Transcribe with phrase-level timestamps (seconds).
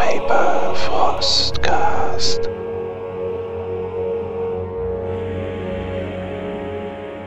[0.00, 2.48] Paper Frostcast.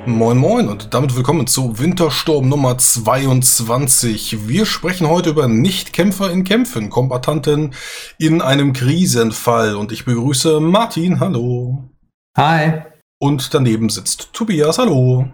[0.08, 4.48] Moin Moin und damit willkommen zu Wintersturm Nummer 22.
[4.48, 7.76] Wir sprechen heute über Nichtkämpfer in Kämpfen, Kombatanten
[8.18, 11.92] in einem Krisenfall und ich begrüße Martin, hallo.
[12.36, 12.82] Hi.
[13.20, 15.32] Und daneben sitzt Tobias, hallo.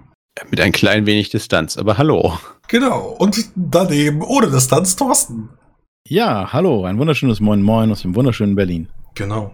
[0.50, 2.38] Mit ein klein wenig Distanz, aber hallo.
[2.68, 5.50] Genau, und daneben ohne Distanz Thorsten.
[6.08, 8.90] Ja, hallo, ein wunderschönes Moin Moin aus dem wunderschönen Berlin.
[9.16, 9.52] Genau.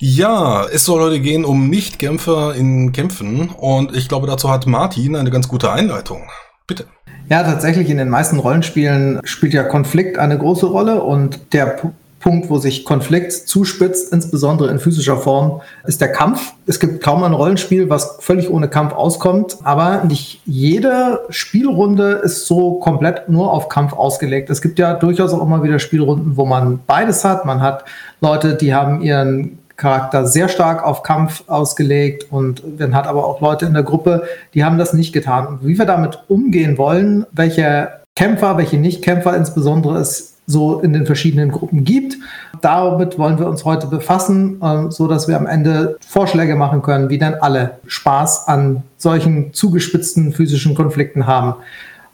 [0.00, 5.14] Ja, es soll heute gehen um Nichtkämpfer in Kämpfen und ich glaube, dazu hat Martin
[5.14, 6.22] eine ganz gute Einleitung.
[6.66, 6.86] Bitte.
[7.28, 11.88] Ja, tatsächlich in den meisten Rollenspielen spielt ja Konflikt eine große Rolle und der P
[12.22, 16.54] Punkt, wo sich Konflikt zuspitzt, insbesondere in physischer Form, ist der Kampf.
[16.66, 22.46] Es gibt kaum ein Rollenspiel, was völlig ohne Kampf auskommt, aber nicht jede Spielrunde ist
[22.46, 24.48] so komplett nur auf Kampf ausgelegt.
[24.48, 27.44] Es gibt ja durchaus auch immer wieder Spielrunden, wo man beides hat.
[27.44, 27.84] Man hat
[28.20, 33.40] Leute, die haben ihren Charakter sehr stark auf Kampf ausgelegt und man hat aber auch
[33.40, 34.22] Leute in der Gruppe,
[34.54, 35.46] die haben das nicht getan.
[35.48, 41.06] Und wie wir damit umgehen wollen, welche Kämpfer, welche Nicht-Kämpfer insbesondere es so in den
[41.06, 42.16] verschiedenen Gruppen gibt.
[42.60, 47.10] Damit wollen wir uns heute befassen, äh, so dass wir am Ende Vorschläge machen können,
[47.10, 51.54] wie denn alle Spaß an solchen zugespitzten physischen Konflikten haben.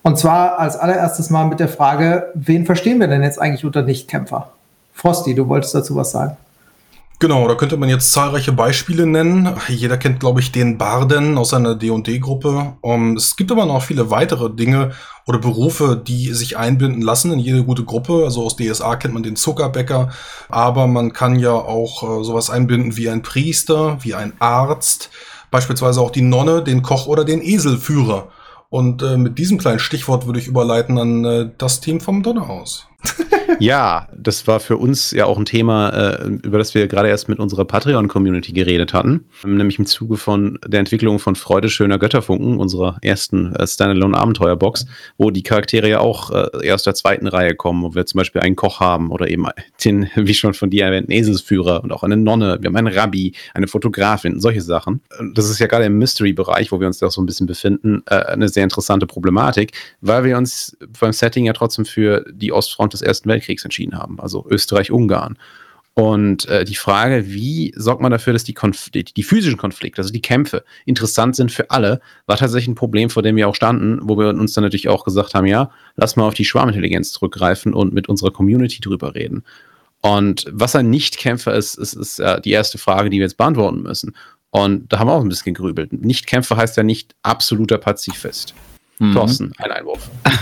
[0.02, 3.82] Und zwar als allererstes mal mit der Frage, wen verstehen wir denn jetzt eigentlich unter
[3.82, 4.50] Nichtkämpfer?
[4.92, 6.36] Frosty, du wolltest dazu was sagen.
[7.20, 9.48] Genau, da könnte man jetzt zahlreiche Beispiele nennen.
[9.66, 12.74] Jeder kennt, glaube ich, den Barden aus seiner D&D-Gruppe.
[12.80, 14.92] Um, es gibt aber noch viele weitere Dinge
[15.26, 18.22] oder Berufe, die sich einbinden lassen in jede gute Gruppe.
[18.22, 20.10] Also aus DSA kennt man den Zuckerbäcker,
[20.48, 25.10] aber man kann ja auch äh, sowas einbinden wie ein Priester, wie ein Arzt,
[25.50, 28.28] beispielsweise auch die Nonne, den Koch oder den Eselführer.
[28.70, 32.86] Und äh, mit diesem kleinen Stichwort würde ich überleiten an äh, das Team vom Donnerhaus.
[33.58, 37.28] ja, das war für uns ja auch ein Thema, äh, über das wir gerade erst
[37.28, 39.26] mit unserer Patreon-Community geredet hatten.
[39.44, 44.86] Nämlich im Zuge von der Entwicklung von Freude schöner Götterfunken, unserer ersten äh, Standalone-Abenteuerbox,
[45.16, 48.42] wo die Charaktere ja auch äh, aus der zweiten Reihe kommen, wo wir zum Beispiel
[48.42, 49.46] einen Koch haben oder eben
[49.84, 53.34] den, wie schon von dir erwähnten, Eselsführer und auch eine Nonne, wir haben einen Rabbi,
[53.54, 55.00] eine Fotografin, solche Sachen.
[55.34, 58.48] Das ist ja gerade im Mystery-Bereich, wo wir uns da so ein bisschen befinden, eine
[58.48, 63.28] sehr interessante Problematik, weil wir uns beim Setting ja trotzdem für die Ostfront des Ersten
[63.28, 65.38] Weltkriegs entschieden haben, also Österreich-Ungarn.
[65.94, 70.00] Und äh, die Frage, wie sorgt man dafür, dass die, Konf die, die, physischen Konflikte,
[70.00, 73.54] also die Kämpfe, interessant sind für alle, war tatsächlich ein Problem, vor dem wir auch
[73.56, 77.10] standen, wo wir uns dann natürlich auch gesagt haben, ja, lass mal auf die Schwarmintelligenz
[77.10, 79.42] zurückgreifen und mit unserer Community drüber reden.
[80.00, 83.82] Und was ein Nichtkämpfer ist, ist, ist äh, die erste Frage, die wir jetzt beantworten
[83.82, 84.14] müssen.
[84.50, 85.92] Und da haben wir auch ein bisschen gegrübelt.
[85.92, 88.54] Nichtkämpfer heißt ja nicht absoluter Pazifist.
[89.00, 89.14] Mhm.
[89.14, 90.08] Thorsten, ein Einwurf.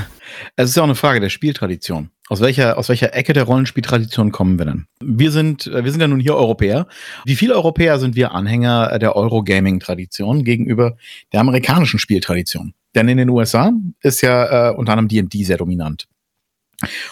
[0.56, 2.10] Es ist ja auch eine Frage der Spieltradition.
[2.28, 4.86] Aus welcher, aus welcher Ecke der Rollenspieltradition kommen wir denn?
[5.00, 6.88] Wir sind, äh, wir sind ja nun hier Europäer.
[7.24, 10.96] Wie viele Europäer sind wir Anhänger der Eurogaming-Tradition gegenüber
[11.32, 12.74] der amerikanischen Spieltradition?
[12.96, 16.08] Denn in den USA ist ja äh, unter anderem D&D sehr dominant.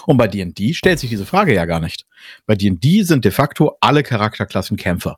[0.07, 2.07] Und bei D&D stellt sich diese Frage ja gar nicht.
[2.47, 5.17] Bei D&D sind de facto alle Charakterklassen Kämpfer.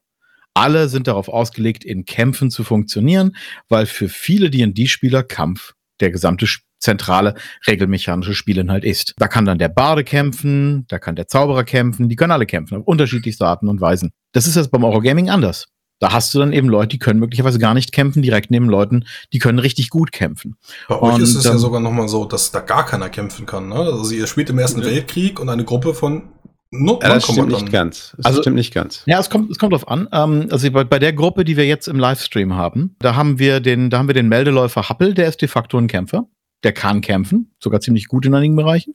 [0.54, 3.36] Alle sind darauf ausgelegt, in Kämpfen zu funktionieren,
[3.68, 6.46] weil für viele D&D-Spieler Kampf der gesamte
[6.78, 7.34] zentrale
[7.66, 9.14] regelmechanische Spielinhalt ist.
[9.18, 12.78] Da kann dann der Barde kämpfen, da kann der Zauberer kämpfen, die können alle kämpfen,
[12.78, 14.12] auf unterschiedlichste Arten und Weisen.
[14.32, 15.66] Das ist jetzt beim Eurogaming anders.
[15.98, 19.06] Da hast du dann eben Leute, die können möglicherweise gar nicht kämpfen, direkt neben Leuten,
[19.32, 20.56] die können richtig gut kämpfen.
[20.88, 23.68] Bei euch ist es ja sogar nochmal so, dass da gar keiner kämpfen kann.
[23.68, 23.76] Ne?
[23.76, 24.86] Also ihr spielt im Ersten ja.
[24.86, 26.30] Weltkrieg und eine Gruppe von
[26.72, 28.12] No, ja, das stimmt nicht ganz.
[28.16, 29.02] Das also, stimmt nicht ganz.
[29.06, 30.08] Ja, es kommt, es kommt drauf an.
[30.12, 33.60] Ähm, also bei, bei, der Gruppe, die wir jetzt im Livestream haben, da haben wir
[33.60, 36.26] den, da haben wir den Meldeläufer Happel, der ist de facto ein Kämpfer
[36.66, 38.92] der kann kämpfen, sogar ziemlich gut in einigen Bereichen.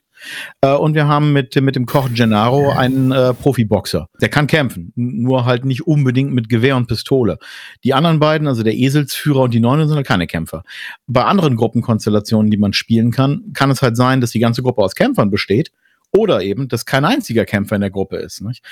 [0.60, 4.10] Äh, und wir haben mit, mit dem Koch Gennaro einen äh, Profiboxer.
[4.20, 7.38] Der kann kämpfen, nur halt nicht unbedingt mit Gewehr und Pistole.
[7.86, 10.64] Die anderen beiden, also der Eselsführer und die Neune, sind halt keine Kämpfer.
[11.08, 14.82] Bei anderen Gruppenkonstellationen, die man spielen kann, kann es halt sein, dass die ganze Gruppe
[14.82, 15.72] aus Kämpfern besteht
[16.12, 18.42] oder eben, dass kein einziger Kämpfer in der Gruppe ist.
[18.42, 18.64] Nicht?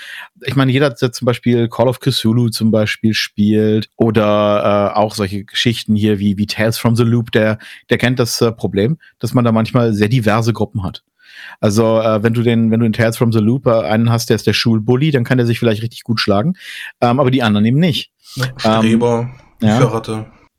[0.45, 5.15] Ich meine, jeder, der zum Beispiel Call of Cthulhu zum Beispiel spielt oder äh, auch
[5.15, 7.57] solche Geschichten hier wie, wie Tales from the Loop, der,
[7.89, 11.03] der kennt das äh, Problem, dass man da manchmal sehr diverse Gruppen hat.
[11.59, 14.30] Also äh, wenn du den, wenn du in Tales from the Loop äh, einen hast,
[14.30, 16.56] der ist der Schulbully, dann kann der sich vielleicht richtig gut schlagen,
[17.01, 18.12] ähm, aber die anderen eben nicht.
[18.57, 19.30] Streber,
[19.62, 20.01] ähm, ja.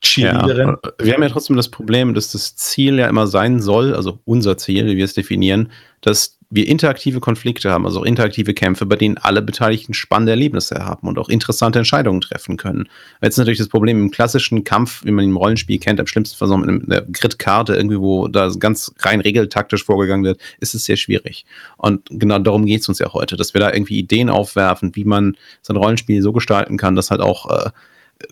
[0.02, 0.76] Cheerleaderin.
[0.82, 4.20] Ja, wir haben ja trotzdem das Problem, dass das Ziel ja immer sein soll, also
[4.24, 8.84] unser Ziel, wie wir es definieren, dass wir interaktive Konflikte haben, also auch interaktive Kämpfe,
[8.84, 12.88] bei denen alle Beteiligten spannende Erlebnisse haben und auch interessante Entscheidungen treffen können.
[13.22, 16.08] Jetzt ist natürlich das Problem im klassischen Kampf, wie man ihn im Rollenspiel kennt, am
[16.08, 20.74] schlimmsten Fall so mit einer Grid-Karte irgendwie, wo da ganz rein regeltaktisch vorgegangen wird, ist
[20.74, 21.46] es sehr schwierig.
[21.76, 25.04] Und genau darum geht es uns ja heute, dass wir da irgendwie Ideen aufwerfen, wie
[25.04, 27.70] man sein Rollenspiel so gestalten kann, dass halt auch äh,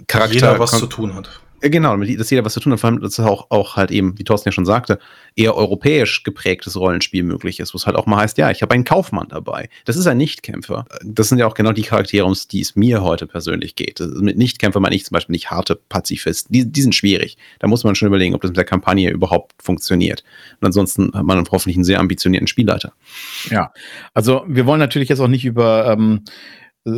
[0.09, 0.35] Charakter...
[0.35, 1.41] Jeder was zu tun hat.
[1.61, 4.25] Genau, dass jeder was zu tun hat, vor allem, dass auch, auch halt eben, wie
[4.25, 4.99] Thorsten ja schon sagte,
[5.35, 8.75] eher europäisch geprägtes Rollenspiel möglich ist, wo es halt auch mal heißt, ja, ich habe
[8.75, 9.69] einen Kaufmann dabei.
[9.85, 10.87] Das ist ein Nichtkämpfer.
[11.05, 14.01] Das sind ja auch genau die Charaktere, um die es mir heute persönlich geht.
[14.01, 16.53] Mit Nichtkämpfer meine ich zum Beispiel nicht harte Pazifisten.
[16.53, 17.37] Die, die sind schwierig.
[17.59, 20.23] Da muss man schon überlegen, ob das mit der Kampagne überhaupt funktioniert.
[20.61, 22.93] Und ansonsten hat man hoffentlich einen sehr ambitionierten Spielleiter.
[23.51, 23.73] Ja,
[24.15, 26.23] also wir wollen natürlich jetzt auch nicht über ähm,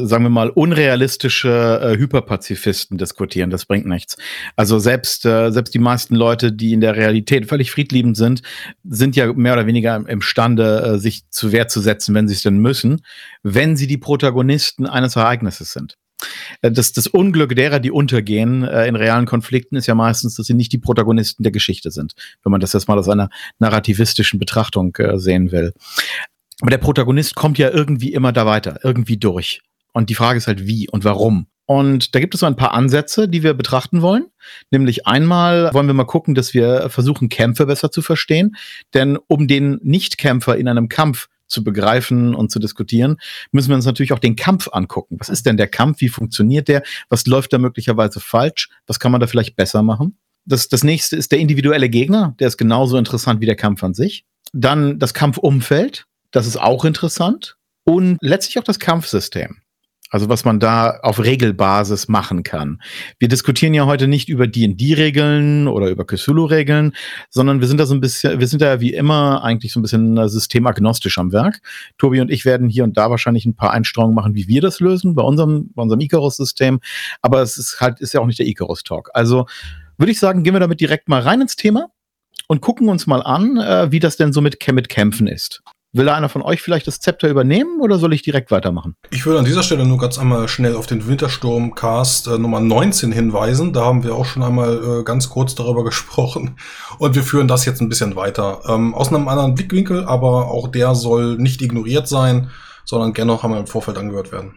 [0.06, 3.50] sagen wir mal, unrealistische äh, Hyperpazifisten diskutieren.
[3.50, 4.16] Das bringt nichts.
[4.56, 8.42] Also selbst, äh, selbst die meisten Leute, die in der Realität völlig friedliebend sind,
[8.84, 12.42] sind ja mehr oder weniger imstande, äh, sich zu Wehr zu setzen, wenn sie es
[12.42, 13.02] denn müssen,
[13.42, 15.96] wenn sie die Protagonisten eines Ereignisses sind.
[16.62, 20.46] Äh, das, das Unglück derer, die untergehen äh, in realen Konflikten, ist ja meistens, dass
[20.46, 24.38] sie nicht die Protagonisten der Geschichte sind, wenn man das jetzt mal aus einer narrativistischen
[24.38, 25.72] Betrachtung äh, sehen will.
[26.60, 29.62] Aber der Protagonist kommt ja irgendwie immer da weiter, irgendwie durch.
[29.92, 31.46] Und die Frage ist halt, wie und warum.
[31.66, 34.26] Und da gibt es so ein paar Ansätze, die wir betrachten wollen.
[34.72, 38.56] Nämlich einmal wollen wir mal gucken, dass wir versuchen, Kämpfe besser zu verstehen.
[38.92, 43.19] Denn um den Nichtkämpfer in einem Kampf zu begreifen und zu diskutieren,
[43.52, 45.16] müssen wir uns natürlich auch den Kampf angucken.
[45.20, 46.00] Was ist denn der Kampf?
[46.00, 46.82] Wie funktioniert der?
[47.08, 48.69] Was läuft da möglicherweise falsch?
[48.88, 50.19] Was kann man da vielleicht besser machen?
[50.46, 52.34] Das, das nächste ist der individuelle Gegner.
[52.40, 54.25] Der ist genauso interessant wie der Kampf an sich.
[54.52, 56.06] Dann das Kampfumfeld.
[56.32, 57.56] Das ist auch interessant.
[57.84, 59.58] Und letztlich auch das Kampfsystem.
[60.10, 62.82] Also was man da auf Regelbasis machen kann.
[63.18, 66.92] Wir diskutieren ja heute nicht über D&D-Regeln oder über Cthulhu-Regeln,
[67.30, 69.82] sondern wir sind da so ein bisschen, wir sind da wie immer eigentlich so ein
[69.82, 71.60] bisschen systemagnostisch am Werk.
[71.96, 74.80] Tobi und ich werden hier und da wahrscheinlich ein paar Einstreuungen machen, wie wir das
[74.80, 76.80] lösen bei unserem, bei unserem Icarus-System.
[77.22, 79.10] Aber es ist halt, ist ja auch nicht der Icarus-Talk.
[79.14, 79.46] Also
[79.96, 81.88] würde ich sagen, gehen wir damit direkt mal rein ins Thema
[82.48, 85.62] und gucken uns mal an, äh, wie das denn so mit, mit Kämpfen ist.
[85.92, 88.94] Will einer von euch vielleicht das Zepter übernehmen oder soll ich direkt weitermachen?
[89.10, 93.10] Ich würde an dieser Stelle nur ganz einmal schnell auf den Wintersturm-Cast äh, Nummer 19
[93.10, 93.72] hinweisen.
[93.72, 96.56] Da haben wir auch schon einmal äh, ganz kurz darüber gesprochen.
[96.98, 98.60] Und wir führen das jetzt ein bisschen weiter.
[98.69, 102.50] Ähm, aus einem anderen Blickwinkel, aber auch der soll nicht ignoriert sein,
[102.84, 104.54] sondern gerne haben wir im Vorfeld angehört werden.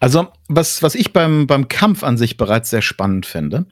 [0.00, 3.66] Also, was, was ich beim, beim Kampf an sich bereits sehr spannend finde,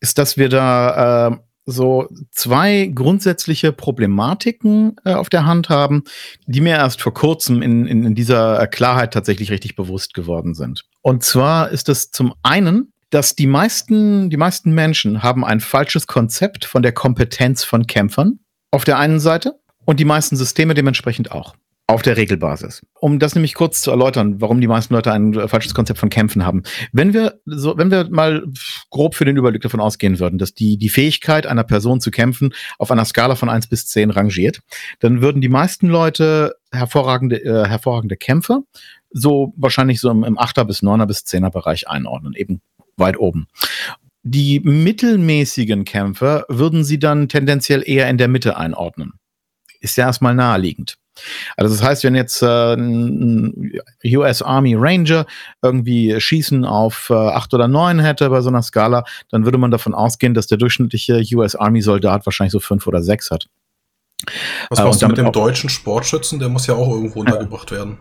[0.00, 6.04] ist, dass wir da äh, so zwei grundsätzliche Problematiken äh, auf der Hand haben,
[6.46, 10.84] die mir erst vor kurzem in, in, in dieser Klarheit tatsächlich richtig bewusst geworden sind.
[11.02, 16.06] Und zwar ist es zum einen, dass die meisten, die meisten Menschen haben ein falsches
[16.06, 18.40] Konzept von der Kompetenz von Kämpfern
[18.70, 21.54] auf der einen Seite und die meisten Systeme dementsprechend auch.
[21.86, 22.80] Auf der Regelbasis.
[22.98, 26.08] Um das nämlich kurz zu erläutern, warum die meisten Leute ein äh, falsches Konzept von
[26.08, 26.62] Kämpfen haben.
[26.92, 28.46] Wenn wir so, wenn wir mal
[28.88, 32.54] grob für den Überblick davon ausgehen würden, dass die, die Fähigkeit einer Person zu kämpfen
[32.78, 34.60] auf einer Skala von eins bis zehn rangiert,
[35.00, 38.62] dann würden die meisten Leute hervorragende, äh, hervorragende Kämpfer
[39.10, 42.62] so wahrscheinlich so im, im 8er bis 9er bis 10er Bereich einordnen, eben
[42.96, 43.46] weit oben.
[44.22, 49.12] Die mittelmäßigen Kämpfer würden sie dann tendenziell eher in der Mitte einordnen.
[49.80, 50.96] Ist ja erstmal naheliegend.
[51.56, 53.72] Also das heißt, wenn jetzt äh, ein
[54.04, 55.26] US Army Ranger
[55.62, 59.70] irgendwie Schießen auf äh, acht oder neun hätte bei so einer Skala, dann würde man
[59.70, 63.48] davon ausgehen, dass der durchschnittliche US Army Soldat wahrscheinlich so fünf oder sechs hat.
[64.70, 66.38] Was machst äh, du mit dem deutschen Sportschützen?
[66.38, 67.98] Der muss ja auch irgendwo untergebracht werden.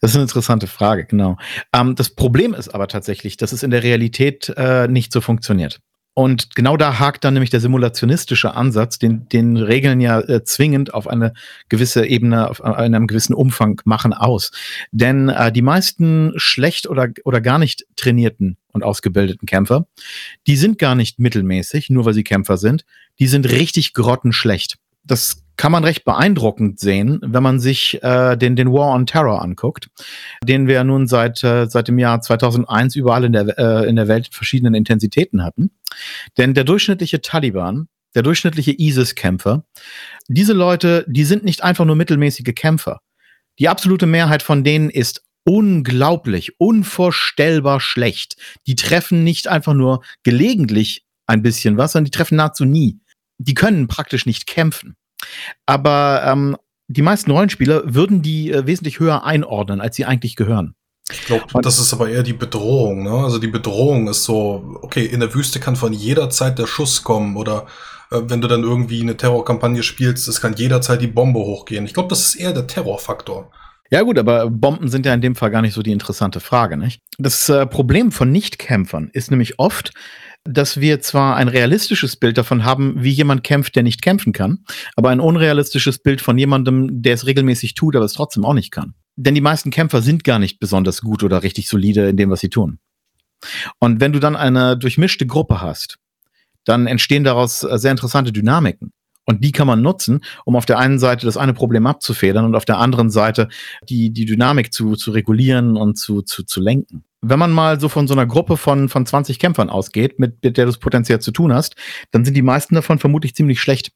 [0.00, 1.36] Das ist eine interessante Frage, genau.
[1.72, 5.80] Ähm, das Problem ist aber tatsächlich, dass es in der Realität äh, nicht so funktioniert.
[6.14, 10.94] Und genau da hakt dann nämlich der simulationistische Ansatz, den, den Regeln ja äh, zwingend
[10.94, 11.32] auf eine
[11.68, 14.52] gewisse Ebene, auf einem gewissen Umfang machen aus.
[14.92, 19.88] Denn äh, die meisten schlecht oder, oder gar nicht trainierten und ausgebildeten Kämpfer,
[20.46, 22.84] die sind gar nicht mittelmäßig, nur weil sie Kämpfer sind,
[23.18, 24.76] die sind richtig grottenschlecht.
[25.04, 29.40] Das kann man recht beeindruckend sehen, wenn man sich äh, den, den War on Terror
[29.40, 29.88] anguckt,
[30.42, 34.08] den wir nun seit, äh, seit dem Jahr 2001 überall in der, äh, in der
[34.08, 35.70] Welt in verschiedenen Intensitäten hatten.
[36.38, 39.64] Denn der durchschnittliche Taliban, der durchschnittliche ISIS-Kämpfer,
[40.28, 43.00] diese Leute, die sind nicht einfach nur mittelmäßige Kämpfer.
[43.58, 48.36] Die absolute Mehrheit von denen ist unglaublich, unvorstellbar schlecht.
[48.66, 52.98] Die treffen nicht einfach nur gelegentlich ein bisschen was, sondern die treffen nahezu nie.
[53.38, 54.96] Die können praktisch nicht kämpfen.
[55.66, 56.56] Aber ähm,
[56.88, 60.74] die meisten Rollenspieler würden die äh, wesentlich höher einordnen, als sie eigentlich gehören.
[61.10, 63.02] Ich glaube, das ist aber eher die Bedrohung.
[63.02, 63.10] Ne?
[63.10, 67.02] Also die Bedrohung ist so, okay, in der Wüste kann von jeder Zeit der Schuss
[67.02, 67.66] kommen oder
[68.10, 71.84] äh, wenn du dann irgendwie eine Terrorkampagne spielst, es kann jederzeit die Bombe hochgehen.
[71.84, 73.50] Ich glaube, das ist eher der Terrorfaktor.
[73.90, 76.76] Ja gut, aber Bomben sind ja in dem Fall gar nicht so die interessante Frage,
[76.76, 77.00] nicht?
[77.18, 79.92] Das äh, Problem von Nichtkämpfern ist nämlich oft,
[80.44, 84.64] dass wir zwar ein realistisches Bild davon haben, wie jemand kämpft, der nicht kämpfen kann,
[84.94, 88.70] aber ein unrealistisches Bild von jemandem, der es regelmäßig tut, aber es trotzdem auch nicht
[88.70, 88.94] kann.
[89.16, 92.40] Denn die meisten Kämpfer sind gar nicht besonders gut oder richtig solide in dem, was
[92.40, 92.78] sie tun.
[93.78, 95.98] Und wenn du dann eine durchmischte Gruppe hast,
[96.64, 98.92] dann entstehen daraus sehr interessante Dynamiken.
[99.26, 102.54] Und die kann man nutzen, um auf der einen Seite das eine Problem abzufedern und
[102.54, 103.48] auf der anderen Seite
[103.88, 107.04] die, die Dynamik zu, zu regulieren und zu, zu, zu lenken.
[107.26, 110.56] Wenn man mal so von so einer Gruppe von, von 20 Kämpfern ausgeht, mit, mit
[110.56, 111.74] der du es potenziell zu tun hast,
[112.10, 113.92] dann sind die meisten davon vermutlich ziemlich schlecht.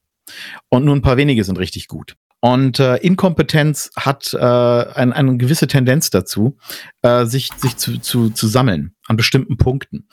[0.68, 2.16] Und nur ein paar wenige sind richtig gut.
[2.40, 6.56] Und äh, Inkompetenz hat äh, ein, eine gewisse Tendenz dazu,
[7.02, 10.08] äh, sich, sich zu, zu, zu sammeln an bestimmten Punkten.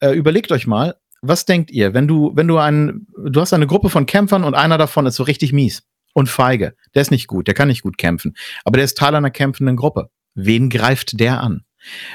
[0.00, 3.66] Äh, überlegt euch mal, was denkt ihr, wenn du, wenn du einen, du hast eine
[3.66, 5.82] Gruppe von Kämpfern und einer davon ist so richtig mies
[6.14, 9.14] und feige, der ist nicht gut, der kann nicht gut kämpfen, aber der ist Teil
[9.14, 10.10] einer kämpfenden Gruppe.
[10.34, 11.62] Wen greift der an?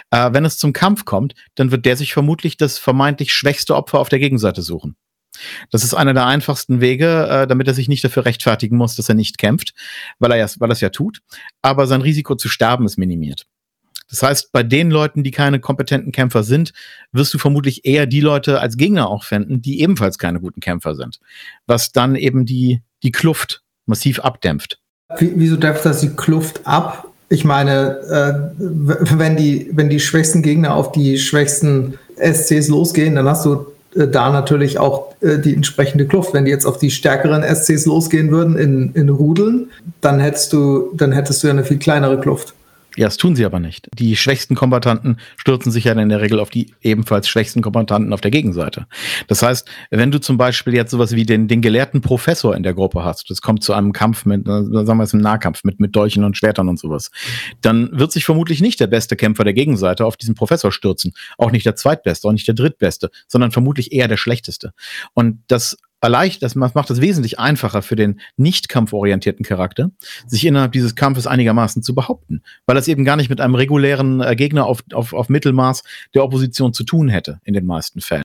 [0.09, 3.99] Äh, wenn es zum Kampf kommt, dann wird der sich vermutlich das vermeintlich schwächste Opfer
[3.99, 4.95] auf der Gegenseite suchen.
[5.71, 9.09] Das ist einer der einfachsten Wege, äh, damit er sich nicht dafür rechtfertigen muss, dass
[9.09, 9.73] er nicht kämpft,
[10.19, 11.21] weil er ja, weil es ja tut.
[11.61, 13.45] Aber sein Risiko zu sterben ist minimiert.
[14.09, 16.73] Das heißt, bei den Leuten, die keine kompetenten Kämpfer sind,
[17.13, 20.95] wirst du vermutlich eher die Leute als Gegner auch finden, die ebenfalls keine guten Kämpfer
[20.95, 21.19] sind.
[21.65, 24.79] Was dann eben die, die Kluft massiv abdämpft.
[25.17, 27.10] Wieso dämpft das die Kluft ab?
[27.31, 33.25] Ich meine, äh, wenn, die, wenn die schwächsten Gegner auf die schwächsten SCs losgehen, dann
[33.25, 36.33] hast du äh, da natürlich auch äh, die entsprechende Kluft.
[36.33, 39.69] Wenn die jetzt auf die stärkeren SCs losgehen würden in, in Rudeln,
[40.01, 42.53] dann hättest du, dann hättest du ja eine viel kleinere Kluft.
[42.97, 43.89] Ja, das tun sie aber nicht.
[43.97, 48.19] Die schwächsten Kombatanten stürzen sich ja in der Regel auf die ebenfalls schwächsten Kombatanten auf
[48.19, 48.85] der Gegenseite.
[49.27, 52.73] Das heißt, wenn du zum Beispiel jetzt sowas wie den, den gelehrten Professor in der
[52.73, 55.79] Gruppe hast, das kommt zu einem Kampf mit, äh, sagen wir es im Nahkampf, mit,
[55.79, 57.11] mit Dolchen und Schwertern und sowas,
[57.61, 61.13] dann wird sich vermutlich nicht der beste Kämpfer der Gegenseite auf diesen Professor stürzen.
[61.37, 64.73] Auch nicht der zweitbeste, auch nicht der drittbeste, sondern vermutlich eher der schlechteste.
[65.13, 69.91] Und das erleichtert, das macht das wesentlich einfacher für den nicht kampforientierten Charakter,
[70.27, 74.21] sich innerhalb dieses Kampfes einigermaßen zu behaupten, weil es eben gar nicht mit einem regulären
[74.21, 75.83] äh, Gegner auf, auf, auf Mittelmaß
[76.15, 78.23] der Opposition zu tun hätte, in den meisten Fällen.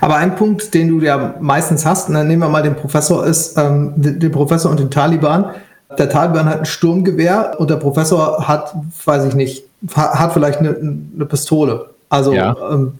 [0.00, 3.26] Aber ein Punkt, den du ja meistens hast, und dann nehmen wir mal den Professor,
[3.26, 5.54] ist ähm, den Professor und den Taliban.
[5.96, 10.76] Der Taliban hat ein Sturmgewehr und der Professor hat, weiß ich nicht, hat vielleicht eine,
[10.76, 11.90] eine Pistole.
[12.10, 12.56] Also ja.
[12.70, 12.98] ähm,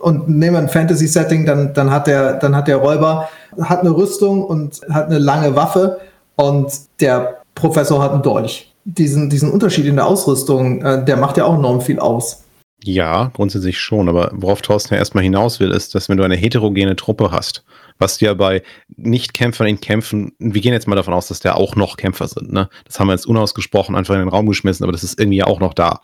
[0.00, 3.28] und nehmen wir ein Fantasy-Setting, dann, dann hat der, dann hat der Räuber
[3.60, 6.00] hat eine Rüstung und hat eine lange Waffe
[6.36, 8.72] und der Professor hat einen Dolch.
[8.84, 12.44] Diesen, diesen Unterschied in der Ausrüstung, äh, der macht ja auch enorm viel aus.
[12.82, 16.36] Ja, grundsätzlich schon, aber worauf Thorsten ja erstmal hinaus will, ist, dass wenn du eine
[16.36, 17.64] heterogene Truppe hast,
[17.98, 18.62] was ja bei
[18.96, 22.52] Nicht-Kämpfern in Kämpfen, wir gehen jetzt mal davon aus, dass da auch noch Kämpfer sind,
[22.52, 22.68] ne?
[22.84, 25.60] Das haben wir jetzt unausgesprochen einfach in den Raum geschmissen, aber das ist irgendwie auch
[25.60, 26.00] noch da.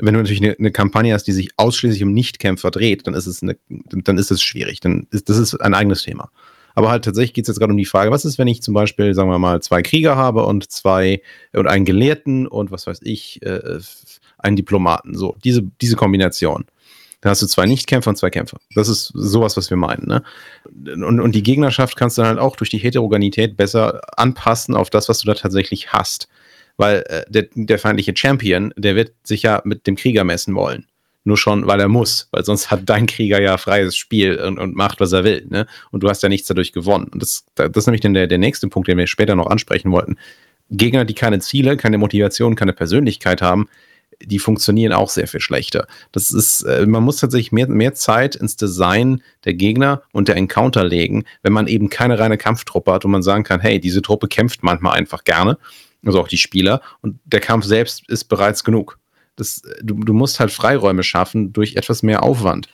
[0.00, 3.26] Wenn du natürlich eine, eine Kampagne hast, die sich ausschließlich um Nicht-Kämpfer dreht, dann ist
[3.26, 4.80] es eine, dann ist es schwierig.
[4.80, 6.30] Dann ist, das ist ein eigenes Thema.
[6.74, 8.74] Aber halt tatsächlich geht es jetzt gerade um die Frage, was ist, wenn ich zum
[8.74, 11.20] Beispiel, sagen wir mal, zwei Krieger habe und zwei
[11.52, 13.80] und einen Gelehrten und was weiß ich, äh,
[14.38, 15.14] einen Diplomaten.
[15.14, 16.64] So, diese, diese Kombination.
[17.20, 18.58] Da hast du zwei Nichtkämpfer und zwei Kämpfer.
[18.74, 20.06] Das ist sowas, was wir meinen.
[20.06, 20.22] Ne?
[21.04, 24.88] Und, und die Gegnerschaft kannst du dann halt auch durch die Heterogenität besser anpassen auf
[24.88, 26.28] das, was du da tatsächlich hast.
[26.80, 30.86] Weil äh, der, der feindliche Champion, der wird sich ja mit dem Krieger messen wollen.
[31.24, 34.74] Nur schon, weil er muss, weil sonst hat dein Krieger ja freies Spiel und, und
[34.74, 35.46] macht, was er will.
[35.50, 35.66] Ne?
[35.90, 37.08] Und du hast ja nichts dadurch gewonnen.
[37.12, 40.16] Und das, das ist nämlich der, der nächste Punkt, den wir später noch ansprechen wollten.
[40.70, 43.68] Gegner, die keine Ziele, keine Motivation, keine Persönlichkeit haben,
[44.24, 45.86] die funktionieren auch sehr viel schlechter.
[46.12, 50.36] Das ist, äh, man muss tatsächlich mehr, mehr Zeit ins Design der Gegner und der
[50.36, 54.00] Encounter legen, wenn man eben keine reine Kampftruppe hat und man sagen kann, hey, diese
[54.00, 55.58] Truppe kämpft manchmal einfach gerne,
[56.04, 58.98] also auch die Spieler, und der Kampf selbst ist bereits genug.
[59.36, 62.68] Das, du, du musst halt Freiräume schaffen durch etwas mehr Aufwand.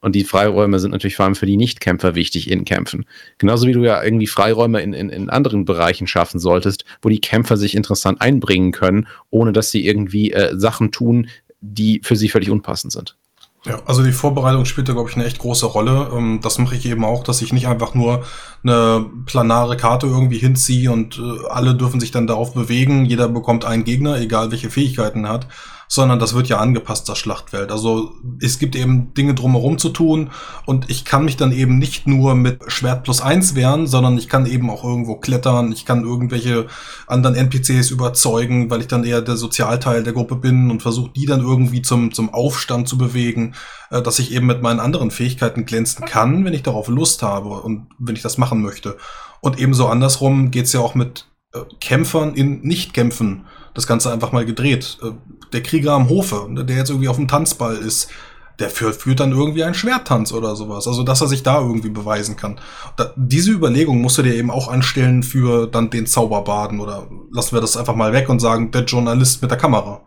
[0.00, 3.06] Und die Freiräume sind natürlich vor allem für die Nichtkämpfer wichtig in Kämpfen.
[3.38, 7.20] Genauso wie du ja irgendwie Freiräume in, in, in anderen Bereichen schaffen solltest, wo die
[7.20, 11.28] Kämpfer sich interessant einbringen können, ohne dass sie irgendwie äh, Sachen tun,
[11.60, 13.16] die für sie völlig unpassend sind.
[13.64, 16.10] Ja, also die Vorbereitung spielt da, glaube ich, eine echt große Rolle.
[16.12, 18.24] Ähm, das mache ich eben auch, dass ich nicht einfach nur
[18.64, 23.04] eine planare Karte irgendwie hinziehe und äh, alle dürfen sich dann darauf bewegen.
[23.04, 25.46] Jeder bekommt einen Gegner, egal welche Fähigkeiten er hat,
[25.94, 27.70] sondern das wird ja angepasst, das Schlachtfeld.
[27.70, 30.30] Also es gibt eben Dinge drumherum zu tun
[30.64, 34.30] und ich kann mich dann eben nicht nur mit Schwert plus eins wehren, sondern ich
[34.30, 36.66] kann eben auch irgendwo klettern, ich kann irgendwelche
[37.06, 41.26] anderen NPCs überzeugen, weil ich dann eher der Sozialteil der Gruppe bin und versuche die
[41.26, 43.54] dann irgendwie zum, zum Aufstand zu bewegen,
[43.90, 47.50] äh, dass ich eben mit meinen anderen Fähigkeiten glänzen kann, wenn ich darauf Lust habe
[47.50, 48.96] und wenn ich das machen möchte.
[49.42, 53.44] Und ebenso andersrum geht's ja auch mit äh, Kämpfern in Nichtkämpfen
[53.74, 54.98] das Ganze einfach mal gedreht.
[55.02, 55.12] Äh,
[55.52, 58.10] der Krieger am Hofe, ne, der jetzt irgendwie auf dem Tanzball ist,
[58.58, 60.86] der führt, führt dann irgendwie einen Schwerttanz oder sowas.
[60.86, 62.60] Also, dass er sich da irgendwie beweisen kann.
[62.96, 67.56] Da, diese Überlegung musst du dir eben auch anstellen für dann den Zauberbaden oder lassen
[67.56, 70.02] wir das einfach mal weg und sagen, der Journalist mit der Kamera.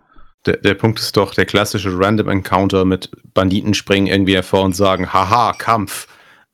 [0.45, 4.75] Der, der Punkt ist doch der klassische Random Encounter mit Banditen springen irgendwie hervor und
[4.75, 6.07] sagen, haha, Kampf.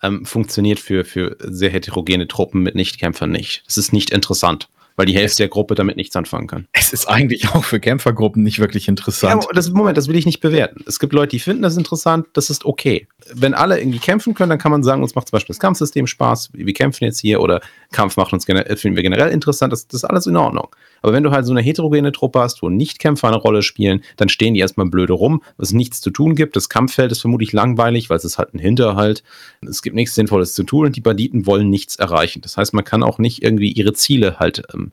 [0.03, 3.63] Ähm, funktioniert für, für sehr heterogene Truppen mit Nichtkämpfern nicht.
[3.67, 4.67] Es ist nicht interessant
[5.01, 6.67] weil die Hälfte der Gruppe damit nichts anfangen kann.
[6.73, 9.45] Es ist eigentlich auch für Kämpfergruppen nicht wirklich interessant.
[9.45, 10.83] Ja, das, Moment, das will ich nicht bewerten.
[10.85, 13.07] Es gibt Leute, die finden das interessant, das ist okay.
[13.33, 16.05] Wenn alle irgendwie kämpfen können, dann kann man sagen, uns macht zum Beispiel das Kampfsystem
[16.05, 20.03] Spaß, wir kämpfen jetzt hier oder Kampf macht uns finden wir generell interessant, das, das
[20.03, 20.67] ist alles in Ordnung.
[21.01, 24.29] Aber wenn du halt so eine heterogene Truppe hast, wo Nicht-Kämpfer eine Rolle spielen, dann
[24.29, 26.55] stehen die erstmal blöde rum, was nichts zu tun gibt.
[26.55, 29.23] Das Kampffeld ist vermutlich langweilig, weil es ist halt ein Hinterhalt.
[29.61, 32.41] Es gibt nichts Sinnvolles zu tun und die Banditen wollen nichts erreichen.
[32.41, 34.91] Das heißt, man kann auch nicht irgendwie ihre Ziele halt ähm,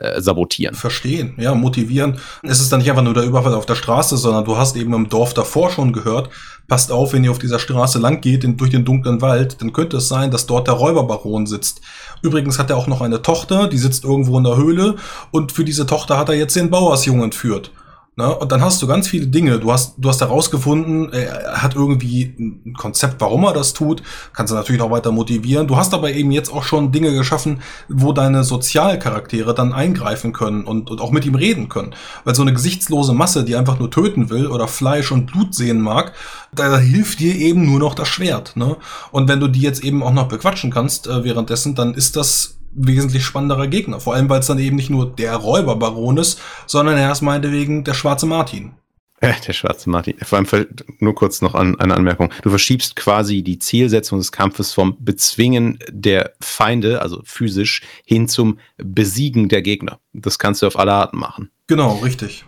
[0.00, 0.74] äh, sabotieren.
[0.74, 2.18] Verstehen, ja, motivieren.
[2.42, 4.94] Es ist dann nicht einfach nur der Überfall auf der Straße, sondern du hast eben
[4.94, 6.30] im Dorf davor schon gehört,
[6.68, 9.72] passt auf, wenn ihr auf dieser Straße lang geht, in, durch den dunklen Wald, dann
[9.72, 11.80] könnte es sein, dass dort der Räuberbaron sitzt.
[12.22, 14.96] Übrigens hat er auch noch eine Tochter, die sitzt irgendwo in der Höhle
[15.30, 17.70] und für diese Tochter hat er jetzt den Bauersjungen entführt.
[18.18, 18.34] Ne?
[18.34, 19.60] Und dann hast du ganz viele Dinge.
[19.60, 24.02] Du hast, du hast herausgefunden, er hat irgendwie ein Konzept, warum er das tut.
[24.32, 25.68] Kannst du natürlich auch weiter motivieren.
[25.68, 30.64] Du hast aber eben jetzt auch schon Dinge geschaffen, wo deine Sozialcharaktere dann eingreifen können
[30.64, 31.94] und, und auch mit ihm reden können.
[32.24, 35.80] Weil so eine gesichtslose Masse, die einfach nur töten will oder Fleisch und Blut sehen
[35.80, 36.12] mag,
[36.52, 38.56] da hilft dir eben nur noch das Schwert.
[38.56, 38.78] Ne?
[39.12, 42.57] Und wenn du die jetzt eben auch noch bequatschen kannst äh, währenddessen, dann ist das
[42.72, 44.00] wesentlich spannenderer Gegner.
[44.00, 47.84] Vor allem, weil es dann eben nicht nur der Räuberbaron ist, sondern er ist meinetwegen
[47.84, 48.72] der schwarze Martin.
[49.20, 50.16] Ja, der schwarze Martin.
[50.22, 50.66] Vor allem
[51.00, 52.32] nur kurz noch an, eine Anmerkung.
[52.42, 58.58] Du verschiebst quasi die Zielsetzung des Kampfes vom Bezwingen der Feinde, also physisch, hin zum
[58.76, 59.98] Besiegen der Gegner.
[60.12, 61.50] Das kannst du auf alle Arten machen.
[61.66, 62.44] Genau, richtig.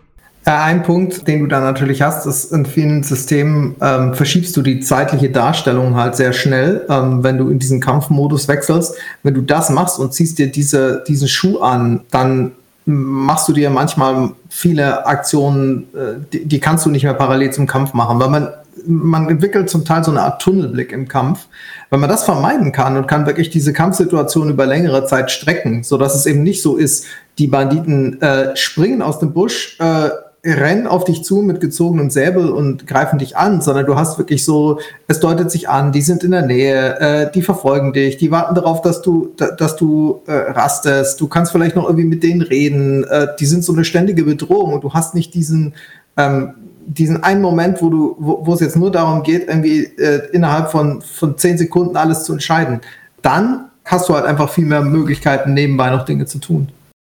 [0.47, 4.63] Äh, ein Punkt, den du da natürlich hast, ist in vielen Systemen ähm, verschiebst du
[4.63, 8.95] die zeitliche Darstellung halt sehr schnell, ähm, wenn du in diesen Kampfmodus wechselst.
[9.23, 12.53] Wenn du das machst und ziehst dir diese, diesen Schuh an, dann
[12.87, 17.67] machst du dir manchmal viele Aktionen, äh, die, die, kannst du nicht mehr parallel zum
[17.67, 18.49] Kampf machen, weil man,
[18.87, 21.49] man entwickelt zum Teil so eine Art Tunnelblick im Kampf.
[21.91, 25.99] Wenn man das vermeiden kann und kann wirklich diese Kampfsituation über längere Zeit strecken, so
[25.99, 27.05] dass es eben nicht so ist,
[27.39, 30.09] die Banditen äh, springen aus dem Busch, äh,
[30.45, 34.45] rennen auf dich zu mit gezogenem Säbel und greifen dich an, sondern du hast wirklich
[34.45, 38.31] so, es deutet sich an, die sind in der Nähe, äh, die verfolgen dich, die
[38.31, 42.23] warten darauf, dass du, da, dass du äh, rastest, du kannst vielleicht noch irgendwie mit
[42.23, 45.75] denen reden, äh, die sind so eine ständige Bedrohung und du hast nicht diesen,
[46.17, 46.55] ähm,
[46.87, 51.03] diesen einen Moment, wo du, wo, es jetzt nur darum geht, irgendwie äh, innerhalb von,
[51.03, 52.81] von zehn Sekunden alles zu entscheiden.
[53.21, 56.69] Dann hast du halt einfach viel mehr Möglichkeiten, nebenbei noch Dinge zu tun.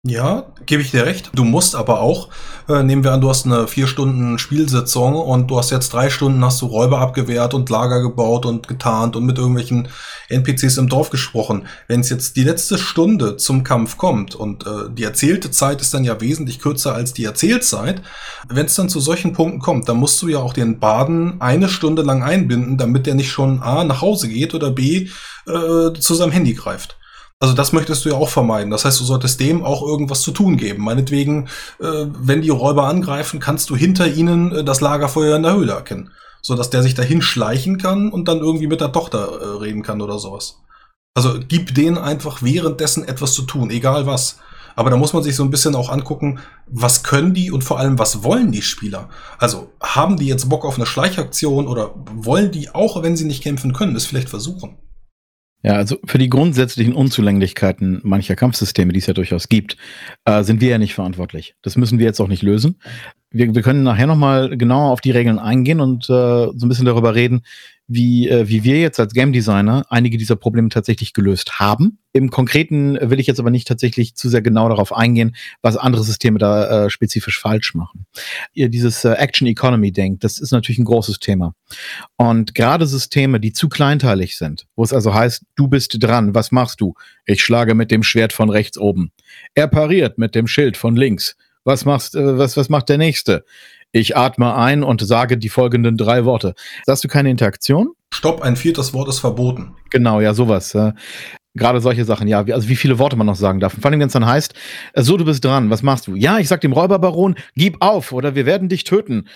[0.04, 1.30] Ja, gebe ich dir recht.
[1.32, 2.28] Du musst aber auch,
[2.68, 6.10] äh, nehmen wir an, du hast eine vier Stunden Spielsitzung und du hast jetzt drei
[6.10, 9.86] Stunden hast du Räuber abgewehrt und Lager gebaut und getarnt und mit irgendwelchen
[10.28, 11.68] NPCs im Dorf gesprochen.
[11.86, 15.94] Wenn es jetzt die letzte Stunde zum Kampf kommt und äh, die erzählte Zeit ist
[15.94, 18.02] dann ja wesentlich kürzer als die Erzählzeit,
[18.48, 21.68] wenn es dann zu solchen Punkten kommt, dann musst du ja auch den Baden eine
[21.68, 25.10] Stunde lang einbinden, damit der nicht schon A nach Hause geht oder B
[25.46, 26.98] äh, zu seinem Handy greift.
[27.42, 28.70] Also das möchtest du ja auch vermeiden.
[28.70, 30.84] Das heißt, du solltest dem auch irgendwas zu tun geben.
[30.84, 31.48] Meinetwegen,
[31.80, 35.72] äh, wenn die Räuber angreifen, kannst du hinter ihnen äh, das Lagerfeuer in der Höhle
[35.72, 36.12] erkennen.
[36.40, 40.00] Sodass der sich dahin schleichen kann und dann irgendwie mit der Tochter äh, reden kann
[40.00, 40.60] oder sowas.
[41.14, 44.38] Also gib denen einfach währenddessen etwas zu tun, egal was.
[44.76, 47.80] Aber da muss man sich so ein bisschen auch angucken, was können die und vor
[47.80, 49.08] allem, was wollen die Spieler?
[49.38, 53.42] Also haben die jetzt Bock auf eine Schleichaktion oder wollen die, auch wenn sie nicht
[53.42, 54.78] kämpfen können, es vielleicht versuchen?
[55.62, 59.76] Ja, also für die grundsätzlichen Unzulänglichkeiten mancher Kampfsysteme, die es ja durchaus gibt,
[60.24, 61.54] äh, sind wir ja nicht verantwortlich.
[61.62, 62.76] Das müssen wir jetzt auch nicht lösen.
[63.32, 66.86] Wir, wir können nachher nochmal genauer auf die Regeln eingehen und äh, so ein bisschen
[66.86, 67.42] darüber reden,
[67.86, 71.98] wie, äh, wie wir jetzt als Game Designer einige dieser Probleme tatsächlich gelöst haben.
[72.12, 76.04] Im Konkreten will ich jetzt aber nicht tatsächlich zu sehr genau darauf eingehen, was andere
[76.04, 78.06] Systeme da äh, spezifisch falsch machen.
[78.52, 81.54] Ihr dieses äh, Action Economy denkt, das ist natürlich ein großes Thema.
[82.16, 86.52] Und gerade Systeme, die zu kleinteilig sind, wo es also heißt, du bist dran, was
[86.52, 86.94] machst du?
[87.26, 89.12] Ich schlage mit dem Schwert von rechts oben.
[89.54, 91.36] Er pariert mit dem Schild von links.
[91.64, 93.44] Was machst, äh, was, was macht der nächste?
[93.92, 96.54] Ich atme ein und sage die folgenden drei Worte.
[96.86, 97.90] Da hast du keine Interaktion?
[98.12, 99.74] Stopp, ein viertes Wort ist verboten.
[99.90, 100.76] Genau, ja, sowas.
[101.54, 103.74] Gerade solche Sachen, ja, wie, also wie viele Worte man noch sagen darf.
[103.78, 104.54] Vor allem, wenn es dann heißt,
[104.94, 106.14] äh, so, du bist dran, was machst du?
[106.14, 109.28] Ja, ich sag dem Räuberbaron, gib auf oder wir werden dich töten.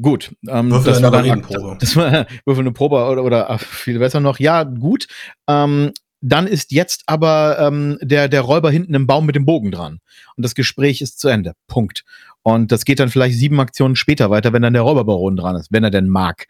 [0.00, 1.76] Gut, ähm, Würfel das eine war dann Redenprobe.
[1.78, 4.38] das war Würfel eine Probe oder, oder viel besser noch.
[4.38, 5.06] Ja, gut.
[5.46, 5.92] Ähm,
[6.22, 9.98] dann ist jetzt aber ähm, der, der Räuber hinten im Baum mit dem Bogen dran.
[10.36, 11.54] Und das Gespräch ist zu Ende.
[11.66, 12.04] Punkt.
[12.42, 15.72] Und das geht dann vielleicht sieben Aktionen später weiter, wenn dann der Räuberbaron dran ist,
[15.72, 16.46] wenn er denn mag.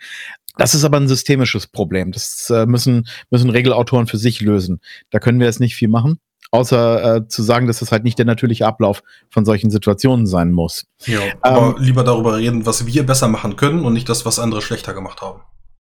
[0.58, 2.12] Das ist aber ein systemisches Problem.
[2.12, 4.80] Das äh, müssen, müssen Regelautoren für sich lösen.
[5.10, 6.18] Da können wir jetzt nicht viel machen,
[6.50, 10.52] außer äh, zu sagen, dass das halt nicht der natürliche Ablauf von solchen Situationen sein
[10.52, 10.84] muss.
[11.06, 14.60] Ja, aber lieber darüber reden, was wir besser machen können und nicht das, was andere
[14.60, 15.40] schlechter gemacht haben.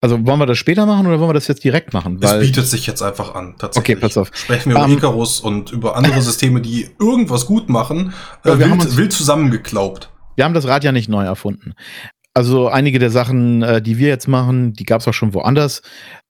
[0.02, 2.18] Also wollen wir das später machen oder wollen wir das jetzt direkt machen?
[2.22, 3.96] Es bietet sich jetzt einfach an, tatsächlich.
[3.96, 4.30] Okay, pass auf.
[4.34, 8.12] Sprechen wir über Ähm, Icarus und über andere Systeme, die irgendwas gut machen,
[8.44, 10.10] äh, wir haben wild, uns- wild zusammengeklaubt.
[10.36, 11.72] Wir haben das Rad ja nicht neu erfunden.
[12.34, 15.80] Also einige der Sachen, äh, die wir jetzt machen, die gab es auch schon woanders.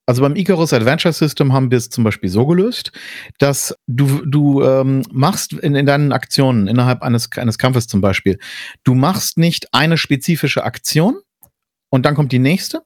[0.05, 2.93] Also beim Icarus Adventure System haben wir es zum Beispiel so gelöst,
[3.39, 8.39] dass du, du ähm, machst in, in deinen Aktionen innerhalb eines, eines Kampfes zum Beispiel,
[8.85, 11.17] du machst nicht eine spezifische Aktion
[11.89, 12.81] und dann kommt die nächste,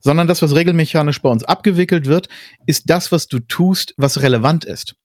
[0.00, 2.28] sondern das, was regelmechanisch bei uns abgewickelt wird,
[2.66, 4.96] ist das, was du tust, was relevant ist.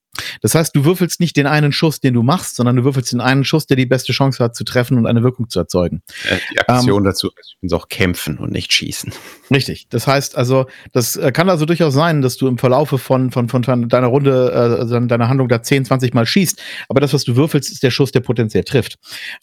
[0.41, 3.21] Das heißt, du würfelst nicht den einen Schuss, den du machst, sondern du würfelst den
[3.21, 6.01] einen Schuss, der die beste Chance hat zu treffen und eine Wirkung zu erzeugen.
[6.29, 9.11] Äh, die Aktion dazu ist übrigens auch kämpfen und nicht schießen.
[9.51, 9.87] Richtig.
[9.89, 13.49] Das heißt also, das äh, kann also durchaus sein, dass du im Verlaufe von, von,
[13.49, 16.61] von deiner Runde, äh, also deiner Handlung da 10, 20 Mal schießt.
[16.89, 18.97] Aber das, was du würfelst, ist der Schuss, der potenziell trifft.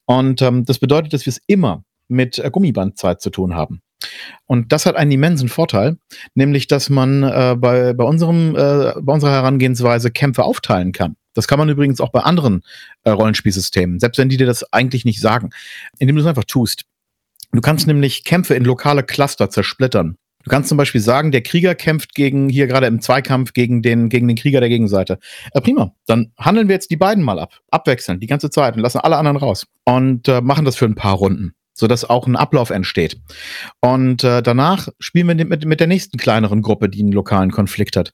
[0.06, 3.80] Und ähm, das bedeutet, dass wir es immer mit Gummibandzeit zu tun haben.
[4.46, 5.96] Und das hat einen immensen Vorteil,
[6.34, 11.16] nämlich, dass man äh, bei, bei, unserem, äh, bei unserer Herangehensweise Kämpfe aufteilen kann.
[11.34, 12.62] Das kann man übrigens auch bei anderen
[13.04, 15.50] äh, Rollenspielsystemen, selbst wenn die dir das eigentlich nicht sagen,
[15.98, 16.84] indem du es einfach tust.
[17.52, 20.16] Du kannst nämlich Kämpfe in lokale Cluster zersplittern.
[20.44, 24.08] Du kannst zum Beispiel sagen, der Krieger kämpft gegen, hier gerade im Zweikampf gegen den,
[24.08, 25.18] gegen den Krieger der Gegenseite.
[25.54, 25.94] Ja, prima.
[26.06, 27.60] Dann handeln wir jetzt die beiden mal ab.
[27.70, 29.66] Abwechselnd, die ganze Zeit und lassen alle anderen raus.
[29.84, 33.20] Und äh, machen das für ein paar Runden sodass auch ein Ablauf entsteht.
[33.80, 37.96] Und äh, danach spielen wir mit, mit der nächsten kleineren Gruppe, die einen lokalen Konflikt
[37.96, 38.12] hat.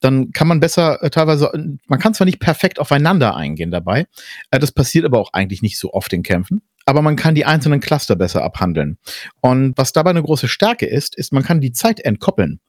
[0.00, 1.50] Dann kann man besser äh, teilweise,
[1.86, 4.06] man kann zwar nicht perfekt aufeinander eingehen dabei,
[4.50, 7.44] äh, das passiert aber auch eigentlich nicht so oft in Kämpfen, aber man kann die
[7.44, 8.96] einzelnen Cluster besser abhandeln.
[9.42, 12.60] Und was dabei eine große Stärke ist, ist, man kann die Zeit entkoppeln.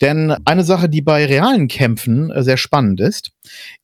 [0.00, 3.30] Denn eine Sache, die bei realen Kämpfen äh, sehr spannend ist,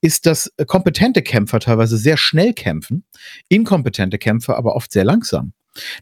[0.00, 3.04] ist, dass äh, kompetente Kämpfer teilweise sehr schnell kämpfen,
[3.48, 5.52] inkompetente Kämpfer aber oft sehr langsam.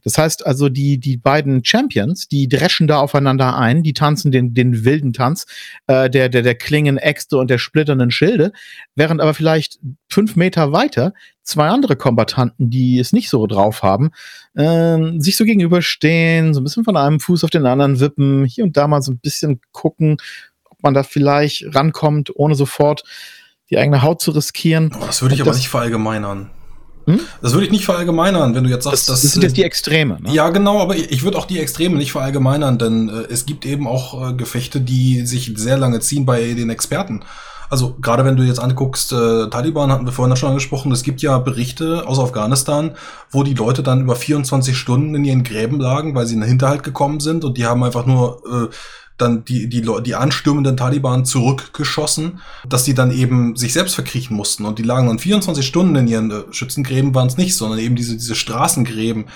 [0.04, 4.54] Das heißt also, die, die beiden Champions, die dreschen da aufeinander ein, die tanzen den,
[4.54, 5.46] den wilden Tanz
[5.86, 8.52] äh, der, der, der Klingen, Äxte und der splitternden Schilde,
[8.94, 14.10] während aber vielleicht fünf Meter weiter zwei andere Kombatanten, die es nicht so drauf haben,
[14.54, 18.64] äh, sich so gegenüberstehen, so ein bisschen von einem Fuß auf den anderen wippen, hier
[18.64, 20.16] und da mal so ein bisschen gucken,
[20.64, 23.04] ob man da vielleicht rankommt, ohne sofort
[23.70, 24.92] die eigene Haut zu riskieren.
[24.94, 26.50] Oh, das würde ich aber nicht verallgemeinern.
[27.06, 27.20] Hm?
[27.40, 29.32] Das würde ich nicht verallgemeinern, wenn du jetzt Das, sagst, das dass.
[29.32, 30.18] sind jetzt die äh, Extreme.
[30.20, 30.32] Ne?
[30.32, 33.86] ja, genau, aber ich würde auch die Extreme nicht verallgemeinern, denn äh, es gibt eben
[33.86, 37.22] auch äh, Gefechte, die sich sehr lange ziehen bei den Experten.
[37.68, 41.22] Also gerade wenn du jetzt anguckst, äh, Taliban hatten wir vorhin schon angesprochen, es gibt
[41.22, 42.92] ja Berichte aus Afghanistan,
[43.30, 46.48] wo die Leute dann über 24 Stunden in ihren Gräben lagen, weil sie in den
[46.48, 48.74] Hinterhalt gekommen sind und die haben einfach nur äh,
[49.18, 54.64] dann die, die, die anstürmenden Taliban zurückgeschossen, dass die dann eben sich selbst verkriechen mussten.
[54.64, 57.96] Und die lagen dann 24 Stunden in ihren äh, Schützengräben, waren es nicht, sondern eben
[57.96, 59.26] diese, diese Straßengräben.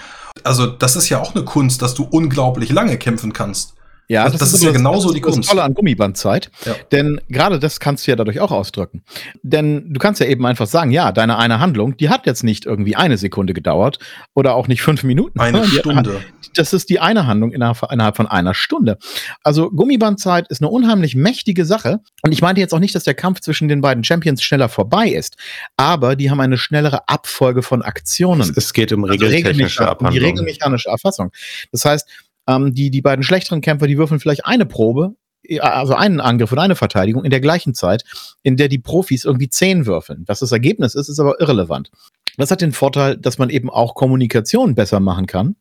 [0.45, 3.75] Also das ist ja auch eine Kunst, dass du unglaublich lange kämpfen kannst.
[4.11, 5.49] Ja, Das- das ist ja genauso das, die das Kunst.
[5.51, 6.51] Tolle an Gummibandzeit.
[6.65, 6.75] Ja.
[6.91, 9.05] Denn gerade das kannst du ja dadurch auch ausdrücken.
[9.43, 12.67] Denn du kannst ja eben einfach sagen, ja, deine eine Handlung, die hat jetzt nicht
[12.67, 14.01] irgendwie eine Sekunde gedauert
[14.35, 15.39] oder auch nicht fünf Minuten.
[15.39, 16.15] Eine Stunde.
[16.15, 16.23] Hat,
[16.57, 18.99] das ist die eine Handlung innerhalb, innerhalb von einer Stunde.
[19.45, 22.01] Also Gummibandzeit ist eine unheimlich mächtige Sache.
[22.23, 25.09] Und ich meinte jetzt auch nicht, dass der Kampf zwischen den beiden Champions schneller vorbei
[25.09, 25.37] ist.
[25.77, 28.41] Aber die haben eine schnellere Abfolge von Aktionen.
[28.41, 31.31] Es, es geht um Also regeltechnische regelmecha- um die regelmechanische Erfassung.
[31.71, 32.09] Das heißt,
[32.51, 36.53] ähm, die, die beiden schlechteren Kämpfer, die würfeln vielleicht eine Probe, äh, also einen Angriff
[36.53, 38.05] oder eine Verteidigung in der gleichen Zeit,
[38.43, 40.25] in der die Profis irgendwie zehn würfeln.
[40.27, 41.91] Was das Ergebnis ist, ist aber irrelevant.
[42.37, 45.57] Das hat den Vorteil, dass man eben auch Kommunikation besser machen kann,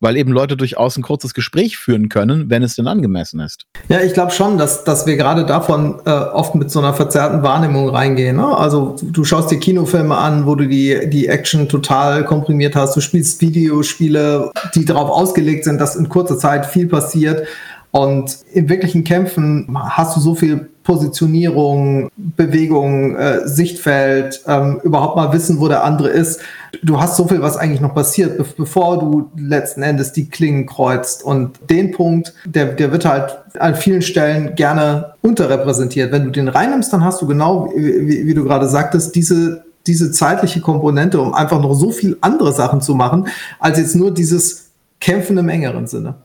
[0.00, 3.66] weil eben Leute durchaus ein kurzes Gespräch führen können, wenn es denn angemessen ist.
[3.88, 7.42] Ja, ich glaube schon, dass, dass wir gerade davon äh, oft mit so einer verzerrten
[7.42, 8.36] Wahrnehmung reingehen.
[8.36, 8.56] Ne?
[8.56, 12.96] Also du schaust dir Kinofilme an, wo du die, die Action total komprimiert hast.
[12.96, 17.46] Du spielst Videospiele, die darauf ausgelegt sind, dass in kurzer Zeit viel passiert.
[17.92, 25.32] Und in wirklichen Kämpfen hast du so viel Positionierung, Bewegung, äh, Sichtfeld, ähm, überhaupt mal
[25.32, 26.40] wissen, wo der andere ist.
[26.82, 30.66] Du hast so viel, was eigentlich noch passiert, be bevor du letzten Endes die Klingen
[30.66, 31.22] kreuzt.
[31.22, 36.12] Und den Punkt, der, der wird halt an vielen Stellen gerne unterrepräsentiert.
[36.12, 40.12] Wenn du den reinnimmst, dann hast du genau, wie, wie du gerade sagtest, diese diese
[40.12, 44.70] zeitliche Komponente, um einfach noch so viel andere Sachen zu machen, als jetzt nur dieses
[45.00, 46.16] Kämpfen im engeren Sinne.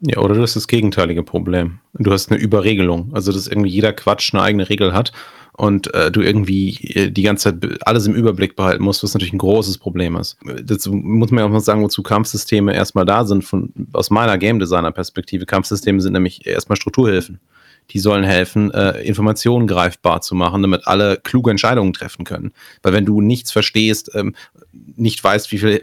[0.00, 1.78] Ja, oder du hast das gegenteilige Problem.
[1.94, 3.10] Du hast eine Überregelung.
[3.12, 5.12] Also, dass irgendwie jeder Quatsch eine eigene Regel hat
[5.52, 9.34] und äh, du irgendwie äh, die ganze Zeit alles im Überblick behalten musst, was natürlich
[9.34, 10.38] ein großes Problem ist.
[10.64, 13.44] Dazu muss man ja auch mal sagen, wozu Kampfsysteme erstmal da sind.
[13.44, 17.40] Von, aus meiner Game Designer Perspektive, Kampfsysteme sind nämlich erstmal Strukturhilfen
[17.90, 22.52] die sollen helfen, äh, Informationen greifbar zu machen, damit alle kluge Entscheidungen treffen können.
[22.82, 24.34] Weil wenn du nichts verstehst, ähm,
[24.72, 25.80] nicht weißt, wie viele,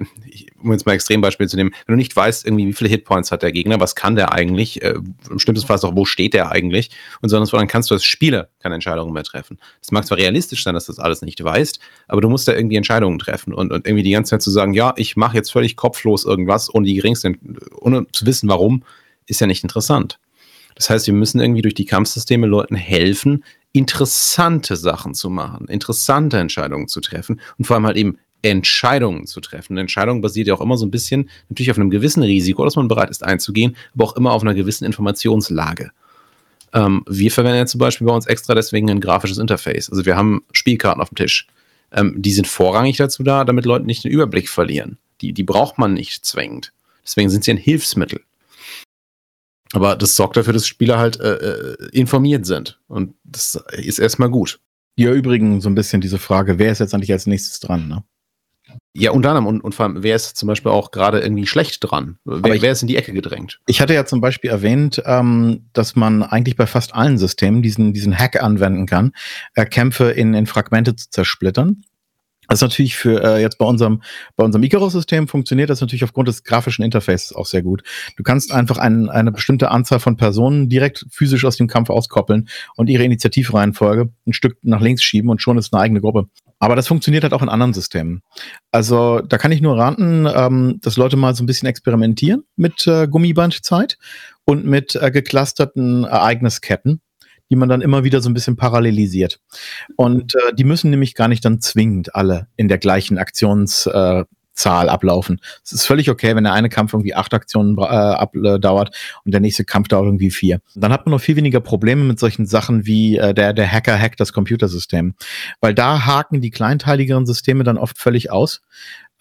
[0.61, 3.43] um jetzt mal Extrembeispiel zu nehmen, wenn du nicht weißt, irgendwie, wie viele Hitpoints hat
[3.43, 4.95] der Gegner, was kann der eigentlich, äh,
[5.29, 8.49] im schlimmsten Fall auch, wo steht der eigentlich, und sonst dann kannst du als Spieler
[8.59, 9.59] keine Entscheidungen mehr treffen.
[9.81, 12.53] Es mag zwar realistisch sein, dass du das alles nicht weißt, aber du musst da
[12.53, 15.51] irgendwie Entscheidungen treffen und, und irgendwie die ganze Zeit zu sagen, ja, ich mache jetzt
[15.51, 17.33] völlig kopflos irgendwas, ohne die geringste,
[17.75, 18.83] ohne zu wissen, warum,
[19.25, 20.19] ist ja nicht interessant.
[20.77, 26.37] Das heißt, wir müssen irgendwie durch die Kampfsysteme Leuten helfen, interessante Sachen zu machen, interessante
[26.37, 29.73] Entscheidungen zu treffen und vor allem halt eben Entscheidungen zu treffen.
[29.73, 32.75] Eine Entscheidung basiert ja auch immer so ein bisschen natürlich auf einem gewissen Risiko, das
[32.75, 35.91] man bereit ist einzugehen, aber auch immer auf einer gewissen Informationslage.
[36.73, 39.89] Ähm, wir verwenden ja zum Beispiel bei uns extra deswegen ein grafisches Interface.
[39.89, 41.47] Also wir haben Spielkarten auf dem Tisch.
[41.91, 44.97] Ähm, die sind vorrangig dazu da, damit Leute nicht den Überblick verlieren.
[45.21, 46.73] Die, die braucht man nicht zwingend.
[47.03, 48.21] Deswegen sind sie ein Hilfsmittel.
[49.73, 52.79] Aber das sorgt dafür, dass Spieler halt äh, äh, informiert sind.
[52.87, 54.59] Und das ist erstmal gut.
[54.95, 58.03] Ja, übrigens so ein bisschen diese Frage, wer ist jetzt eigentlich als nächstes dran, ne?
[58.93, 59.45] Ja, unter anderem.
[59.45, 62.17] Und, und vor allem, wer ist zum Beispiel auch gerade irgendwie schlecht dran?
[62.25, 63.59] Wer, ich, wer, ist in die Ecke gedrängt?
[63.67, 67.93] Ich hatte ja zum Beispiel erwähnt, ähm, dass man eigentlich bei fast allen Systemen diesen,
[67.93, 69.13] diesen Hack anwenden kann,
[69.53, 71.83] äh, Kämpfe in, in Fragmente zu zersplittern.
[72.47, 74.01] Das ist natürlich für äh, jetzt bei unserem
[74.35, 77.83] bei unserem Icarus-System funktioniert das natürlich aufgrund des grafischen Interfaces auch sehr gut.
[78.15, 82.47] Du kannst einfach ein, eine bestimmte Anzahl von Personen direkt physisch aus dem Kampf auskoppeln
[82.75, 86.27] und ihre Initiativreihenfolge ein Stück nach links schieben und schon ist eine eigene Gruppe.
[86.59, 88.23] Aber das funktioniert halt auch in anderen Systemen.
[88.71, 92.87] Also da kann ich nur raten, ähm, dass Leute mal so ein bisschen experimentieren mit
[92.87, 93.97] äh, Gummibandzeit
[94.45, 97.01] und mit äh, geclusterten Ereignisketten
[97.49, 99.39] die man dann immer wieder so ein bisschen parallelisiert.
[99.95, 104.25] Und äh, die müssen nämlich gar nicht dann zwingend alle in der gleichen Aktionszahl
[104.63, 105.39] äh, ablaufen.
[105.63, 109.41] Es ist völlig okay, wenn der eine Kampf irgendwie acht Aktionen äh, abdauert und der
[109.41, 110.59] nächste Kampf dauert irgendwie vier.
[110.75, 113.99] Dann hat man noch viel weniger Probleme mit solchen Sachen wie äh, der, der Hacker
[113.99, 115.15] hackt das Computersystem.
[115.61, 118.61] Weil da haken die kleinteiligeren Systeme dann oft völlig aus.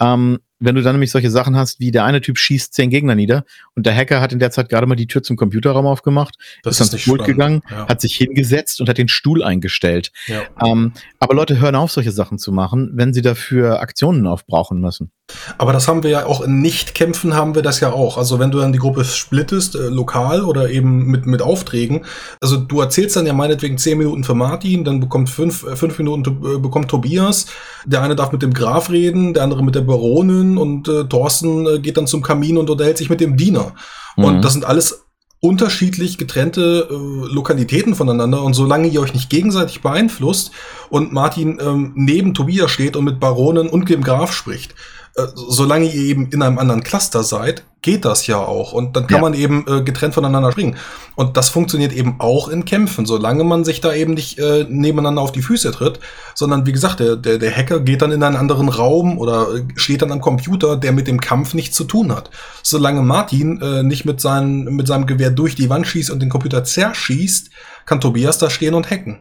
[0.00, 3.14] Ähm, wenn du dann nämlich solche Sachen hast, wie der eine Typ schießt zehn Gegner
[3.14, 6.36] nieder und der Hacker hat in der Zeit gerade mal die Tür zum Computerraum aufgemacht,
[6.62, 7.88] das ist dann zu gegangen, ja.
[7.88, 10.12] hat sich hingesetzt und hat den Stuhl eingestellt.
[10.26, 10.42] Ja.
[10.64, 15.10] Ähm, aber Leute hören auf, solche Sachen zu machen, wenn sie dafür Aktionen aufbrauchen müssen.
[15.58, 18.16] Aber das haben wir ja auch in Nichtkämpfen haben wir das ja auch.
[18.16, 22.04] Also wenn du dann die Gruppe splittest, äh, lokal oder eben mit, mit Aufträgen,
[22.40, 25.98] also du erzählst dann ja meinetwegen zehn Minuten für Martin, dann bekommt fünf, äh, fünf
[25.98, 27.46] Minuten äh, bekommt Tobias,
[27.84, 31.66] der eine darf mit dem Graf reden, der andere mit der Baronin und äh, Thorsten
[31.66, 33.74] äh, geht dann zum Kamin und unterhält sich mit dem Diener.
[34.16, 34.24] Mhm.
[34.24, 35.06] Und das sind alles
[35.40, 40.50] unterschiedlich getrennte äh, Lokalitäten voneinander und solange ihr euch nicht gegenseitig beeinflusst
[40.88, 44.74] und Martin ähm, neben Tobias steht und mit Baronen und dem Graf spricht,
[45.16, 48.72] äh, solange ihr eben in einem anderen Cluster seid, geht das ja auch.
[48.72, 49.22] Und dann kann ja.
[49.22, 50.76] man eben äh, getrennt voneinander springen.
[51.14, 55.22] Und das funktioniert eben auch in Kämpfen, solange man sich da eben nicht äh, nebeneinander
[55.22, 56.00] auf die Füße tritt,
[56.34, 59.62] sondern wie gesagt, der, der, der Hacker geht dann in einen anderen Raum oder äh,
[59.76, 62.30] steht dann am Computer, der mit dem Kampf nichts zu tun hat.
[62.62, 66.28] Solange Martin äh, nicht mit, seinen, mit seinem Gewehr durch die Wand schießt und den
[66.28, 67.50] Computer zerschießt,
[67.86, 69.20] kann Tobias da stehen und hacken.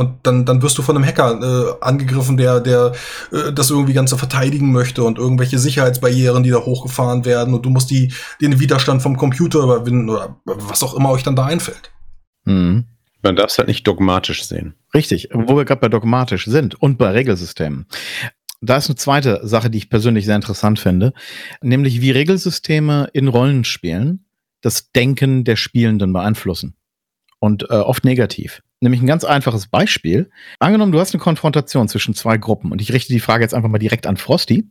[0.00, 2.92] Und dann, dann wirst du von einem Hacker äh, angegriffen, der, der
[3.32, 7.68] äh, das irgendwie Ganze verteidigen möchte und irgendwelche Sicherheitsbarrieren, die da hochgefahren werden und du
[7.68, 8.10] musst die,
[8.40, 11.92] den Widerstand vom Computer überwinden oder was auch immer euch dann da einfällt.
[12.46, 12.86] Mhm.
[13.22, 14.72] Man darf es halt nicht dogmatisch sehen.
[14.94, 17.84] Richtig, wo wir gerade bei dogmatisch sind und bei Regelsystemen.
[18.62, 21.12] Da ist eine zweite Sache, die ich persönlich sehr interessant finde,
[21.60, 24.24] nämlich wie Regelsysteme in Rollenspielen
[24.62, 26.74] das Denken der Spielenden beeinflussen.
[27.38, 28.62] Und äh, oft negativ.
[28.82, 30.30] Nämlich ein ganz einfaches Beispiel.
[30.58, 33.68] Angenommen, du hast eine Konfrontation zwischen zwei Gruppen und ich richte die Frage jetzt einfach
[33.68, 34.70] mal direkt an Frosty.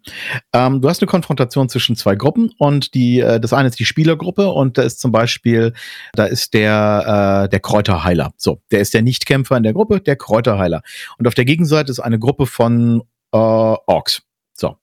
[0.52, 3.86] Ähm, du hast eine Konfrontation zwischen zwei Gruppen und die, äh, das eine ist die
[3.86, 5.74] Spielergruppe und da ist zum Beispiel,
[6.14, 8.34] da ist der, äh, der Kräuterheiler.
[8.36, 10.82] So, der ist der Nichtkämpfer in der Gruppe, der Kräuterheiler.
[11.20, 14.24] Und auf der Gegenseite ist eine Gruppe von äh, Orks.
[14.54, 14.76] So,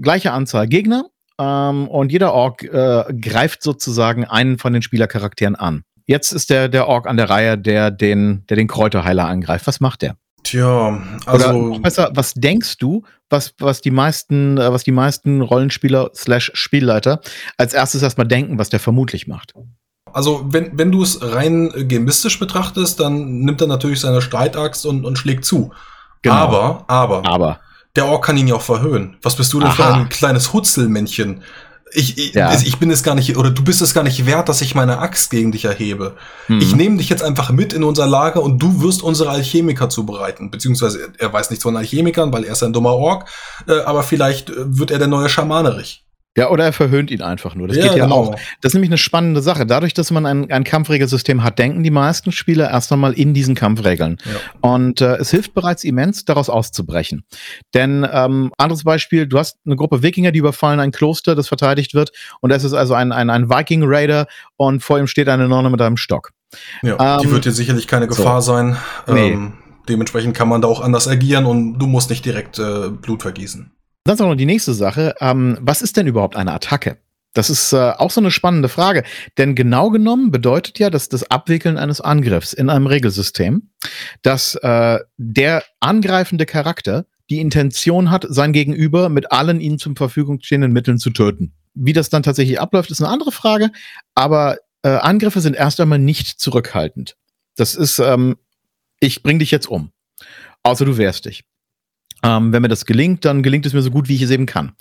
[0.00, 1.06] gleiche Anzahl Gegner
[1.40, 5.82] ähm, und jeder Ork äh, greift sozusagen einen von den Spielercharakteren an.
[6.06, 9.66] Jetzt ist der, der Ork an der Reihe, der den, der den Kräuterheiler angreift.
[9.66, 10.16] Was macht der?
[10.44, 16.10] Tja, also besser, was denkst du, was, was die meisten, äh, was die meisten Rollenspieler
[16.14, 17.20] slash Spielleiter
[17.56, 19.52] als erstes erstmal denken, was der vermutlich macht?
[20.12, 25.04] Also, wenn, wenn du es rein gemistisch betrachtest, dann nimmt er natürlich seine Streitaxt und,
[25.04, 25.72] und schlägt zu.
[26.22, 26.34] Genau.
[26.34, 27.60] Aber, aber, Aber
[27.96, 29.16] der Ork kann ihn ja auch verhöhnen.
[29.22, 30.00] Was bist du denn für Aha.
[30.00, 31.42] ein kleines Hutzelmännchen?
[31.94, 32.52] Ich, ich, Ja.
[32.54, 34.98] ich bin es gar nicht, oder du bist es gar nicht wert, dass ich meine
[34.98, 36.16] Axt gegen dich erhebe.
[36.46, 39.88] hm, Ich nehme dich jetzt einfach mit in unser Lager und du wirst unsere Alchemiker
[39.88, 40.50] zubereiten.
[40.50, 43.28] Beziehungsweise er weiß nichts von Alchemikern, weil er ist ein dummer Ork.
[43.68, 46.04] Äh, aber vielleicht äh, wird er der neue Schamanerich.
[46.36, 47.68] Ja, oder er verhöhnt ihn einfach nur.
[47.68, 48.14] Das geht ja genau.
[48.14, 48.34] auch.
[48.62, 49.66] Das ist nämlich eine spannende Sache.
[49.66, 53.54] Dadurch, dass man ein, ein Kampfregelsystem hat, denken die meisten Spieler erst einmal in diesen
[53.54, 54.16] Kampfregeln.
[54.24, 54.70] Ja.
[54.70, 57.24] Und äh, es hilft bereits immens, daraus auszubrechen.
[57.74, 61.92] Denn ähm, anderes Beispiel, du hast eine Gruppe Wikinger, die überfallen ein Kloster, das verteidigt
[61.92, 62.12] wird.
[62.40, 65.82] Und es ist also ein, ein, ein Viking-Raider und vor ihm steht eine Nonne mit
[65.82, 66.30] einem Stock.
[66.82, 68.16] Ja, die Ähm, wird dir sicherlich keine so.
[68.16, 68.76] Gefahr sein.
[69.06, 69.32] Nee.
[69.32, 69.54] Ähm,
[69.86, 73.70] dementsprechend kann man da auch anders agieren und du musst nicht direkt äh, Blut vergießen.
[74.04, 75.14] Dann ist auch noch die nächste Sache.
[75.20, 76.98] Ähm, was ist denn überhaupt eine Attacke?
[77.34, 79.04] Das ist äh, auch so eine spannende Frage.
[79.38, 83.70] Denn genau genommen bedeutet ja, dass das Abwickeln eines Angriffs in einem Regelsystem,
[84.22, 90.40] dass äh, der angreifende Charakter die Intention hat, sein Gegenüber mit allen ihnen zur Verfügung
[90.42, 91.54] stehenden Mitteln zu töten.
[91.74, 93.70] Wie das dann tatsächlich abläuft, ist eine andere Frage.
[94.14, 97.16] Aber äh, Angriffe sind erst einmal nicht zurückhaltend.
[97.56, 98.36] Das ist, ähm,
[99.00, 99.92] ich bring dich jetzt um.
[100.62, 101.44] Außer du wehrst dich.
[102.24, 104.46] Ähm, wenn mir das gelingt, dann gelingt es mir so gut, wie ich es eben
[104.46, 104.72] kann.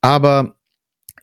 [0.00, 0.56] Aber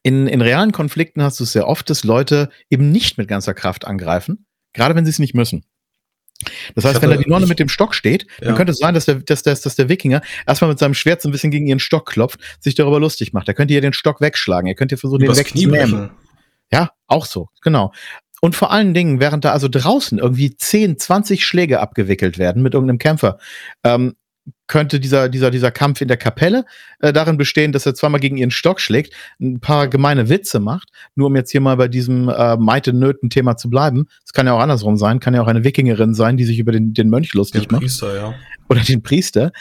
[0.03, 3.53] in, in realen Konflikten hast du es sehr oft, dass Leute eben nicht mit ganzer
[3.53, 5.63] Kraft angreifen, gerade wenn sie es nicht müssen.
[6.75, 8.55] Das heißt, Ich wenn da hatte- die Nonne ich- mit dem Stock steht, dann Ja.
[8.55, 11.29] könnte es sein, dass der, dass, der, dass der Wikinger erstmal mit seinem Schwert so
[11.29, 13.47] ein bisschen gegen ihren Stock klopft, sich darüber lustig macht.
[13.47, 16.09] Er könnte ihr den Stock wegschlagen, er könnte versuchen, den Übers Knie wegzunehmen.
[16.71, 17.93] Ja, auch so, genau.
[18.41, 22.73] Und vor allen Dingen, während da also draußen irgendwie 10, 20 Schläge abgewickelt werden mit
[22.73, 23.37] irgendeinem Kämpfer,
[23.85, 24.15] ähm,
[24.67, 26.65] könnte dieser, dieser, dieser Kampf in der Kapelle
[26.99, 30.89] äh, darin bestehen, dass er zweimal gegen ihren Stock schlägt, ein paar gemeine Witze macht,
[31.15, 34.07] nur um jetzt hier mal bei diesem äh, Meite-Nöten-Thema zu bleiben.
[34.25, 36.71] Es kann ja auch andersrum sein, kann ja auch eine Wikingerin sein, die sich über
[36.71, 38.33] den, den Mönch Den lustig macht Priester, ja.
[38.69, 39.51] oder den Priester.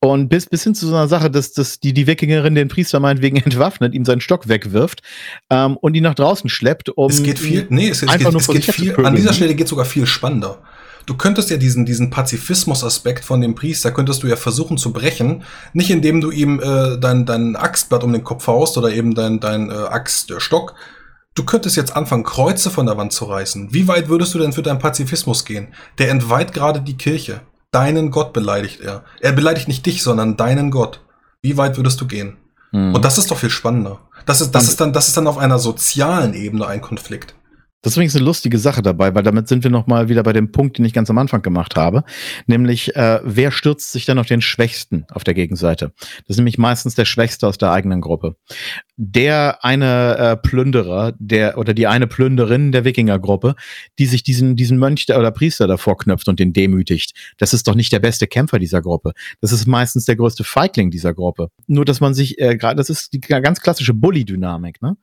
[0.00, 3.00] Und bis, bis hin zu so einer Sache, dass, dass die, die Wikingerin den Priester
[3.00, 5.02] meinetwegen entwaffnet, ihm seinen Stock wegwirft
[5.50, 7.10] ähm, und ihn nach draußen schleppt, um.
[7.10, 9.54] es geht viel, nee, es, es einfach geht, nur es geht viel, an dieser Stelle
[9.54, 10.62] geht sogar viel spannender.
[11.06, 15.42] Du könntest ja diesen, diesen Pazifismus-Aspekt von dem Priester, könntest du ja versuchen zu brechen,
[15.72, 19.40] nicht indem du ihm äh, dein, dein Axtblatt um den Kopf haust oder eben dein,
[19.40, 20.74] dein äh, Axtstock.
[21.34, 23.74] Du könntest jetzt anfangen, Kreuze von der Wand zu reißen.
[23.74, 25.74] Wie weit würdest du denn für deinen Pazifismus gehen?
[25.98, 27.40] Der entweiht gerade die Kirche.
[27.72, 29.04] Deinen Gott beleidigt er.
[29.20, 31.00] Er beleidigt nicht dich, sondern deinen Gott.
[31.42, 32.36] Wie weit würdest du gehen?
[32.70, 32.94] Hm.
[32.94, 34.00] Und das ist doch viel spannender.
[34.26, 37.34] Das ist, das ist dann, das ist dann auf einer sozialen Ebene ein Konflikt.
[37.84, 40.32] Das ist übrigens eine lustige Sache dabei, weil damit sind wir noch mal wieder bei
[40.32, 42.04] dem Punkt, den ich ganz am Anfang gemacht habe,
[42.46, 45.92] nämlich äh, wer stürzt sich dann auf den Schwächsten auf der Gegenseite?
[45.98, 48.36] Das ist nämlich meistens der Schwächste aus der eigenen Gruppe.
[48.96, 53.56] Der eine äh, Plünderer, der oder die eine Plünderin der Wikingergruppe,
[53.98, 57.12] die sich diesen diesen Mönch oder Priester davor knöpft und den demütigt.
[57.38, 59.12] Das ist doch nicht der beste Kämpfer dieser Gruppe.
[59.40, 61.48] Das ist meistens der größte Feigling dieser Gruppe.
[61.66, 64.80] Nur dass man sich äh, gerade, das ist die ganz klassische Bully-Dynamik.
[64.80, 64.96] Ne?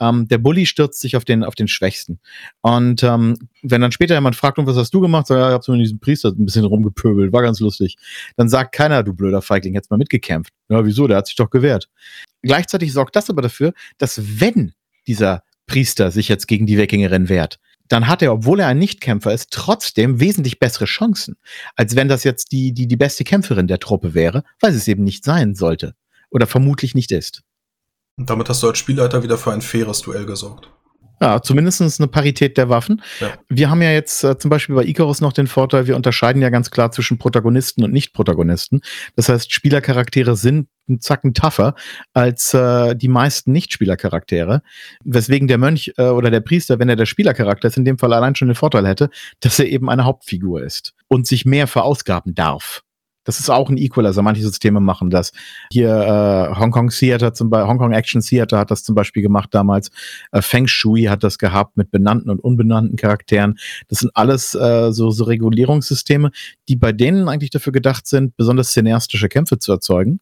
[0.00, 2.18] Ähm, der Bully stürzt sich auf den auf den Schwächsten.
[2.62, 3.36] Und ähm,
[3.70, 5.26] wenn dann später jemand fragt, und was hast du gemacht?
[5.26, 7.96] Sag, ja, ich hab so mit diesem Priester ein bisschen rumgepöbelt, war ganz lustig.
[8.36, 10.52] Dann sagt keiner, du blöder Feigling, jetzt mal mitgekämpft.
[10.68, 11.06] Ja, wieso?
[11.06, 11.88] Der hat sich doch gewehrt.
[12.42, 14.72] Gleichzeitig sorgt das aber dafür, dass wenn
[15.06, 19.32] dieser Priester sich jetzt gegen die Wikingerin wehrt, dann hat er, obwohl er ein Nichtkämpfer
[19.32, 21.36] ist, trotzdem wesentlich bessere Chancen,
[21.76, 25.04] als wenn das jetzt die, die, die beste Kämpferin der Truppe wäre, weil es eben
[25.04, 25.94] nicht sein sollte.
[26.30, 27.42] Oder vermutlich nicht ist.
[28.16, 30.70] Und damit hast du als Spielleiter wieder für ein faires Duell gesorgt.
[31.20, 33.02] Ja, zumindest eine Parität der Waffen.
[33.20, 33.32] Ja.
[33.48, 36.50] Wir haben ja jetzt äh, zum Beispiel bei Icarus noch den Vorteil, wir unterscheiden ja
[36.50, 38.82] ganz klar zwischen Protagonisten und Nicht-Protagonisten.
[39.14, 41.74] Das heißt, Spielercharaktere sind einen Zacken tougher
[42.12, 44.62] als äh, die meisten Nicht-Spielercharaktere.
[45.04, 48.12] Weswegen der Mönch äh, oder der Priester, wenn er der Spielercharakter ist, in dem Fall
[48.12, 52.34] allein schon den Vorteil hätte, dass er eben eine Hauptfigur ist und sich mehr verausgaben
[52.34, 52.82] darf.
[53.26, 54.22] Das ist auch ein Equalizer.
[54.22, 55.32] Manche Systeme machen das.
[55.70, 59.22] Hier äh, Hong Kong Theater zum Beispiel, Hong Kong Action Theater hat das zum Beispiel
[59.22, 59.90] gemacht damals.
[60.32, 63.58] Äh, Feng Shui hat das gehabt mit benannten und unbenannten Charakteren.
[63.88, 66.30] Das sind alles äh, so, so Regulierungssysteme,
[66.68, 70.20] die bei denen eigentlich dafür gedacht sind, besonders cineastische Kämpfe zu erzeugen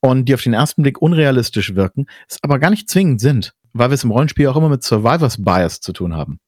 [0.00, 3.90] und die auf den ersten Blick unrealistisch wirken, es aber gar nicht zwingend sind, weil
[3.90, 6.40] wir es im Rollenspiel auch immer mit Survivors Bias zu tun haben.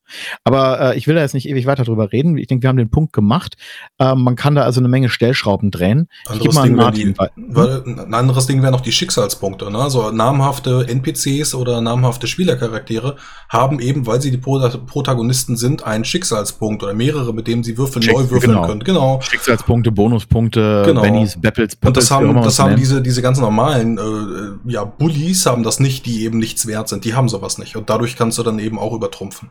[0.44, 2.36] Aber äh, ich will da jetzt nicht ewig weiter drüber reden.
[2.38, 3.56] Ich denke, wir haben den Punkt gemacht.
[3.98, 6.08] Ähm, man kann da also eine Menge Stellschrauben drehen.
[6.26, 9.70] Anderes Ding, Martin die, weil, ein anderes Ding wären noch die Schicksalspunkte.
[9.70, 9.78] Ne?
[9.78, 13.16] Also namhafte NPCs oder namhafte Spielercharaktere
[13.48, 17.78] haben eben, weil sie die Pro Protagonisten sind, einen Schicksalspunkt oder mehrere, mit denen sie
[17.78, 18.66] Würfel Schicks- neu würfeln genau.
[18.66, 18.80] können.
[18.80, 19.20] Genau.
[19.20, 21.02] Schicksalspunkte, Bonuspunkte, Genau.
[21.02, 25.46] Und das Pöppels, wie auch haben, das haben diese, diese ganz normalen äh, ja, Bullies
[25.46, 27.04] haben das nicht, die eben nichts wert sind.
[27.04, 27.76] Die haben sowas nicht.
[27.76, 29.50] Und dadurch kannst du dann eben auch übertrumpfen.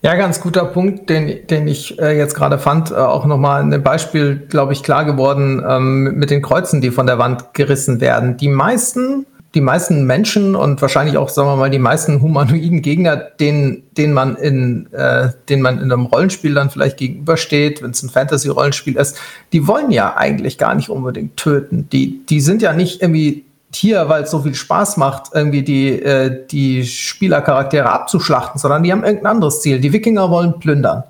[0.00, 2.92] Ja, ganz guter Punkt, den, den ich äh, jetzt gerade fand.
[2.92, 6.92] Äh, auch nochmal in dem Beispiel, glaube ich, klar geworden ähm, mit den Kreuzen, die
[6.92, 8.36] von der Wand gerissen werden.
[8.36, 13.16] Die meisten, die meisten Menschen und wahrscheinlich auch, sagen wir mal, die meisten humanoiden Gegner,
[13.16, 18.00] denen, denen man in, äh, denen man in einem Rollenspiel dann vielleicht gegenübersteht, wenn es
[18.04, 19.18] ein Fantasy-Rollenspiel ist,
[19.52, 21.88] die wollen ja eigentlich gar nicht unbedingt töten.
[21.90, 25.90] Die, die sind ja nicht irgendwie hier, weil es so viel Spaß macht, irgendwie die,
[25.90, 29.80] äh, die Spielercharaktere abzuschlachten, sondern die haben irgendein anderes Ziel.
[29.80, 31.04] Die Wikinger wollen plündern.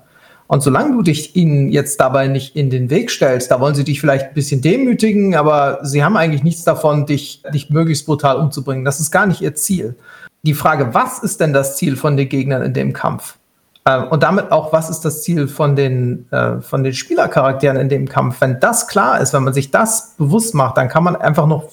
[0.47, 3.83] Und solange du dich ihnen jetzt dabei nicht in den Weg stellst, da wollen sie
[3.83, 8.37] dich vielleicht ein bisschen demütigen, aber sie haben eigentlich nichts davon, dich, dich möglichst brutal
[8.37, 8.83] umzubringen.
[8.83, 9.95] Das ist gar nicht ihr Ziel.
[10.41, 13.38] Die Frage, was ist denn das Ziel von den Gegnern in dem Kampf?
[13.89, 17.89] Ähm, und damit auch, was ist das Ziel von den, äh, von den Spielercharakteren in
[17.89, 18.41] dem Kampf?
[18.41, 21.63] Wenn das klar ist, wenn man sich das bewusst macht, dann kann man einfach noch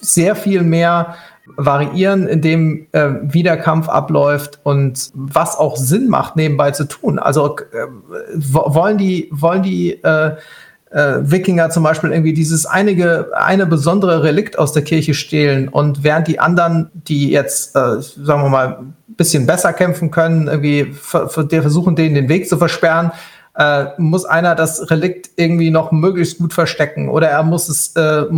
[0.00, 1.14] sehr viel mehr
[1.56, 6.84] variieren, in dem äh, wie der Kampf abläuft und was auch Sinn macht, nebenbei zu
[6.84, 7.18] tun.
[7.18, 7.86] Also äh,
[8.34, 10.36] wo- wollen die, wollen die äh,
[10.90, 16.02] äh, Wikinger zum Beispiel irgendwie dieses einige, eine besondere Relikt aus der Kirche stehlen und
[16.02, 18.78] während die anderen, die jetzt, äh, sagen wir mal,
[19.16, 23.12] bisschen besser kämpfen können, irgendwie versuchen, denen den Weg zu versperren,
[23.56, 28.00] äh, muss einer das Relikt irgendwie noch möglichst gut verstecken oder er muss es, äh,
[28.00, 28.28] äh,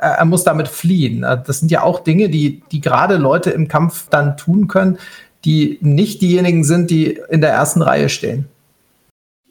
[0.00, 1.24] er muss damit fliehen.
[1.24, 4.98] Äh, Das sind ja auch Dinge, die, die gerade Leute im Kampf dann tun können,
[5.44, 8.46] die nicht diejenigen sind, die in der ersten Reihe stehen.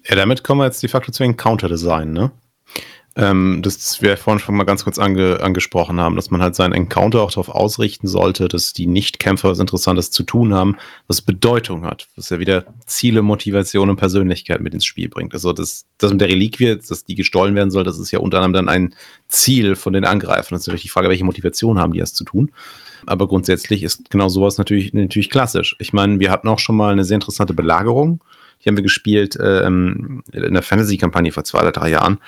[0.07, 2.31] Ja, damit kommen wir jetzt de facto zu Encounter-Design, ne?
[3.17, 6.71] Ähm, das wir vorhin schon mal ganz kurz ange, angesprochen haben, dass man halt seinen
[6.71, 11.85] Encounter auch darauf ausrichten sollte, dass die Nicht-Kämpfer was Interessantes zu tun haben, was Bedeutung
[11.85, 15.33] hat, was ja wieder Ziele, Motivation und Persönlichkeit mit ins Spiel bringt.
[15.33, 18.37] Also das, das mit der Reliquie, dass die gestohlen werden soll, das ist ja unter
[18.37, 18.95] anderem dann ein
[19.27, 20.55] Ziel von den Angreifern.
[20.55, 22.51] Das ist natürlich die Frage, welche Motivation haben die das zu tun.
[23.05, 25.75] Aber grundsätzlich ist genau sowas natürlich, natürlich klassisch.
[25.79, 28.23] Ich meine, wir hatten auch schon mal eine sehr interessante Belagerung.
[28.63, 32.19] Die haben wir gespielt ähm, in der Fantasy-Kampagne vor zwei oder drei Jahren.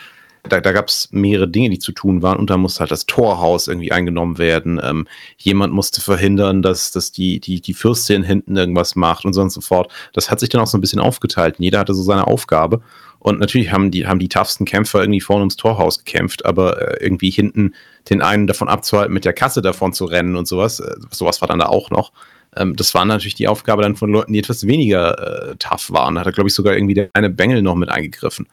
[0.44, 2.38] Da, da gab es mehrere Dinge, die zu tun waren.
[2.38, 4.80] Und da musste halt das Torhaus irgendwie eingenommen werden.
[4.84, 9.41] Ähm, jemand musste verhindern, dass, dass die, die, die Fürstin hinten irgendwas macht und so
[9.41, 9.91] und so fort.
[10.14, 11.56] Das hat sich dann auch so ein bisschen aufgeteilt.
[11.60, 12.82] Jeder hatte so seine Aufgabe.
[13.20, 17.06] Und natürlich haben die, haben die toughsten Kämpfer irgendwie vorne ums Torhaus gekämpft, aber äh,
[17.06, 17.74] irgendwie hinten
[18.10, 20.82] den einen davon abzuhalten, mit der Kasse davon zu rennen und sowas.
[20.82, 22.12] Äh, sowas war dann da auch noch.
[22.58, 26.16] Ähm, das war natürlich die Aufgabe dann von Leuten, die etwas weniger äh, tough waren.
[26.16, 28.48] Da hat glaube ich, sogar irgendwie der eine Bengel noch mit eingegriffen.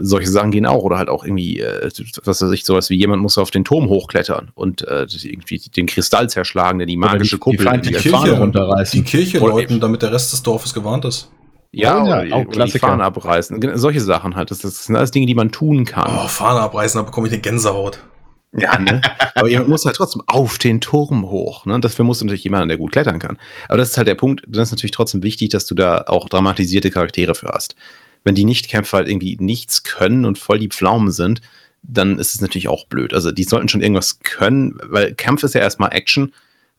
[0.00, 0.82] Solche Sachen gehen auch.
[0.82, 1.90] Oder halt auch irgendwie, äh,
[2.24, 5.86] was weiß ich, sowas wie jemand muss auf den Turm hochklettern und äh, irgendwie den
[5.86, 7.66] Kristall zerschlagen, der die magische die- die Kuppel.
[7.66, 9.02] feindliche die- Fahne runterreißen.
[9.02, 11.30] Die Kirche läuten, damit der Rest des Dorfes gewarnt ist.
[11.72, 12.78] ja, Ja, die- auch oder die.
[12.78, 13.78] Fahnen abreißen.
[13.78, 14.50] Solche Sachen halt.
[14.50, 16.10] Das, das sind alles Dinge, die man tun kann.
[16.24, 18.00] Oh, Fahne abreißen, da bekomme ich eine Gänsehaut.
[18.52, 19.00] Ja, ne?
[19.36, 21.64] Aber jemand muss halt trotzdem auf den Turm hoch.
[21.66, 21.78] Ne?
[21.80, 23.38] Dafür muss natürlich jemand, der gut klettern kann.
[23.68, 24.42] Aber das ist halt der Punkt.
[24.46, 27.76] Dann ist natürlich trotzdem wichtig, dass du da auch dramatisierte Charaktere für hast.
[28.24, 31.40] Wenn die Nichtkämpfer halt irgendwie nichts können und voll die Pflaumen sind,
[31.82, 33.14] dann ist es natürlich auch blöd.
[33.14, 36.32] Also die sollten schon irgendwas können, weil Kampf ist ja erstmal Action.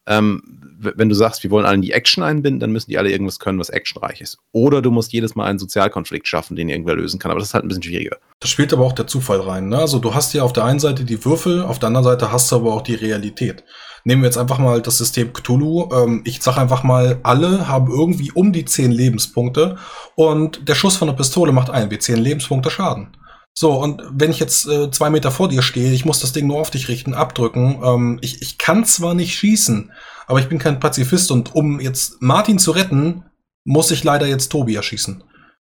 [0.06, 3.12] Ähm, wenn du sagst, wir wollen alle in die Action einbinden, dann müssen die alle
[3.12, 4.39] irgendwas können, was actionreich ist.
[4.52, 7.32] Oder du musst jedes Mal einen Sozialkonflikt schaffen, den irgendwer lösen kann.
[7.32, 8.18] Aber das ist halt ein bisschen schwieriger.
[8.39, 9.70] Da spielt aber auch der Zufall rein.
[9.70, 9.78] Ne?
[9.78, 12.52] Also du hast ja auf der einen Seite die Würfel, auf der anderen Seite hast
[12.52, 13.64] du aber auch die Realität.
[14.04, 15.89] Nehmen wir jetzt einfach mal das System Cthulhu.
[15.93, 19.78] Ähm, ich sage einfach mal, alle haben irgendwie um die 10 Lebenspunkte
[20.16, 23.16] und der Schuss von der Pistole macht ein wie 10 Lebenspunkte Schaden.
[23.54, 26.47] So, und wenn ich jetzt äh, zwei Meter vor dir stehe, ich muss das Ding
[26.47, 27.82] nur auf dich richten, abdrücken.
[27.84, 29.91] Ähm, ich, ich kann zwar nicht schießen,
[30.26, 33.26] aber ich bin kein Pazifist und um jetzt Martin zu retten,
[33.66, 35.24] muss ich leider jetzt Tobi erschießen.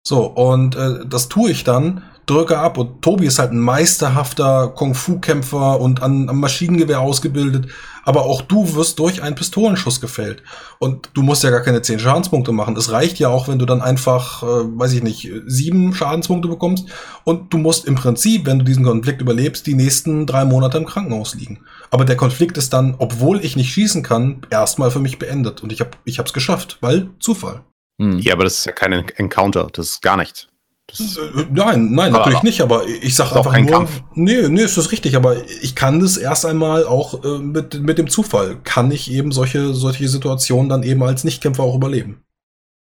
[0.03, 4.69] So, und äh, das tue ich dann, drücke ab und Tobi ist halt ein meisterhafter
[4.69, 7.67] Kung-Fu-Kämpfer und an, am Maschinengewehr ausgebildet,
[8.05, 10.43] aber auch du wirst durch einen Pistolenschuss gefällt.
[10.79, 12.77] Und du musst ja gar keine 10 Schadenspunkte machen.
[12.77, 16.89] Es reicht ja auch, wenn du dann einfach, äh, weiß ich nicht, sieben Schadenspunkte bekommst
[17.25, 20.87] und du musst im Prinzip, wenn du diesen Konflikt überlebst, die nächsten drei Monate im
[20.87, 21.61] Krankenhaus liegen.
[21.91, 25.63] Aber der Konflikt ist dann, obwohl ich nicht schießen kann, erstmal für mich beendet.
[25.63, 27.63] Und ich habe ich hab's geschafft, weil Zufall.
[28.01, 28.19] Hm.
[28.21, 29.69] Ja, aber das ist ja kein Encounter.
[29.73, 30.47] Das ist gar nichts.
[30.91, 33.73] Das Äh, Nein, nein, Aber natürlich nicht, aber ich sag ist auch einfach kein nur,
[33.73, 34.03] Kampf.
[34.15, 37.99] nee, nee, ist das richtig, aber ich kann das erst einmal auch äh, mit, mit
[37.99, 42.23] dem Zufall, kann ich eben solche, solche Situationen dann eben als Nichtkämpfer auch überleben.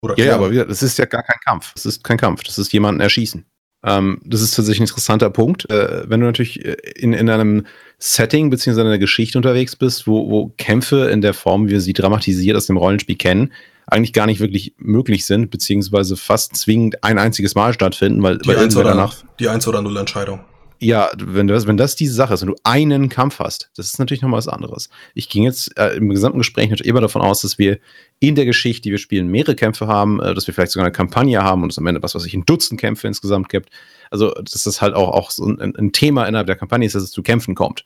[0.02, 1.72] Oder Ja, ja, aber das ist ja gar kein Kampf.
[1.74, 2.42] Das ist kein Kampf.
[2.44, 3.44] Das ist jemanden erschießen.
[3.84, 5.68] Ähm, das ist tatsächlich ein interessanter Punkt.
[5.70, 7.66] Äh, wenn du natürlich äh, in, in einem
[7.98, 11.80] Setting beziehungsweise in einer Geschichte unterwegs bist, wo, wo Kämpfe in der Form, wie wir
[11.80, 13.52] sie dramatisiert aus dem Rollenspiel kennen,
[13.86, 18.48] eigentlich gar nicht wirklich möglich sind, beziehungsweise fast zwingend ein einziges Mal stattfinden, weil, die
[18.48, 20.40] weil Eins oder, danach die Eins oder Null Entscheidung.
[20.80, 23.98] ja, wenn das, wenn das diese Sache ist und du einen Kampf hast, das ist
[23.98, 24.90] natürlich nochmal was anderes.
[25.14, 27.78] Ich ging jetzt äh, im gesamten Gespräch natürlich immer davon aus, dass wir
[28.18, 30.92] in der Geschichte, die wir spielen, mehrere Kämpfe haben, äh, dass wir vielleicht sogar eine
[30.92, 33.70] Kampagne haben und es am Ende, was weiß ich, ein Dutzend Kämpfe insgesamt gibt.
[34.10, 37.04] Also, dass das halt auch, auch so ein, ein Thema innerhalb der Kampagne ist, dass
[37.04, 37.84] es zu Kämpfen kommt.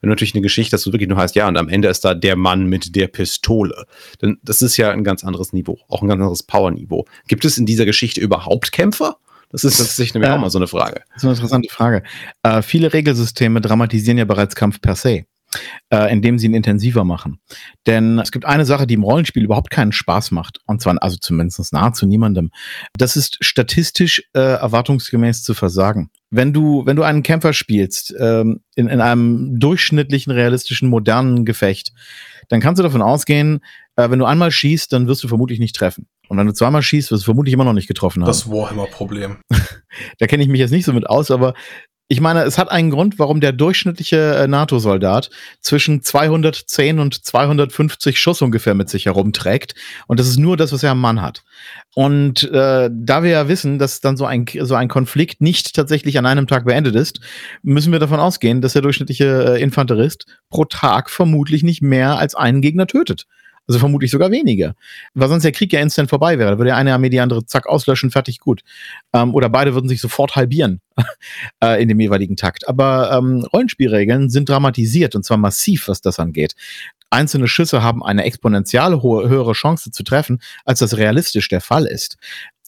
[0.00, 2.04] Wenn du natürlich eine Geschichte hast, du wirklich nur heißt, ja, und am Ende ist
[2.04, 3.84] da der Mann mit der Pistole.
[4.22, 7.04] Denn das ist ja ein ganz anderes Niveau, auch ein ganz anderes Power-Niveau.
[7.28, 9.16] Gibt es in dieser Geschichte überhaupt Kämpfer?
[9.50, 11.02] Das ist tatsächlich nämlich Äh, auch mal so eine Frage.
[11.08, 12.02] Das ist eine interessante Frage.
[12.42, 15.24] Äh, viele Regelsysteme dramatisieren ja bereits Kampf per se,
[15.92, 17.40] äh, indem sie ihn intensiver machen.
[17.86, 21.16] Denn es gibt eine Sache, die im Rollenspiel überhaupt keinen Spaß macht, und zwar also
[21.16, 22.50] zumindest nahezu niemandem.
[22.96, 26.10] Das ist statistisch äh, erwartungsgemäß zu versagen.
[26.30, 31.92] Wenn du, wenn du einen Kämpfer spielst ähm, in, in einem durchschnittlichen, realistischen, modernen Gefecht,
[32.48, 33.60] dann kannst du davon ausgehen,
[33.96, 36.06] äh, wenn du einmal schießt, dann wirst du vermutlich nicht treffen.
[36.28, 38.28] Und wenn du zweimal schießt, wirst du vermutlich immer noch nicht getroffen haben.
[38.28, 39.38] Das Warhammer-Problem.
[40.18, 41.54] Da kenne ich mich jetzt nicht so mit aus, aber
[42.12, 45.30] ich meine, es hat einen Grund, warum der durchschnittliche äh, NATO-Soldat
[45.60, 49.76] zwischen 210 und 250 Schuss ungefähr mit sich herumträgt.
[50.08, 51.44] Und das ist nur das, was er am Mann hat.
[51.94, 56.18] Und äh, da wir ja wissen, dass dann so ein, so ein Konflikt nicht tatsächlich
[56.18, 57.20] an einem Tag beendet ist,
[57.62, 62.34] müssen wir davon ausgehen, dass der durchschnittliche äh, Infanterist pro Tag vermutlich nicht mehr als
[62.34, 63.28] einen Gegner tötet.
[63.70, 64.74] Also vermutlich sogar weniger.
[65.14, 66.50] Weil sonst der Krieg ja instant vorbei wäre.
[66.50, 68.62] Da würde eine Armee die andere zack auslöschen, fertig, gut.
[69.12, 70.80] Ähm, oder beide würden sich sofort halbieren
[71.62, 72.68] äh, in dem jeweiligen Takt.
[72.68, 76.56] Aber ähm, Rollenspielregeln sind dramatisiert und zwar massiv, was das angeht.
[77.10, 82.16] Einzelne Schüsse haben eine exponentiell höhere Chance zu treffen, als das realistisch der Fall ist.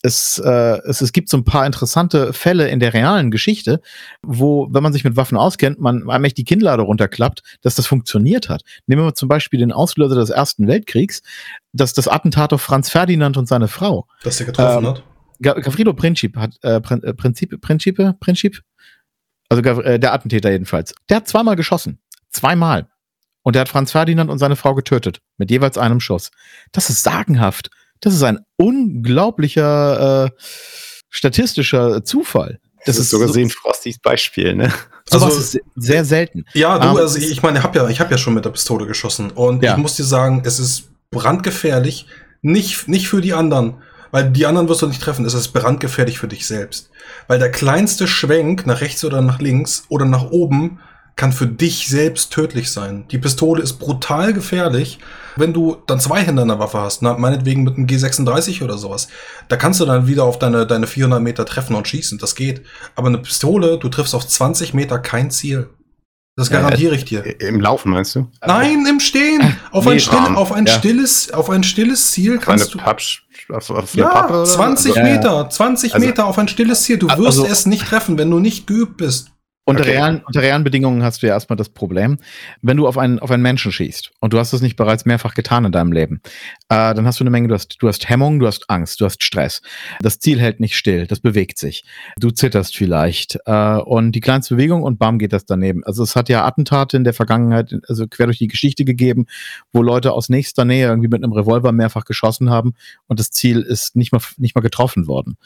[0.05, 3.81] Es, äh, es, es gibt so ein paar interessante Fälle in der realen Geschichte,
[4.23, 8.49] wo, wenn man sich mit Waffen auskennt, man allmählich die Kinnlade runterklappt, dass das funktioniert
[8.49, 8.63] hat.
[8.87, 11.23] Nehmen wir zum Beispiel den Auslöser des Ersten Weltkriegs,
[11.73, 14.07] dass das Attentat auf Franz Ferdinand und seine Frau.
[14.25, 15.03] Dass der getroffen Ähm, hat.
[15.41, 18.61] Ga- Gavrilo Princip hat äh, Prin äh, Prinzip, Principe, Princip?
[19.49, 20.95] Also äh, der Attentäter jedenfalls.
[21.11, 22.01] Der hat zweimal geschossen.
[22.31, 22.89] Zweimal.
[23.43, 25.21] Und der hat Franz Ferdinand und seine Frau getötet.
[25.37, 26.31] Mit jeweils einem Schuss.
[26.73, 27.71] Das ist sagenhaft.
[28.03, 30.31] Das ist ein unglaublicher äh,
[31.09, 32.59] statistischer Zufall.
[32.85, 34.73] Das, ist sogar so, sehen Frostys Beispiel, ne?
[35.09, 36.45] sowas Also- ist se- sehr selten.
[36.53, 38.45] Ja, du, Ähm, also ich ich meine, ich habe ja, ich hab ja schon mit
[38.45, 39.31] der Pistole geschossen.
[39.31, 39.73] Und Ja.
[39.73, 42.07] ich muss dir sagen, es ist brandgefährlich.
[42.43, 43.75] Nicht, nicht für die anderen.
[44.11, 45.25] Weil die anderen wirst du nicht treffen.
[45.25, 46.91] Es ist brandgefährlich für dich selbst.
[47.29, 50.81] Weil der kleinste Schwenk nach rechts oder nach links oder nach oben
[51.15, 53.07] kann für dich selbst tödlich sein.
[53.11, 54.99] Die Pistole ist brutal gefährlich.
[55.37, 58.77] Wenn du dann zwei Hände an der Waffe hast, na, meinetwegen mit einem G36 oder
[58.79, 59.09] sowas,
[59.49, 62.19] da kannst du dann wieder auf deine, deine 400 Meter treffen und schießen.
[62.19, 62.63] Das geht.
[62.97, 65.69] Aber eine Pistole, du triffst auf 20 Meter kein Ziel.
[66.35, 67.41] Das garantiere ich dir.
[67.43, 68.27] Im Laufen meinst du?
[68.47, 69.59] Nein, im Stehen.
[69.71, 70.73] Auf, Nee, ein, still, auf, ein, Ja.
[70.79, 72.79] stilles, auf ein stilles Ziel Auf kannst du.
[72.79, 74.33] Papsch, auf, auf eine Ja, Pappe?
[74.35, 74.45] oder?
[74.47, 75.03] 20 Also-.
[75.13, 76.97] Meter, 20 Also- Meter auf ein stilles Ziel.
[76.97, 79.29] Du wirst Also- es nicht treffen, wenn du nicht geübt bist.
[79.65, 79.93] Unter, Okay.
[79.93, 82.19] realen, unter realen Bedingungen hast du ja erstmal das Problem,
[82.63, 85.35] wenn du auf einen, auf einen Menschen schießt und du hast das nicht bereits mehrfach
[85.35, 86.21] getan in deinem Leben,
[86.69, 89.05] äh, dann hast du eine Menge, du hast, du hast Hemmung, du hast Angst, du
[89.05, 89.63] hast Stress.
[90.01, 91.85] Das Ziel hält nicht still, das bewegt sich.
[92.19, 95.85] Du zitterst vielleicht äh, und die kleinste Bewegung und bam geht das daneben.
[95.85, 99.27] Also es hat ja Attentate in der Vergangenheit, also quer durch die Geschichte gegeben,
[99.73, 102.75] wo Leute aus nächster Nähe irgendwie mit einem Revolver mehrfach geschossen haben
[103.07, 105.37] und das Ziel ist nicht mal, nicht mal getroffen worden.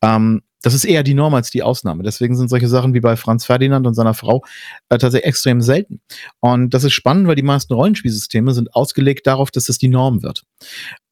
[0.00, 2.02] Ähm, das ist eher die Norm als die Ausnahme.
[2.02, 4.42] Deswegen sind solche Sachen wie bei Franz Ferdinand und seiner Frau
[4.88, 6.00] äh, tatsächlich extrem selten.
[6.40, 10.22] Und das ist spannend, weil die meisten Rollenspielsysteme sind ausgelegt darauf, dass das die Norm
[10.22, 10.42] wird.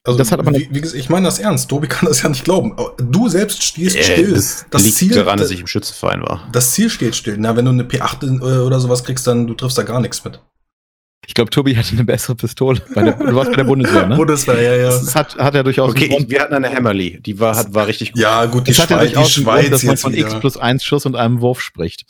[0.05, 1.69] Also, Das hat aber wie, wie gesagt, ich meine das ernst.
[1.71, 2.73] Tobi kann das ja nicht glauben.
[2.73, 4.33] Aber Du selbst stehst Äh, still.
[4.33, 6.49] Das, Das liegt Ziel, daran, dass da- ich im Schützenverein war.
[6.51, 7.37] Das Ziel steht still.
[7.39, 10.01] Na, wenn du eine P8 in- äh, oder sowas kriegst, dann du triffst da gar
[10.01, 10.41] nichts mit.
[11.27, 12.83] Ich glaube, Tobi hatte eine bessere Pistole.
[12.95, 14.17] Bei der, du warst bei der Bundeswehr, ne?
[14.17, 14.89] Bundeswehr, ja, ja.
[14.89, 17.87] Das hat, hat er durchaus Okay, ich, wir hatten eine Hammerly, die war, hat, war
[17.87, 18.21] richtig gut.
[18.21, 20.41] Ja, gut, die, hat ja Schweiz, die einen Grund, Schweiz dass man von X wieder.
[20.41, 22.05] plus 1 Schuss und einem Wurf spricht.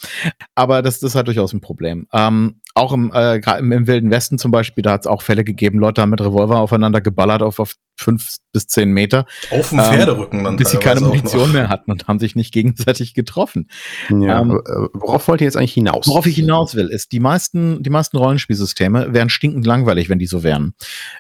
[0.55, 2.07] Aber das, das halt durchaus ein Problem.
[2.13, 5.45] Ähm, auch im, äh, im, im Wilden Westen zum Beispiel, da hat es auch Fälle
[5.45, 9.79] gegeben, Leute haben mit Revolver aufeinander geballert auf, auf fünf bis zehn Meter, Auf dem
[9.79, 13.69] ähm, Pferderücken dann bis sie keine Munition mehr hatten und haben sich nicht gegenseitig getroffen.
[14.11, 16.07] Ja, Ähm, äh, worauf wollt ihr jetzt eigentlich hinaus?
[16.07, 20.27] Worauf ich hinaus will, ist, die meisten, die meisten Rollenspielsysteme wären stinkend langweilig, wenn die
[20.27, 20.75] so wären.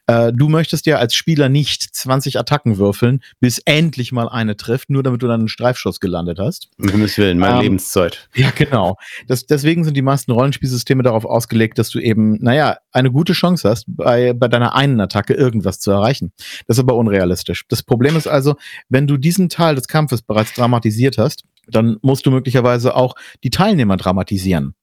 [0.06, 4.90] Äh, du möchtest ja als Spieler nicht 20 Attacken würfeln, bis endlich mal eine trifft,
[4.90, 6.68] nur damit du dann einen Streifschuss gelandet hast.
[6.78, 8.28] Um Himmels Willen, meine Ähm, Lebenszeit.
[8.34, 8.96] Ja, genau.
[9.26, 13.68] Das, deswegen sind die meisten Rollenspielsysteme darauf ausgelegt, dass du eben, naja, eine gute Chance
[13.68, 16.32] hast, bei, bei deiner einen Attacke irgendwas zu erreichen.
[16.66, 17.64] Das ist aber unrealistisch.
[17.68, 18.54] Das Problem ist also,
[18.88, 23.50] wenn du diesen Teil des Kampfes bereits dramatisiert hast, dann musst du möglicherweise auch die
[23.50, 24.74] Teilnehmer dramatisieren.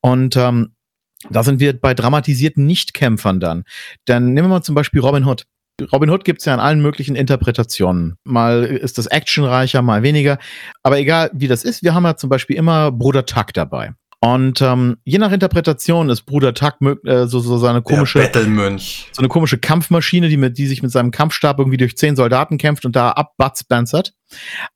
[0.00, 0.74] Und ähm,
[1.30, 3.64] da sind wir bei dramatisierten Nichtkämpfern dann.
[4.04, 5.44] Dann nehmen wir mal zum Beispiel Robin Hood.
[5.92, 8.16] Robin Hood gibt's ja in allen möglichen Interpretationen.
[8.22, 10.38] Mal ist das actionreicher, mal weniger.
[10.84, 13.92] Aber egal wie das ist, wir haben ja zum Beispiel immer Bruder Tuck dabei.
[14.24, 19.10] Und ähm, je nach Interpretation ist Bruder Tuck äh, so, so seine komische Bettelmönch.
[19.12, 22.56] so eine komische Kampfmaschine, die mit die sich mit seinem Kampfstab irgendwie durch zehn Soldaten
[22.56, 24.14] kämpft und da abbatzbanzert.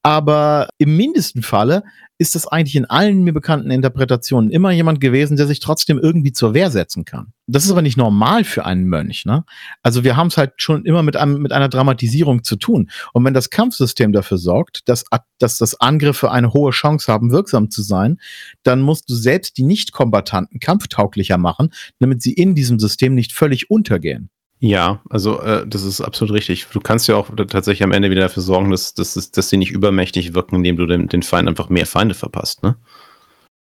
[0.02, 1.84] Aber im mindesten Falle
[2.18, 6.32] ist das eigentlich in allen mir bekannten Interpretationen immer jemand gewesen, der sich trotzdem irgendwie
[6.32, 7.32] zur Wehr setzen kann.
[7.46, 9.24] Das ist aber nicht normal für einen Mönch.
[9.24, 9.44] Ne?
[9.82, 12.90] Also wir haben es halt schon immer mit, einem, mit einer Dramatisierung zu tun.
[13.12, 15.04] Und wenn das Kampfsystem dafür sorgt, dass,
[15.38, 18.18] dass das Angriffe eine hohe Chance haben, wirksam zu sein,
[18.64, 23.70] dann musst du selbst die Nicht-Kombatanten kampftauglicher machen, damit sie in diesem System nicht völlig
[23.70, 24.30] untergehen.
[24.60, 26.66] Ja, also äh, das ist absolut richtig.
[26.72, 29.70] Du kannst ja auch tatsächlich am Ende wieder dafür sorgen, dass, dass, dass sie nicht
[29.70, 32.64] übermächtig wirken, indem du dem, den Feind einfach mehr Feinde verpasst.
[32.64, 32.76] Ne?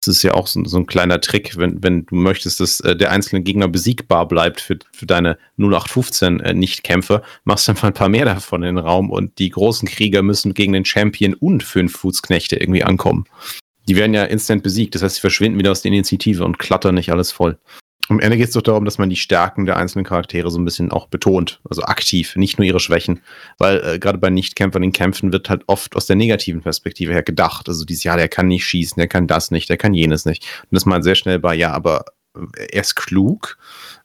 [0.00, 2.96] Das ist ja auch so, so ein kleiner Trick, wenn, wenn du möchtest, dass äh,
[2.96, 7.94] der einzelne Gegner besiegbar bleibt für, für deine 0815 äh, Nicht-Kämpfer, machst du einfach ein
[7.94, 11.62] paar mehr davon in den Raum und die großen Krieger müssen gegen den Champion und
[11.62, 13.24] fünf Fußknechte irgendwie ankommen.
[13.88, 16.94] Die werden ja instant besiegt, das heißt, sie verschwinden wieder aus der Initiative und klattern
[16.94, 17.58] nicht alles voll.
[18.08, 20.64] Am Ende geht es doch darum, dass man die Stärken der einzelnen Charaktere so ein
[20.64, 23.20] bisschen auch betont, also aktiv, nicht nur ihre Schwächen,
[23.58, 27.22] weil äh, gerade bei Nichtkämpfern in Kämpfen wird halt oft aus der negativen Perspektive her
[27.22, 27.68] gedacht.
[27.68, 30.46] Also dieses, ja, der kann nicht schießen, der kann das nicht, der kann jenes nicht.
[30.62, 33.58] Und das mal sehr schnell bei, ja, aber äh, er ist klug,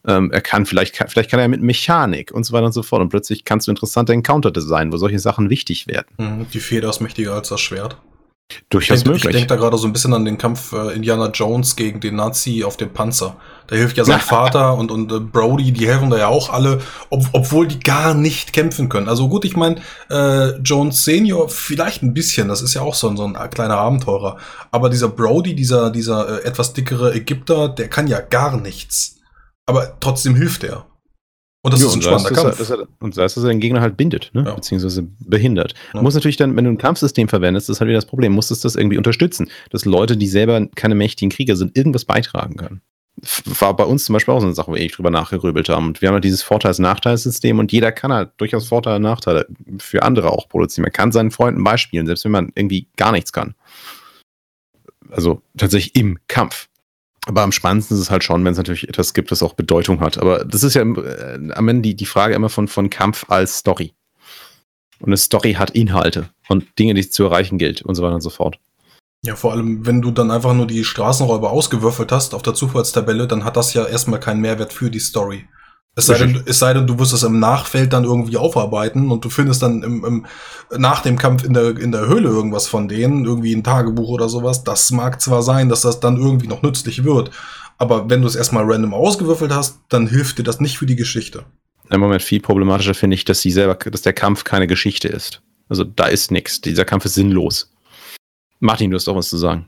[0.06, 3.00] ähm, er kann vielleicht, vielleicht kann er mit Mechanik und so weiter und so fort.
[3.00, 6.08] Und plötzlich kannst du interessante Encounter designen, wo solche Sachen wichtig werden.
[6.18, 7.96] Mhm, die Feder ist mächtiger als das Schwert.
[8.68, 9.24] Durchaus ich denk, möglich.
[9.24, 12.16] Ich denke da gerade so ein bisschen an den Kampf äh, Indiana Jones gegen den
[12.16, 13.36] Nazi auf dem Panzer.
[13.68, 16.80] Da hilft ja sein Vater und, und äh, Brody, die helfen da ja auch alle,
[17.08, 19.08] ob, obwohl die gar nicht kämpfen können.
[19.08, 19.76] Also gut, ich meine,
[20.10, 23.78] äh, Jones Senior vielleicht ein bisschen, das ist ja auch so, ein so ein kleiner
[23.78, 24.36] Abenteurer.
[24.70, 29.16] Aber dieser Brody, dieser, dieser äh, etwas dickere Ägypter, der kann ja gar nichts.
[29.66, 30.86] Aber trotzdem hilft er.
[31.64, 32.58] Und das Jo, ist ein und da spannender er- Kampf.
[32.58, 34.44] dass er- Und da ist, dass er den Gegner halt bindet, ne?
[34.46, 34.54] Ja.
[34.54, 35.72] beziehungsweise behindert.
[35.92, 35.98] Ja.
[35.98, 38.32] Du musst natürlich dann, wenn du ein Kampfsystem verwendest, das ist halt wieder das Problem,
[38.32, 42.82] musstest das irgendwie unterstützen, dass Leute, die selber keine mächtigen Krieger sind, irgendwas beitragen können.
[43.46, 45.86] War bei uns zum Beispiel auch so eine Sache, wo wir echt drüber nachgerübelt haben.
[45.86, 49.46] Und wir haben halt dieses Vorteils-Nachteils-System und jeder kann halt durchaus Vorteile und Nachteile
[49.78, 50.82] für andere auch produzieren.
[50.82, 53.54] Man kann seinen Freunden beispielen, selbst wenn man irgendwie gar nichts kann.
[55.10, 56.68] Also tatsächlich im Kampf.
[57.26, 60.00] Aber am spannendsten ist es halt schon, wenn es natürlich etwas gibt, das auch Bedeutung
[60.00, 60.18] hat.
[60.18, 63.58] Aber das ist ja äh, am Ende die, die Frage immer von, von Kampf als
[63.58, 63.94] Story.
[65.00, 68.14] Und eine Story hat Inhalte und Dinge, die es zu erreichen gilt und so weiter
[68.14, 68.58] und so fort.
[69.24, 73.26] Ja, vor allem, wenn du dann einfach nur die Straßenräuber ausgewürfelt hast auf der Zufallstabelle,
[73.26, 75.46] dann hat das ja erstmal keinen Mehrwert für die Story.
[75.96, 79.24] Es sei, denn, es sei denn, du wirst es im Nachfeld dann irgendwie aufarbeiten und
[79.24, 80.26] du findest dann im, im,
[80.76, 84.28] nach dem Kampf in der, in der Höhle irgendwas von denen, irgendwie ein Tagebuch oder
[84.28, 84.64] sowas.
[84.64, 87.30] Das mag zwar sein, dass das dann irgendwie noch nützlich wird,
[87.78, 90.96] aber wenn du es erstmal random ausgewürfelt hast, dann hilft dir das nicht für die
[90.96, 91.44] Geschichte.
[91.90, 95.42] Im Moment viel problematischer finde ich, dass sie selber, dass der Kampf keine Geschichte ist.
[95.68, 96.60] Also da ist nichts.
[96.60, 97.70] Dieser Kampf ist sinnlos.
[98.58, 99.66] Martin, du hast auch was zu sagen.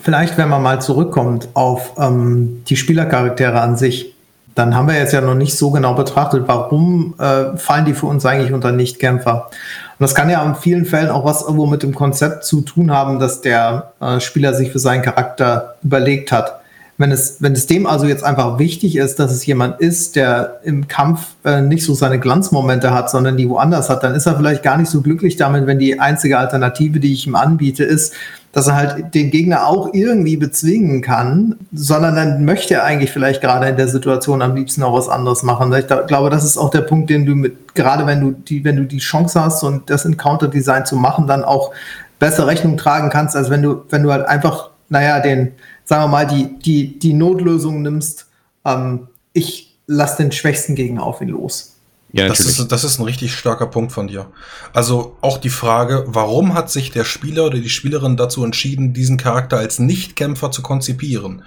[0.00, 4.14] Vielleicht, wenn man mal zurückkommt auf ähm, die Spielercharaktere an sich,
[4.54, 8.06] dann haben wir jetzt ja noch nicht so genau betrachtet, warum äh, fallen die für
[8.06, 9.46] uns eigentlich unter Nichtkämpfer.
[9.46, 12.90] Und das kann ja in vielen Fällen auch was irgendwo mit dem Konzept zu tun
[12.90, 16.61] haben, dass der äh, Spieler sich für seinen Charakter überlegt hat.
[17.02, 20.60] Wenn es, wenn es dem also jetzt einfach wichtig ist, dass es jemand ist, der
[20.62, 24.36] im Kampf äh, nicht so seine Glanzmomente hat, sondern die woanders hat, dann ist er
[24.36, 28.14] vielleicht gar nicht so glücklich damit, wenn die einzige Alternative, die ich ihm anbiete, ist,
[28.52, 33.40] dass er halt den Gegner auch irgendwie bezwingen kann, sondern dann möchte er eigentlich vielleicht
[33.40, 35.72] gerade in der Situation am liebsten auch was anderes machen.
[35.72, 38.62] Ich da- glaube, das ist auch der Punkt, den du mit, gerade wenn du die,
[38.64, 41.72] wenn du die Chance hast und das Encounter-Design zu machen, dann auch
[42.20, 45.50] besser Rechnung tragen kannst, als wenn du, wenn du halt einfach, naja, den,
[45.92, 48.26] sagen wir mal, die, die, die Notlösung nimmst,
[48.64, 51.76] ähm, ich lass den schwächsten Gegner auf ihn los.
[52.14, 54.32] Ja, Das ist, das ist ein richtig starker Punkt von dir.
[54.72, 59.18] Also auch die Frage, warum hat sich der Spieler oder die Spielerin dazu entschieden, diesen
[59.18, 61.42] Charakter als Nichtkämpfer zu konzipieren?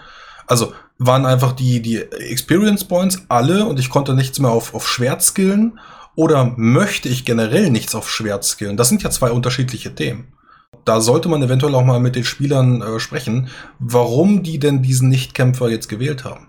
[0.46, 4.88] Also waren einfach die, die Experience Points alle und ich konnte nichts mehr auf, auf
[4.88, 5.80] Schwert skillen?
[6.14, 8.78] Oder möchte ich generell nichts auf Schwert skillen?
[8.78, 10.35] Das sind ja zwei unterschiedliche Themen.
[10.86, 15.10] Da sollte man eventuell auch mal mit den Spielern äh, sprechen, warum die denn diesen
[15.10, 16.48] Nichtkämpfer jetzt gewählt haben.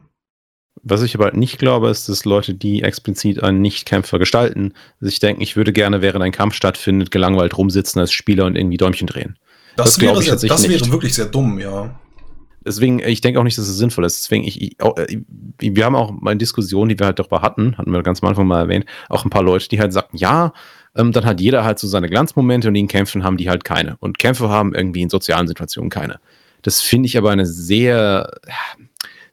[0.83, 5.43] Was ich aber nicht glaube, ist, dass Leute, die explizit einen Nichtkämpfer gestalten, sich denken,
[5.43, 9.37] ich würde gerne, während ein Kampf stattfindet, gelangweilt rumsitzen als Spieler und irgendwie Däumchen drehen.
[9.75, 11.99] Das, Das wäre, ich sehr, das wäre wirklich sehr dumm, ja.
[12.65, 14.25] Deswegen, ich denke auch nicht, dass es sinnvoll ist.
[14.25, 15.23] Deswegen, ich, ich auch, äh,
[15.61, 18.29] wir haben auch mal in Diskussionen, die wir halt darüber hatten, hatten wir ganz am
[18.29, 20.53] Anfang mal erwähnt, auch ein paar Leute, die halt sagten, ja,
[20.97, 23.97] ähm, dann hat jeder halt so seine Glanzmomente und in Kämpfen haben die halt keine.
[24.01, 26.19] Und Kämpfe haben irgendwie in sozialen Situationen keine.
[26.63, 28.31] Das finde ich aber eine sehr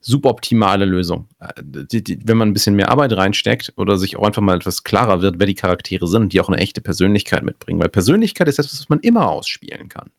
[0.02, 1.28] suboptimale Lösung.
[1.40, 4.58] Äh, die, die, wenn man ein bisschen mehr Arbeit reinsteckt oder sich auch einfach mal
[4.58, 7.80] etwas klarer wird, wer die Charaktere sind und die auch eine echte Persönlichkeit mitbringen.
[7.80, 10.10] Weil Persönlichkeit ist etwas, was man immer ausspielen kann.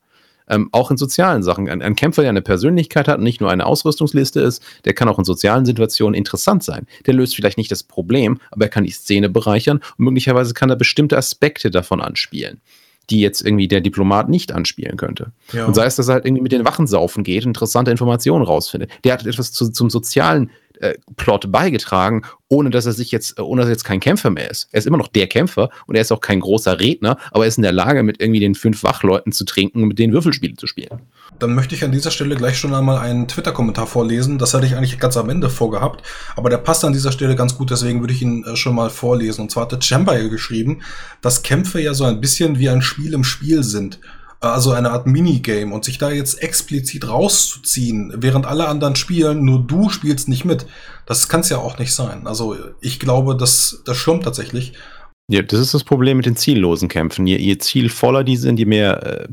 [0.49, 1.68] Ähm, auch in sozialen Sachen.
[1.68, 5.09] Ein, ein, Kämpfer, der eine Persönlichkeit hat und nicht nur eine Ausrüstungsliste ist, der kann
[5.09, 6.86] auch in sozialen Situationen interessant sein.
[7.07, 10.68] Der löst vielleicht nicht das Problem, aber er kann die Szene bereichern und möglicherweise kann
[10.68, 12.61] er bestimmte Aspekte davon anspielen
[13.11, 15.32] die jetzt irgendwie der Diplomat nicht anspielen könnte.
[15.53, 15.66] Ja.
[15.66, 18.90] Und sei es, dass er halt irgendwie mit den Wachen saufen geht, interessante Informationen rausfindet.
[19.05, 20.51] Der hat etwas zu, zum sozialen
[20.81, 24.51] äh, Plot beigetragen, ohne dass er sich jetzt, ohne dass er jetzt kein Kämpfer mehr
[24.51, 24.68] ist.
[24.72, 27.49] Er ist immer noch der Kämpfer und er ist auch kein großer Redner, aber er
[27.49, 30.55] ist in der Lage, mit irgendwie den fünf Wachleuten zu trinken und mit denen Würfelspiele
[30.55, 31.01] zu spielen.
[31.39, 34.39] Dann möchte ich an dieser Stelle gleich schon einmal einen Twitter-Kommentar vorlesen.
[34.39, 36.05] Das hatte ich eigentlich ganz am Ende vorgehabt,
[36.37, 38.91] aber der passt an dieser Stelle ganz gut, deswegen würde ich ihn äh, schon mal
[38.91, 39.43] vorlesen.
[39.43, 40.83] Und zwar hat Chamber geschrieben,
[41.20, 43.99] dass Kämpfe ja so ein bisschen wie ein Spiel im Spiel sind
[44.53, 49.61] also eine Art Minigame und sich da jetzt explizit rauszuziehen, während alle anderen spielen, nur
[49.66, 50.66] du spielst nicht mit,
[51.07, 52.26] das kann es ja auch nicht sein.
[52.26, 54.74] Also ich glaube, das, das stimmt tatsächlich.
[55.26, 57.26] Ja, das ist das Problem mit den ziellosen Kämpfen.
[57.26, 59.28] Je, je zielvoller die sind, je mehr äh,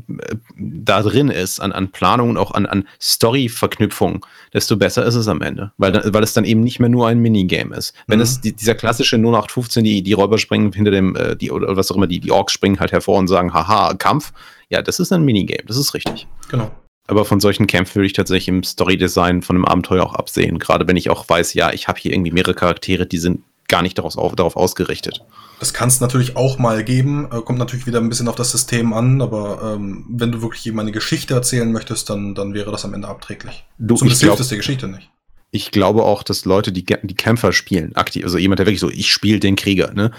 [0.56, 5.28] da drin ist an, an Planung und auch an, an Story-Verknüpfung, desto besser ist es
[5.28, 5.72] am Ende.
[5.76, 7.92] Weil, weil es dann eben nicht mehr nur ein Minigame ist.
[8.06, 8.22] Wenn mhm.
[8.22, 11.90] es die, dieser klassische 0815, die, die Räuber springen hinter dem, äh, die, oder was
[11.90, 14.32] auch immer, die, die Orks springen halt hervor und sagen, haha, Kampf.
[14.72, 16.26] Ja, das ist ein Minigame, das ist richtig.
[16.48, 16.70] Genau.
[17.06, 20.58] Aber von solchen Kämpfen würde ich tatsächlich im Story-Design von einem Abenteuer auch absehen.
[20.58, 23.82] Gerade wenn ich auch weiß, ja, ich habe hier irgendwie mehrere Charaktere, die sind gar
[23.82, 25.22] nicht darauf, darauf ausgerichtet.
[25.60, 28.50] Das kann es natürlich auch mal geben, äh, kommt natürlich wieder ein bisschen auf das
[28.50, 32.70] System an, aber ähm, wenn du wirklich jemand eine Geschichte erzählen möchtest, dann, dann wäre
[32.70, 33.64] das am Ende abträglich.
[33.78, 35.10] Du, Zumindest hilft es der Geschichte nicht.
[35.50, 38.88] Ich glaube auch, dass Leute, die die Kämpfer spielen, aktiv, also jemand, der wirklich so,
[38.88, 40.12] ich spiele den Krieger, ne?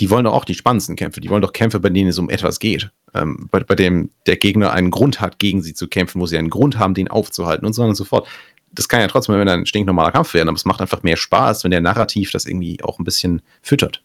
[0.00, 1.20] Die wollen doch auch die spannendsten Kämpfe.
[1.20, 2.90] Die wollen doch Kämpfe, bei denen es um etwas geht.
[3.14, 6.38] Ähm, bei, bei dem der Gegner einen Grund hat, gegen sie zu kämpfen, wo sie
[6.38, 8.26] einen Grund haben, den aufzuhalten und so weiter und so fort
[8.72, 11.64] das kann ja trotzdem wenn ein stinknormaler Kampf werden, aber es macht einfach mehr Spaß,
[11.64, 14.02] wenn der Narrativ das irgendwie auch ein bisschen füttert.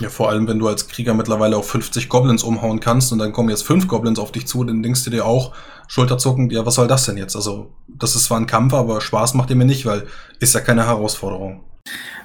[0.00, 3.32] Ja, vor allem, wenn du als Krieger mittlerweile auch 50 Goblins umhauen kannst und dann
[3.32, 5.52] kommen jetzt fünf Goblins auf dich zu, dann denkst du dir auch,
[5.88, 7.36] Schulterzuckend, ja, was soll das denn jetzt?
[7.36, 10.06] Also, das ist zwar ein Kampf, aber Spaß macht ihr mir nicht, weil
[10.40, 11.60] ist ja keine Herausforderung.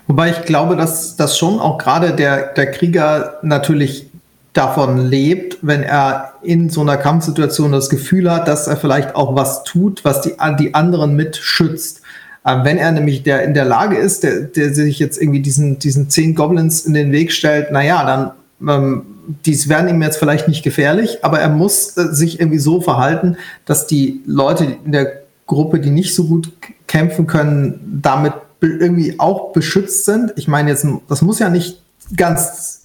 [0.07, 4.11] Wobei ich glaube, dass das schon auch gerade der, der Krieger natürlich
[4.54, 9.36] davon lebt, wenn er in so einer Kampfsituation das Gefühl hat, dass er vielleicht auch
[9.36, 12.02] was tut, was die, die anderen mitschützt.
[12.45, 15.80] Ähm, wenn er nämlich der in der Lage ist, der, der sich jetzt irgendwie diesen,
[15.80, 18.32] diesen zehn Goblins in den Weg stellt, naja, dann
[18.68, 19.06] ähm,
[19.45, 23.38] dies werden ihm jetzt vielleicht nicht gefährlich, aber er muss äh, sich irgendwie so verhalten,
[23.66, 26.52] dass die Leute in der Gruppe, die nicht so gut
[26.88, 30.34] kämpfen können, damit irgendwie auch beschützt sind.
[30.36, 31.82] Ich meine jetzt, das muss ja nicht
[32.16, 32.80] ganz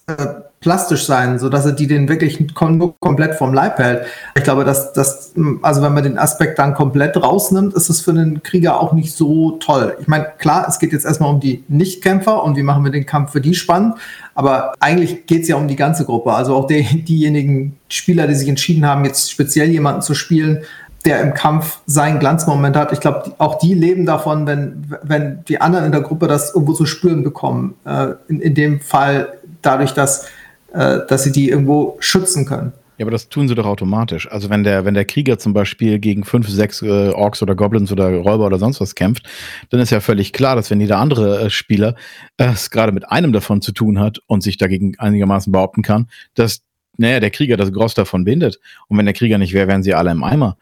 [0.61, 4.07] plastisch sein, so dass er die den wirklich kom komplett vom Leib hält.
[4.37, 5.33] Ich glaube, dass das,
[5.63, 9.13] also wenn man den Aspekt dann komplett rausnimmt, ist es für den Krieger auch nicht
[9.13, 9.97] so toll.
[10.01, 13.07] Ich meine, klar, es geht jetzt erstmal um die Nichtkämpfer und wie machen wir den
[13.07, 13.97] Kampf für die spannend,
[14.35, 16.33] aber eigentlich geht es ja um die ganze Gruppe.
[16.33, 20.65] Also auch die, diejenigen Spieler, die sich entschieden haben, jetzt speziell jemanden zu spielen,
[21.07, 22.93] der im Kampf seinen Glanzmoment hat.
[22.93, 26.73] Ich glaube, auch die leben davon, wenn, wenn die anderen in der Gruppe das irgendwo
[26.73, 27.75] zu spüren bekommen.
[27.85, 29.36] Äh, in, in dem Fall
[29.67, 30.27] dadurch, dass
[30.73, 32.73] äh, dass sie die irgendwo schützen können.
[32.99, 34.31] Ja, aber das tun sie doch automatisch.
[34.31, 37.93] Also wenn der, wenn der Krieger zum Beispiel gegen fünf, sechs äh, Orks oder Goblins
[37.93, 39.29] oder Räuber oder sonst was kämpft,
[39.69, 41.95] dann ist ja völlig klar, dass wenn jeder andere äh, Spieler
[42.39, 46.09] äh, es gerade mit einem davon zu tun hat und sich dagegen einigermaßen behaupten kann,
[46.35, 46.63] dass
[46.97, 48.59] naja, der Krieger das Groß davon bindet.
[48.89, 50.57] Und wenn der Krieger nicht wäre, wären sie alle im Eimer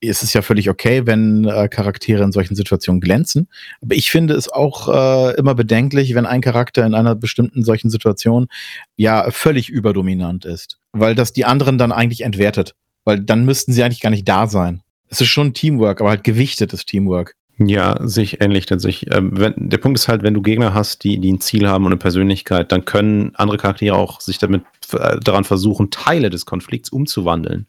[0.00, 3.48] ist es ja völlig okay, wenn äh, Charaktere in solchen Situationen glänzen.
[3.80, 7.90] Aber ich finde es auch äh, immer bedenklich, wenn ein Charakter in einer bestimmten solchen
[7.90, 8.48] Situation
[8.96, 12.74] ja völlig überdominant ist, weil das die anderen dann eigentlich entwertet,
[13.04, 14.82] weil dann müssten sie eigentlich gar nicht da sein.
[15.08, 17.34] Es ist schon Teamwork, aber halt gewichtetes Teamwork.
[17.60, 19.12] Ja, sich ähnlich tatsächlich.
[19.12, 21.92] Ähm, der Punkt ist halt, wenn du Gegner hast, die, die ein Ziel haben und
[21.92, 26.88] eine Persönlichkeit, dann können andere Charaktere auch sich damit äh, daran versuchen, Teile des Konflikts
[26.88, 27.66] umzuwandeln.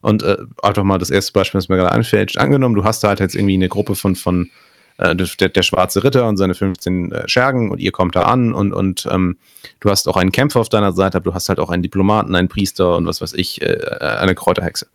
[0.00, 3.08] Und äh, einfach mal das erste Beispiel, das mir gerade einfällt, angenommen, du hast da
[3.08, 4.50] halt jetzt irgendwie eine Gruppe von, von
[4.96, 8.54] äh, der, der schwarze Ritter und seine 15 äh, Schergen und ihr kommt da an
[8.54, 9.36] und, und ähm,
[9.80, 12.34] du hast auch einen Kämpfer auf deiner Seite, aber du hast halt auch einen Diplomaten,
[12.34, 14.86] einen Priester und was weiß ich, äh, eine Kräuterhexe.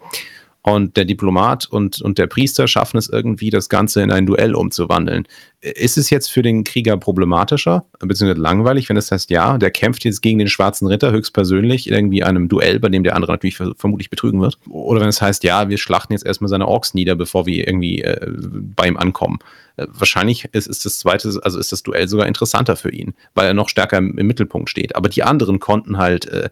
[0.63, 4.53] Und der Diplomat und, und der Priester schaffen es irgendwie, das Ganze in ein Duell
[4.53, 5.27] umzuwandeln.
[5.59, 10.05] Ist es jetzt für den Krieger problematischer, beziehungsweise langweilig, wenn es heißt, ja, der kämpft
[10.05, 13.57] jetzt gegen den schwarzen Ritter höchstpersönlich in irgendwie einem Duell, bei dem der andere natürlich
[13.57, 14.59] vermutlich betrügen wird?
[14.69, 18.01] Oder wenn es heißt, ja, wir schlachten jetzt erstmal seine Orks nieder, bevor wir irgendwie
[18.03, 18.27] äh,
[18.75, 19.39] bei ihm ankommen.
[19.77, 23.47] Äh, wahrscheinlich ist, ist das zweite, also ist das Duell sogar interessanter für ihn, weil
[23.47, 24.95] er noch stärker im, im Mittelpunkt steht.
[24.95, 26.49] Aber die anderen konnten halt äh,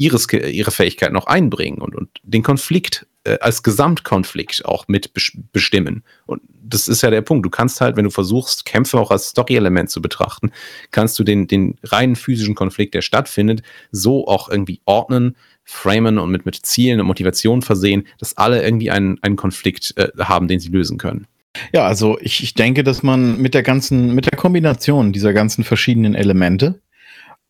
[0.00, 5.12] ihres, ihre Fähigkeit noch einbringen und, und den Konflikt äh, als Gesamtkonflikt auch mit
[5.52, 6.02] bestimmen.
[6.24, 7.44] Und das ist ja der Punkt.
[7.44, 10.52] Du kannst halt, wenn du versuchst, Kämpfe auch als Story-Element zu betrachten,
[10.90, 16.30] kannst du den, den reinen physischen Konflikt, der stattfindet, so auch irgendwie ordnen, framen und
[16.30, 20.60] mit, mit Zielen und Motivationen versehen, dass alle irgendwie einen, einen Konflikt äh, haben, den
[20.60, 21.26] sie lösen können.
[21.74, 25.62] Ja, also ich, ich denke, dass man mit der ganzen, mit der Kombination dieser ganzen
[25.62, 26.80] verschiedenen Elemente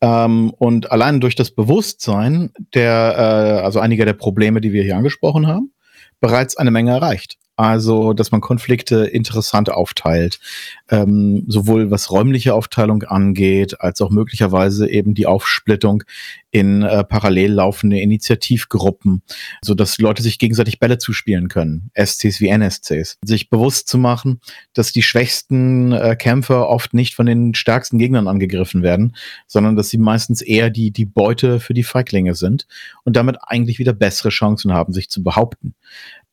[0.01, 3.15] ähm, und allein durch das Bewusstsein der,
[3.61, 5.73] äh, also einiger der Probleme, die wir hier angesprochen haben,
[6.19, 7.37] bereits eine Menge erreicht.
[7.61, 10.39] Also, dass man Konflikte interessant aufteilt,
[10.89, 16.01] ähm, sowohl was räumliche Aufteilung angeht, als auch möglicherweise eben die Aufsplittung
[16.49, 19.21] in äh, parallel laufende Initiativgruppen,
[19.61, 23.19] so dass Leute sich gegenseitig Bälle zuspielen können, SCs wie NSCs.
[23.23, 24.41] Sich bewusst zu machen,
[24.73, 29.89] dass die schwächsten äh, Kämpfer oft nicht von den stärksten Gegnern angegriffen werden, sondern dass
[29.89, 32.65] sie meistens eher die, die Beute für die Feiglinge sind
[33.03, 35.75] und damit eigentlich wieder bessere Chancen haben, sich zu behaupten.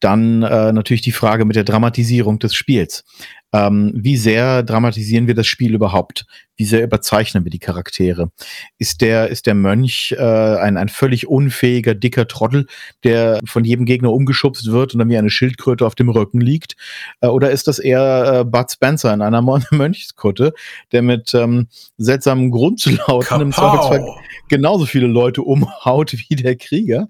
[0.01, 3.05] Dann äh, natürlich die Frage mit der Dramatisierung des Spiels.
[3.53, 6.27] Ähm, wie sehr dramatisieren wir das Spiel überhaupt?
[6.59, 8.31] Wie sehr überzeichnen wir die Charaktere?
[8.79, 12.67] Ist der, ist der Mönch äh, ein, ein völlig unfähiger, dicker Trottel,
[13.05, 16.75] der von jedem Gegner umgeschubst wird und dann wie eine Schildkröte auf dem Rücken liegt?
[17.21, 19.41] Äh, oder ist das eher äh, Bud Spencer in einer
[19.71, 20.53] Mönchskutte,
[20.91, 24.05] der mit ähm, seltsamen Grundlauten im Zweifelsfall
[24.49, 27.09] genauso viele Leute umhaut wie der Krieger,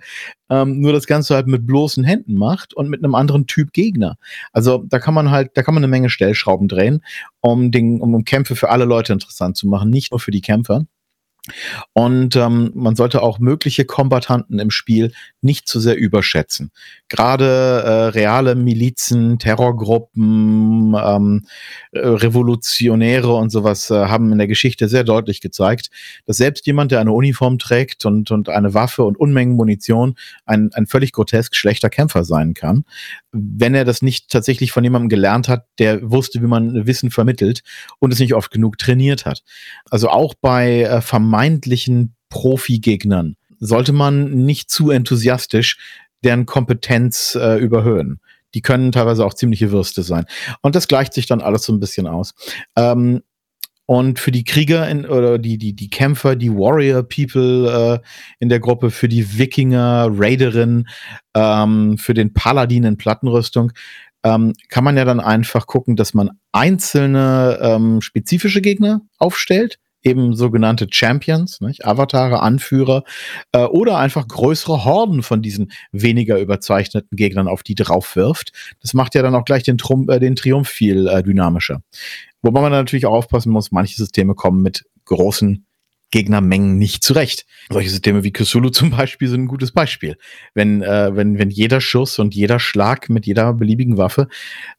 [0.51, 4.16] ähm, nur das Ganze halt mit bloßen Händen macht und mit einem anderen Typ Gegner.
[4.53, 7.03] Also da kann man halt, da kann man eine Menge Stellschrauben drehen,
[7.41, 10.41] um, den, um, um Kämpfe für alle Leute interessant zu machen, nicht nur für die
[10.41, 10.86] Kämpfer.
[11.93, 16.70] Und ähm, man sollte auch mögliche Kombatanten im Spiel nicht zu sehr überschätzen.
[17.09, 21.46] Gerade äh, reale Milizen, Terrorgruppen, ähm,
[21.92, 25.90] äh, Revolutionäre und sowas äh, haben in der Geschichte sehr deutlich gezeigt,
[26.26, 30.70] dass selbst jemand, der eine Uniform trägt und, und eine Waffe und Unmengen Munition, ein,
[30.74, 32.84] ein völlig grotesk schlechter Kämpfer sein kann,
[33.32, 37.62] wenn er das nicht tatsächlich von jemandem gelernt hat, der wusste, wie man Wissen vermittelt
[38.00, 39.42] und es nicht oft genug trainiert hat.
[39.90, 45.78] Also auch bei äh, vermeintlichen Profi-Gegnern sollte man nicht zu enthusiastisch
[46.24, 48.20] deren Kompetenz äh, überhöhen.
[48.54, 50.24] Die können teilweise auch ziemliche Würste sein.
[50.62, 52.34] Und das gleicht sich dann alles so ein bisschen aus.
[52.76, 53.22] Ähm,
[53.90, 58.06] und für die Krieger in, oder die, die, die Kämpfer, die Warrior People äh,
[58.38, 60.86] in der Gruppe, für die Wikinger, Raiderin,
[61.34, 63.72] ähm, für den Paladin in Plattenrüstung,
[64.24, 70.34] ähm, kann man ja dann einfach gucken, dass man einzelne ähm, spezifische Gegner aufstellt, eben
[70.34, 71.84] sogenannte Champions, nicht?
[71.84, 73.05] Avatare, Anführer
[73.53, 78.53] äh, oder einfach größere Horden von diesen weniger überzeichneten Gegnern auf die drauf wirft.
[78.80, 81.82] Das macht ja dann auch gleich den, Trump, äh, den Triumph viel äh, dynamischer.
[82.42, 85.64] Wobei man natürlich auch aufpassen muss, manche Systeme kommen mit großen
[86.11, 87.44] Gegnermengen nicht zurecht.
[87.70, 90.16] Solche Systeme wie Cthulhu zum Beispiel sind ein gutes Beispiel.
[90.55, 94.28] Wenn, äh, wenn, wenn jeder Schuss und jeder Schlag mit jeder beliebigen Waffe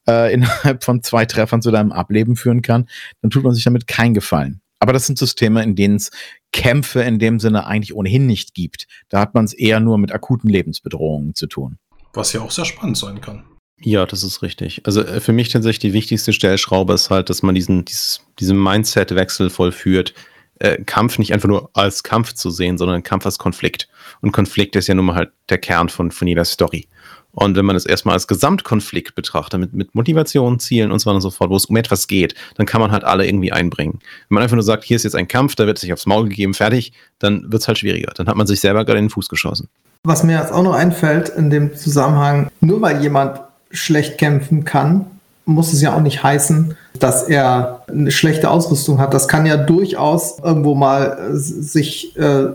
[0.08, 2.88] äh, innerhalb von zwei Treffern zu deinem Ableben führen kann,
[3.22, 4.60] dann tut man sich damit keinen Gefallen.
[4.80, 6.10] Aber das sind Systeme, in denen es
[6.52, 8.86] Kämpfe in dem Sinne eigentlich ohnehin nicht gibt.
[9.08, 11.78] Da hat man es eher nur mit akuten Lebensbedrohungen zu tun.
[12.12, 13.44] Was ja auch sehr spannend sein kann.
[13.82, 14.82] Ja, das ist richtig.
[14.84, 18.62] Also äh, für mich tatsächlich die wichtigste Stellschraube ist halt, dass man diesen, dieses, diesen
[18.62, 20.12] Mindset-Wechsel vollführt,
[20.58, 23.88] äh, Kampf nicht einfach nur als Kampf zu sehen, sondern Kampf als Konflikt.
[24.20, 26.88] Und Konflikt ist ja nun mal halt der Kern von, von jeder Story.
[27.32, 31.16] Und wenn man es erstmal als Gesamtkonflikt betrachtet, mit, mit Motivation, Zielen und so weiter
[31.16, 34.00] und so fort, wo es um etwas geht, dann kann man halt alle irgendwie einbringen.
[34.28, 36.28] Wenn man einfach nur sagt, hier ist jetzt ein Kampf, da wird sich aufs Maul
[36.28, 38.12] gegeben, fertig, dann wird es halt schwieriger.
[38.14, 39.68] Dann hat man sich selber gerade in den Fuß geschossen.
[40.02, 45.06] Was mir jetzt auch noch einfällt in dem Zusammenhang, nur weil jemand schlecht kämpfen kann,
[45.50, 49.14] muss es ja auch nicht heißen, dass er eine schlechte Ausrüstung hat.
[49.14, 52.48] Das kann ja durchaus irgendwo mal äh, sich, äh,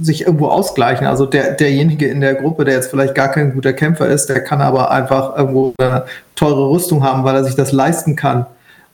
[0.00, 1.06] sich irgendwo ausgleichen.
[1.06, 4.42] Also der, derjenige in der Gruppe, der jetzt vielleicht gar kein guter Kämpfer ist, der
[4.42, 8.46] kann aber einfach irgendwo eine teure Rüstung haben, weil er sich das leisten kann.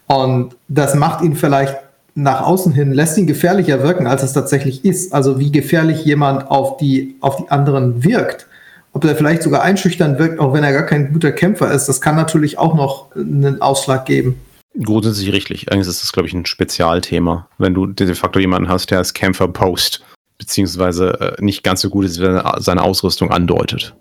[0.07, 1.77] Und das macht ihn vielleicht
[2.15, 5.13] nach außen hin, lässt ihn gefährlicher wirken, als es tatsächlich ist.
[5.13, 8.47] Also wie gefährlich jemand auf die, auf die anderen wirkt
[8.93, 11.87] ob er vielleicht sogar einschüchtern wirkt, auch wenn er gar kein guter Kämpfer ist.
[11.87, 14.39] Das kann natürlich auch noch einen Ausschlag geben.
[14.81, 15.71] Grundsätzlich richtig.
[15.71, 17.47] Eigentlich ist das, glaube ich, ein Spezialthema.
[17.57, 20.03] Wenn du de facto jemanden hast, der als Kämpfer post,
[20.37, 23.95] beziehungsweise äh, nicht ganz so gut ist, wenn er seine Ausrüstung andeutet.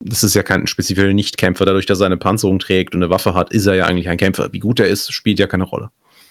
[0.00, 1.64] das ist ja kein spezifischer Nichtkämpfer.
[1.64, 4.16] Dadurch, dass er eine Panzerung trägt und eine Waffe hat, ist er ja eigentlich ein
[4.16, 4.52] Kämpfer.
[4.52, 5.90] Wie gut er ist, spielt ja keine Rolle.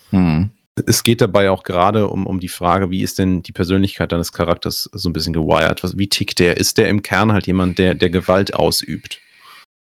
[0.09, 0.49] Hm.
[0.85, 4.31] Es geht dabei auch gerade um, um die Frage, wie ist denn die Persönlichkeit deines
[4.31, 5.83] Charakters so ein bisschen gewired?
[5.83, 6.57] Was, wie tickt der?
[6.57, 9.19] Ist der im Kern halt jemand, der, der Gewalt ausübt?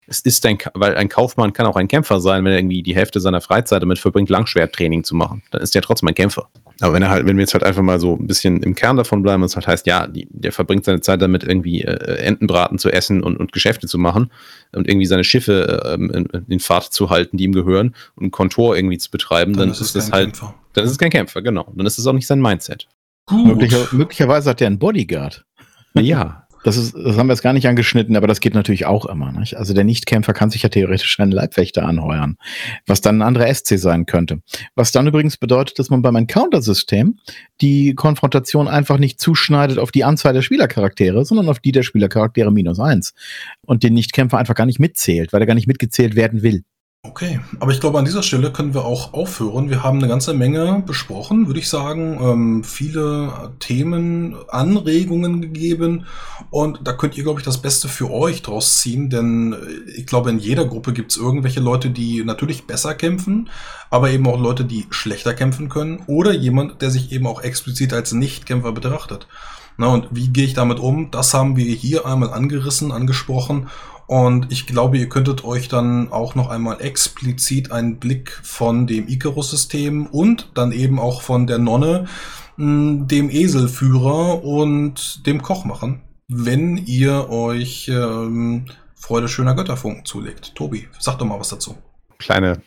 [0.06, 2.94] Es ist ein, weil ein Kaufmann kann auch ein Kämpfer sein, wenn er irgendwie die
[2.94, 5.42] Hälfte seiner Freizeit damit verbringt, Langschwerttraining zu machen.
[5.50, 6.48] Dann ist er trotzdem ein Kämpfer.
[6.82, 8.96] Aber wenn er halt, wenn wir jetzt halt einfach mal so ein bisschen im Kern
[8.96, 12.78] davon bleiben, was halt heißt, ja, die, der verbringt seine Zeit damit, irgendwie äh, Entenbraten
[12.78, 14.32] zu essen und, und Geschäfte zu machen
[14.72, 18.30] und irgendwie seine Schiffe äh, in, in Fahrt zu halten, die ihm gehören und ein
[18.32, 20.54] Kontor irgendwie zu betreiben, dann, dann ist, ist das halt, Kämpfer.
[20.72, 21.72] dann ist es kein Kämpfer, genau.
[21.74, 22.88] Dann ist es auch nicht sein Mindset.
[23.26, 23.46] Gut.
[23.46, 25.44] Möglicher, möglicherweise hat er einen Bodyguard.
[25.94, 29.06] Ja, das, ist, das haben wir jetzt gar nicht angeschnitten, aber das geht natürlich auch
[29.06, 29.32] immer.
[29.32, 29.56] Nicht?
[29.56, 32.36] Also der Nichtkämpfer kann sich ja theoretisch einen Leibwächter anheuern,
[32.86, 34.40] was dann ein anderer SC sein könnte.
[34.74, 37.18] Was dann übrigens bedeutet, dass man beim Encounter-System
[37.60, 42.52] die Konfrontation einfach nicht zuschneidet auf die Anzahl der Spielercharaktere, sondern auf die der Spielercharaktere
[42.52, 43.14] minus eins.
[43.62, 46.64] Und den Nichtkämpfer einfach gar nicht mitzählt, weil er gar nicht mitgezählt werden will.
[47.04, 49.70] Okay, aber ich glaube, an dieser Stelle können wir auch aufhören.
[49.70, 52.16] Wir haben eine ganze Menge besprochen, würde ich sagen.
[52.22, 56.06] Ähm, viele Themen, Anregungen gegeben.
[56.50, 59.10] Und da könnt ihr, glaube ich, das Beste für euch draus ziehen.
[59.10, 63.50] Denn äh, ich glaube, in jeder Gruppe gibt es irgendwelche Leute, die natürlich besser kämpfen,
[63.90, 66.04] aber eben auch Leute, die schlechter kämpfen können.
[66.06, 69.26] Oder jemand, der sich eben auch explizit als Nichtkämpfer betrachtet.
[69.76, 71.10] Na, und wie gehe ich damit um?
[71.10, 73.68] Das haben wir hier einmal angerissen, angesprochen.
[74.12, 79.08] Und ich glaube, ihr könntet euch dann auch noch einmal explizit einen Blick von dem
[79.08, 82.08] Icarus-System und dann eben auch von der Nonne,
[82.56, 90.54] hm, dem Eselführer und dem Koch machen, wenn ihr euch ähm, Freude schöner Götterfunken zulegt.
[90.56, 91.74] Tobi, sag doch mal was dazu
[92.22, 92.62] kleine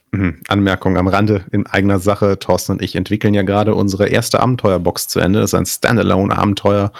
[0.47, 2.39] Anmerkung am Rande in eigener Sache.
[2.39, 5.39] Thorsten und ich entwickeln ja gerade unsere erste Abenteuerbox zu Ende.
[5.39, 6.91] Das ist ein Standalone-Abenteuer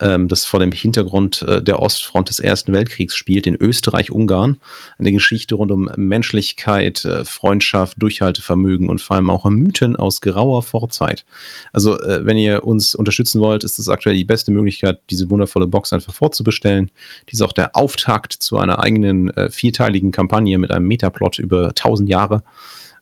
[0.00, 4.58] ähm, das vor dem Hintergrund äh, der Ostfront des Ersten Weltkriegs spielt, in Österreich-Ungarn.
[4.98, 10.62] Eine Geschichte rund um Menschlichkeit, äh, Freundschaft, Durchhaltevermögen und vor allem auch Mythen aus grauer
[10.62, 11.24] Vorzeit.
[11.72, 15.66] Also, äh, wenn ihr uns unterstützen wollt, ist das aktuell die beste Möglichkeit, diese wundervolle
[15.66, 16.90] Box einfach vorzubestellen.
[17.28, 22.08] Die ist auch der Auftakt zu einer eigenen vierteiligen Kampagne mit einem Metaplot über 1000
[22.08, 22.42] Jahre.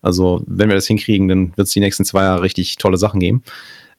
[0.02, 3.20] Also, wenn wir das hinkriegen, dann wird es die nächsten zwei Jahre richtig tolle Sachen
[3.20, 3.42] geben.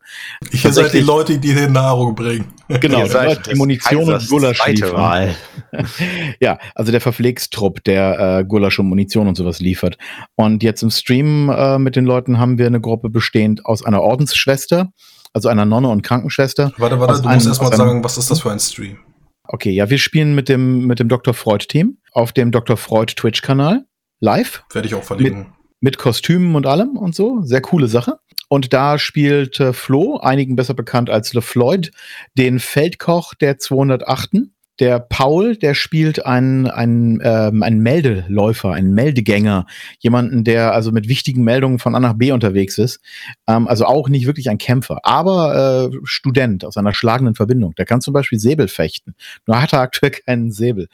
[0.53, 2.47] Ihr seid die Leute, die den Nahrung bringen.
[2.81, 5.35] Genau, ihr seid die Munition und Gulasch liefern.
[6.41, 9.97] ja, also der Verpflegstrupp, der äh, Gulasch und Munition und sowas liefert.
[10.35, 14.03] Und jetzt im Stream äh, mit den Leuten haben wir eine Gruppe bestehend aus einer
[14.03, 14.93] Ordensschwester,
[15.33, 16.73] also einer Nonne und Krankenschwester.
[16.77, 18.99] Warte, warte, du musst erstmal sagen, was ist das für ein Stream?
[19.45, 21.35] Okay, ja, wir spielen mit dem, mit dem Dr.
[21.35, 22.77] Freud-Team auf dem Dr.
[22.77, 23.85] Freud Twitch-Kanal
[24.21, 24.63] live.
[24.73, 25.41] Werde ich auch verlinken.
[25.41, 25.49] Mit,
[25.81, 27.43] mit, Kostümen und allem und so.
[27.43, 28.19] Sehr coole Sache.
[28.49, 31.91] Und da spielt äh, Flo, einigen besser bekannt als LeFloid,
[32.37, 34.35] den Feldkoch der 208
[34.81, 39.67] der Paul, der spielt einen, einen, ähm, einen Meldeläufer, einen Meldegänger,
[39.99, 43.01] jemanden, der also mit wichtigen Meldungen von A nach B unterwegs ist.
[43.47, 47.75] Ähm, also auch nicht wirklich ein Kämpfer, aber äh, Student aus einer schlagenden Verbindung.
[47.75, 49.15] Der kann zum Beispiel Säbel fechten.
[49.47, 50.89] Nur hat er aktuell keinen Säbel.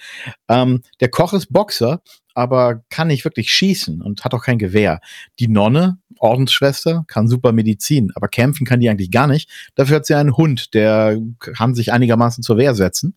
[0.49, 2.03] Ähm, der Koch ist Boxer,
[2.35, 5.01] aber kann nicht wirklich schießen und hat auch kein Gewehr.
[5.39, 9.51] Die Nonne, Ordensschwester, kann super Medizin, aber kämpfen kann die eigentlich gar nicht.
[9.75, 13.15] Dafür hat sie einen Hund, der kann sich einigermaßen zur Wehr setzen.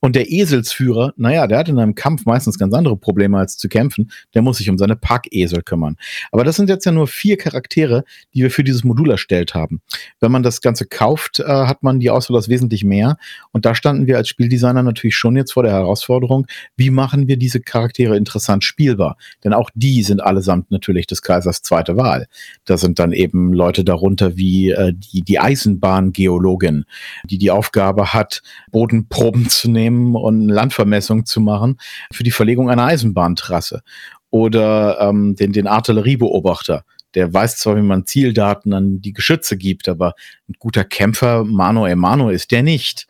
[0.00, 3.68] Und der Eselsführer, naja, der hat in einem Kampf meistens ganz andere Probleme als zu
[3.68, 4.10] kämpfen.
[4.34, 5.96] Der muss sich um seine Packesel kümmern.
[6.32, 9.80] Aber das sind jetzt ja nur vier Charaktere, die wir für dieses Modul erstellt haben.
[10.20, 13.16] Wenn man das Ganze kauft, äh, hat man die Auswahl aus wesentlich mehr.
[13.52, 17.36] Und da standen wir als Spieldesigner natürlich schon jetzt vor der Herausforderung, wie machen wir
[17.36, 19.16] diese Charaktere interessant interessant spielbar.
[19.44, 22.26] Denn auch die sind allesamt natürlich des Kaisers zweite Wahl.
[22.64, 26.84] Da sind dann eben Leute darunter wie äh, die, die Eisenbahngeologin,
[27.24, 31.78] die die Aufgabe hat, Bodenproben zu nehmen und Landvermessung zu machen
[32.12, 33.82] für die Verlegung einer Eisenbahntrasse.
[34.30, 36.84] Oder ähm, den, den Artilleriebeobachter,
[37.14, 40.14] der weiß zwar, wie man Zieldaten an die Geschütze gibt, aber
[40.48, 43.06] ein guter Kämpfer, mano e ist der nicht.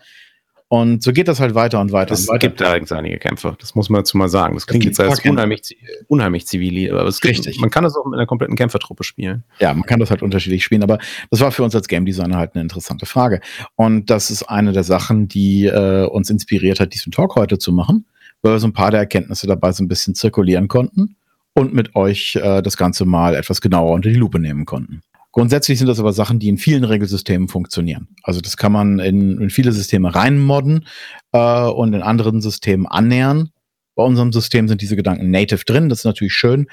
[0.69, 2.39] Und so geht das halt weiter und weiter Es und weiter.
[2.49, 4.55] gibt allerdings einige Kämpfe, das muss man dazu mal sagen.
[4.55, 5.77] Das klingt gibt jetzt als unheimlich,
[6.09, 7.61] unheimlich zivil, aber es gibt, Richtig.
[7.61, 9.45] man kann das auch mit einer kompletten Kämpfertruppe spielen.
[9.61, 10.99] Ja, man kann das halt unterschiedlich spielen, aber
[11.31, 13.41] das war für uns als Game Designer halt eine interessante Frage.
[13.77, 17.71] Und das ist eine der Sachen, die äh, uns inspiriert hat, diesen Talk heute zu
[17.73, 18.05] machen,
[18.43, 21.15] weil wir so ein paar der Erkenntnisse dabei so ein bisschen zirkulieren konnten
[21.55, 25.03] und mit euch äh, das Ganze mal etwas genauer unter die Lupe nehmen konnten.
[25.37, 28.09] Grundsätzlich sind das aber Sachen, die in vielen Regelsystemen funktionieren.
[28.23, 30.87] Also das kann man in, in viele Systeme reinmodden
[31.33, 33.51] äh, und in anderen Systemen annähern.
[33.97, 36.69] Bei unserem System sind diese Gedanken native drin, das ist natürlich schön,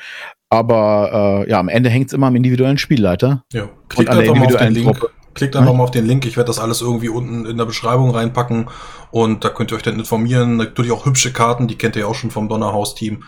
[0.49, 3.43] aber äh, ja, am Ende hängt es immer am individuellen Spielleiter.
[3.51, 5.11] Ja, Und klickt an der einfach mal auf den individuellen Link.
[5.33, 6.25] Klickt einfach mal auf den Link.
[6.25, 8.69] Ich werde das alles irgendwie unten in der Beschreibung reinpacken.
[9.11, 10.55] Und da könnt ihr euch dann informieren.
[10.55, 13.23] Natürlich auch hübsche Karten, die kennt ihr ja auch schon vom Donnerhaus-Team.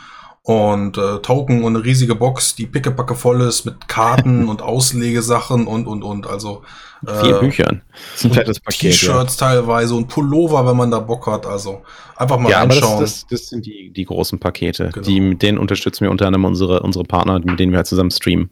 [0.48, 5.66] Und äh, Token und eine riesige Box, die pickepacke voll ist mit Karten und Auslegesachen
[5.66, 6.28] und, und, und.
[6.28, 6.62] Also
[7.04, 7.82] Vier äh, Büchern.
[7.92, 8.84] Das ist ein fettes Paket.
[8.84, 8.90] Ja.
[8.92, 11.48] T-Shirts teilweise und Pullover, wenn man da Bock hat.
[11.48, 11.82] Also
[12.16, 13.02] einfach mal Ja, aber reinschauen.
[13.02, 14.90] das, das, das sind die, die großen Pakete.
[14.94, 15.06] Genau.
[15.06, 18.12] Die, mit denen unterstützen wir unter anderem unsere, unsere Partner, mit denen wir halt zusammen
[18.12, 18.52] streamen.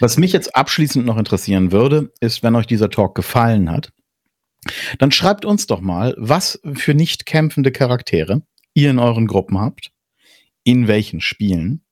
[0.00, 3.92] Was mich jetzt abschließend noch interessieren würde, ist, wenn euch dieser Talk gefallen hat,
[4.98, 8.42] dann schreibt uns doch mal, was für nicht kämpfende Charaktere
[8.74, 9.90] ihr in euren Gruppen habt,
[10.64, 11.82] in welchen Spielen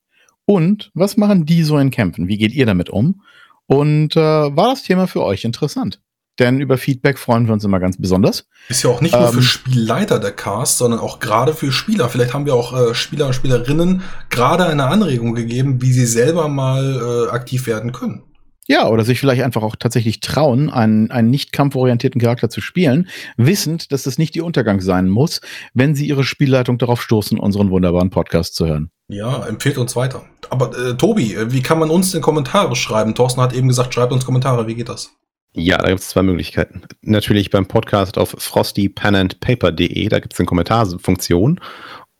[0.45, 2.27] und was machen die so in Kämpfen?
[2.27, 3.21] Wie geht ihr damit um?
[3.66, 6.01] Und äh, war das Thema für euch interessant?
[6.39, 8.47] Denn über Feedback freuen wir uns immer ganz besonders.
[8.69, 12.09] Ist ja auch nicht nur für Ähm, Spielleiter der Cast, sondern auch gerade für Spieler.
[12.09, 16.49] Vielleicht haben wir auch äh, Spieler und Spielerinnen gerade eine Anregung gegeben, wie sie selber
[16.49, 18.23] mal äh, aktiv werden können.
[18.71, 23.09] Ja, oder sich vielleicht einfach auch tatsächlich trauen, einen, einen nicht kampforientierten Charakter zu spielen,
[23.39, 25.41] wissend, dass es nicht ihr Untergang sein muss,
[25.73, 28.91] wenn sie ihre Spielleitung darauf stoßen, unseren wunderbaren Podcast zu hören.
[29.09, 30.27] Ja, empfehlt uns weiter.
[30.51, 33.14] Aber äh, Tobi, äh, wie kann man uns denn Kommentare schreiben?
[33.14, 34.66] Thorsten hat eben gesagt, schreibt uns Kommentare.
[34.66, 35.12] Wie geht das?
[35.55, 36.83] Ja, da gibt es zwei Möglichkeiten.
[37.01, 41.59] Natürlich beim Podcast auf frostypenandpaper.de, da gibt es eine Kommentarfunktion.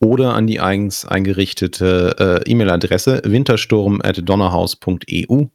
[0.01, 5.47] Oder an die eigens eingerichtete äh, E-Mail-Adresse wintersturm.donnerhaus.eu.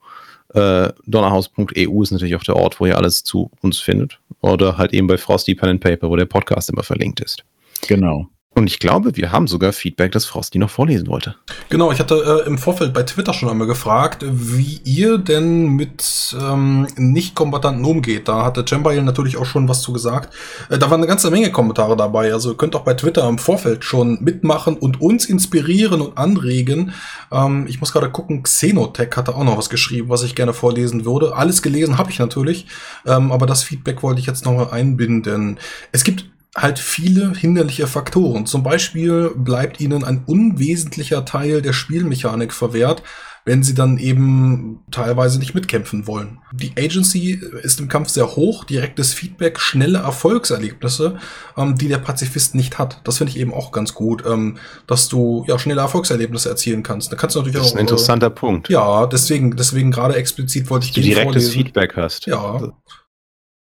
[0.54, 4.20] Äh, donnerhaus.eu ist natürlich auch der Ort, wo ihr alles zu uns findet.
[4.42, 7.44] Oder halt eben bei Frosty Pen and Paper, wo der Podcast immer verlinkt ist.
[7.88, 8.28] Genau.
[8.56, 11.36] Und ich glaube, wir haben sogar Feedback, das Frosty noch vorlesen wollte.
[11.70, 16.36] Genau, ich hatte äh, im Vorfeld bei Twitter schon einmal gefragt, wie ihr denn mit
[16.40, 18.28] ähm, Nicht-Kombattanten umgeht.
[18.28, 20.34] Da hatte Jambail natürlich auch schon was zu gesagt.
[20.70, 22.32] Äh, da waren eine ganze Menge Kommentare dabei.
[22.32, 26.94] Also ihr könnt auch bei Twitter im Vorfeld schon mitmachen und uns inspirieren und anregen.
[27.32, 31.06] Ähm, ich muss gerade gucken, Xenotech hatte auch noch was geschrieben, was ich gerne vorlesen
[31.06, 31.36] würde.
[31.36, 32.68] Alles gelesen habe ich natürlich,
[33.08, 35.58] ähm, aber das Feedback wollte ich jetzt nochmal einbinden.
[35.92, 36.26] Es gibt
[36.56, 38.46] halt viele hinderliche Faktoren.
[38.46, 43.02] Zum Beispiel bleibt ihnen ein unwesentlicher Teil der Spielmechanik verwehrt,
[43.46, 46.40] wenn sie dann eben teilweise nicht mitkämpfen wollen.
[46.54, 51.18] Die Agency ist im Kampf sehr hoch, direktes Feedback, schnelle Erfolgserlebnisse,
[51.58, 53.02] ähm, die der Pazifist nicht hat.
[53.04, 57.12] Das finde ich eben auch ganz gut, ähm, dass du ja schnelle Erfolgserlebnisse erzielen kannst.
[57.12, 57.78] Da kannst du natürlich Das ist auch.
[57.78, 58.70] ein interessanter Punkt.
[58.70, 61.52] Äh, ja, deswegen, deswegen gerade explizit wollte ich den direktes vorlesen.
[61.52, 62.28] Feedback hast.
[62.28, 62.62] Ja.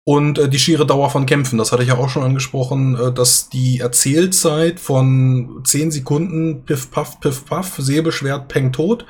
[0.07, 3.13] Und äh, die schiere Dauer von Kämpfen, das hatte ich ja auch schon angesprochen, äh,
[3.13, 9.07] dass die Erzählzeit von 10 Sekunden Piff Puff Piff Puff Säbelschwert Peng tot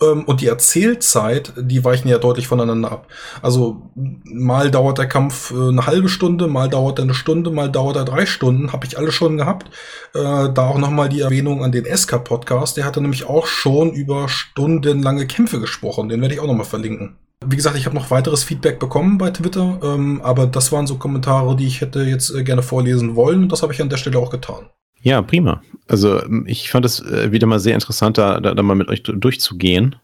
[0.00, 3.08] ähm, und die Erzählzeit, die weichen ja deutlich voneinander ab.
[3.42, 7.70] Also mal dauert der Kampf äh, eine halbe Stunde, mal dauert er eine Stunde, mal
[7.70, 9.68] dauert er drei Stunden, habe ich alle schon gehabt.
[10.14, 13.92] Äh, da auch nochmal die Erwähnung an den SK Podcast, der hatte nämlich auch schon
[13.92, 17.18] über stundenlange Kämpfe gesprochen, den werde ich auch nochmal verlinken.
[17.46, 20.96] Wie gesagt, ich habe noch weiteres Feedback bekommen bei Twitter, ähm, aber das waren so
[20.96, 23.96] Kommentare, die ich hätte jetzt äh, gerne vorlesen wollen und das habe ich an der
[23.96, 24.66] Stelle auch getan.
[25.02, 25.62] Ja, prima.
[25.88, 28.88] Also ähm, ich fand es äh, wieder mal sehr interessant, da, da, da mal mit
[28.88, 29.96] euch du- durchzugehen.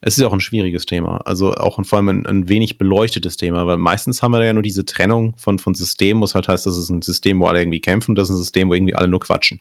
[0.00, 3.36] Es ist auch ein schwieriges Thema, also auch ein, vor allem ein, ein wenig beleuchtetes
[3.36, 6.66] Thema, weil meistens haben wir ja nur diese Trennung von, von Systemen, was halt heißt,
[6.66, 9.08] das ist ein System, wo alle irgendwie kämpfen, das ist ein System, wo irgendwie alle
[9.08, 9.60] nur quatschen.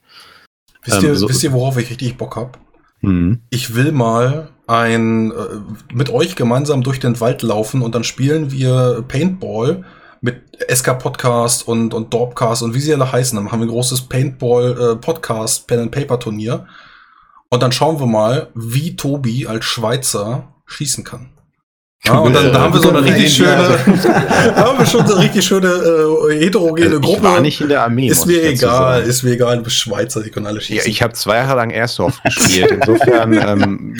[0.83, 2.51] Wisst, Ähm, ihr, so- wisst ihr, worauf ich richtig Bock habe?
[3.01, 3.41] Mhm.
[3.49, 5.35] Ich will mal ein äh,
[5.93, 9.83] mit euch gemeinsam durch den Wald laufen und dann spielen wir Paintball
[10.21, 10.41] mit
[10.73, 13.35] SK Podcast und und Dorpcast und wie sie alle heißen.
[13.35, 16.67] Dann haben wir ein großes Paintball äh, Podcast Pen and Paper Turnier
[17.49, 21.34] und dann schauen wir mal, wie Tobi als Schweizer schießen kann.
[22.05, 23.77] Ja, und dann, da haben wir so eine richtig schöne,
[24.55, 27.23] da haben wir schon so eine richtig schöne äh, heterogene Also ich Gruppe.
[27.23, 28.07] war nicht in der Armee.
[28.07, 29.09] ist mir egal, sagen.
[29.09, 30.91] ist mir egal, du bist Schweizer, die können alle Ja, schießen.
[30.91, 32.71] ich habe zwei Jahre lang Airsoft gespielt.
[32.71, 33.97] Insofern, ähm,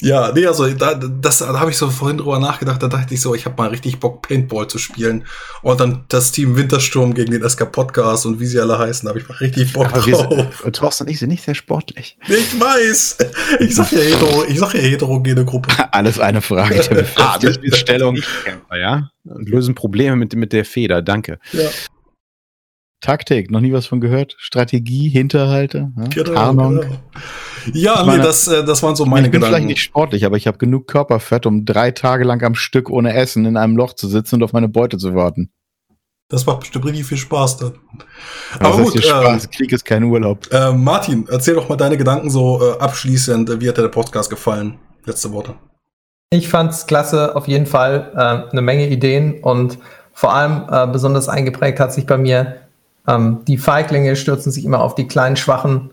[0.00, 3.20] Ja, nee, also da, das, da habe ich so vorhin drüber nachgedacht, da dachte ich
[3.20, 5.24] so, ich habe mal richtig Bock, Paintball zu spielen.
[5.62, 9.10] Und dann das Team Wintersturm gegen den SK Podcast und wie sie alle heißen, da
[9.10, 10.60] habe ich mal richtig Bock aber wir drauf.
[10.62, 12.16] sind, Thorsten und ich sind nicht sehr sportlich.
[12.28, 13.18] Ich weiß.
[13.58, 15.68] Ich sag ja, hetero, ich sag ja heterogene Gruppe.
[15.92, 17.74] Alles eine Frage der Befestigten.
[17.74, 18.18] Stellung.
[18.72, 19.10] Ja.
[19.24, 21.02] Und lösen Probleme mit, mit der Feder.
[21.02, 21.40] Danke.
[21.52, 21.68] Ja.
[23.00, 24.34] Taktik, noch nie was von gehört.
[24.38, 26.04] Strategie, Hinterhalte, ja?
[26.08, 26.80] Genau, Tarnung.
[26.80, 26.96] genau.
[27.74, 29.68] Ja, Ich meine, nee, das, äh, das waren so Ich meine bin vielleicht Gedanken.
[29.68, 33.44] nicht sportlich, aber ich habe genug Körperfett, um drei Tage lang am Stück ohne Essen
[33.44, 35.50] in einem Loch zu sitzen und auf meine Beute zu warten.
[36.30, 37.72] Das macht bestimmt richtig viel Spaß dann.
[38.60, 39.50] Aber Aber das gut, ist hier ähm, Spaß.
[39.50, 40.46] Krieg ist kein Urlaub.
[40.52, 43.60] äh, Martin, erzähl doch mal deine Gedanken so äh, abschließend.
[43.60, 44.78] Wie hat dir der Podcast gefallen?
[45.06, 45.54] Letzte Worte.
[46.30, 48.12] Ich fand's klasse, auf jeden Fall.
[48.14, 49.78] Äh, eine Menge Ideen und
[50.12, 52.56] vor allem äh, besonders eingeprägt hat sich bei mir,
[53.06, 55.92] ähm, die Feiglinge stürzen sich immer auf die kleinen Schwachen.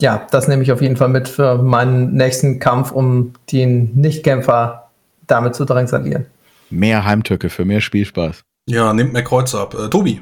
[0.00, 4.90] Ja, das nehme ich auf jeden Fall mit für meinen nächsten Kampf, um den Nichtkämpfer
[5.26, 6.26] damit zu drangsalieren.
[6.68, 8.42] Mehr Heimtücke für mehr Spielspaß.
[8.68, 9.74] Ja, nehmt mehr Kreuze ab.
[9.74, 10.20] Äh, Tobi.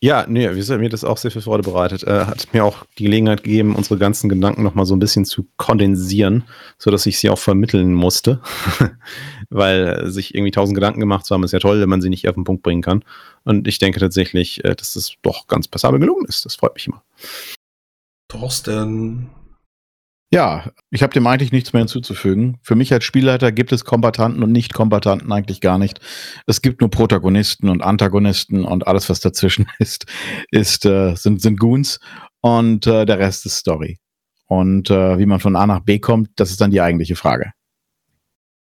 [0.00, 2.04] Ja, nee, mir hat das auch sehr viel Freude bereitet.
[2.04, 5.48] Äh, hat mir auch die Gelegenheit gegeben, unsere ganzen Gedanken nochmal so ein bisschen zu
[5.56, 6.44] kondensieren,
[6.78, 8.40] so dass ich sie auch vermitteln musste.
[9.50, 12.10] Weil äh, sich irgendwie tausend Gedanken gemacht zu haben, ist ja toll, wenn man sie
[12.10, 13.02] nicht auf den Punkt bringen kann.
[13.42, 16.44] Und ich denke tatsächlich, äh, dass das doch ganz passabel gelungen ist.
[16.44, 17.02] Das freut mich immer.
[18.28, 19.30] Thorsten.
[20.30, 22.58] Ja, ich habe dem eigentlich nichts mehr hinzuzufügen.
[22.62, 26.00] Für mich als Spielleiter gibt es Kombatanten und Nicht-Kombatanten eigentlich gar nicht.
[26.46, 30.04] Es gibt nur Protagonisten und Antagonisten und alles, was dazwischen ist,
[30.50, 31.98] ist äh, sind, sind Goons
[32.40, 33.98] und äh, der Rest ist Story.
[34.46, 37.52] Und äh, wie man von A nach B kommt, das ist dann die eigentliche Frage.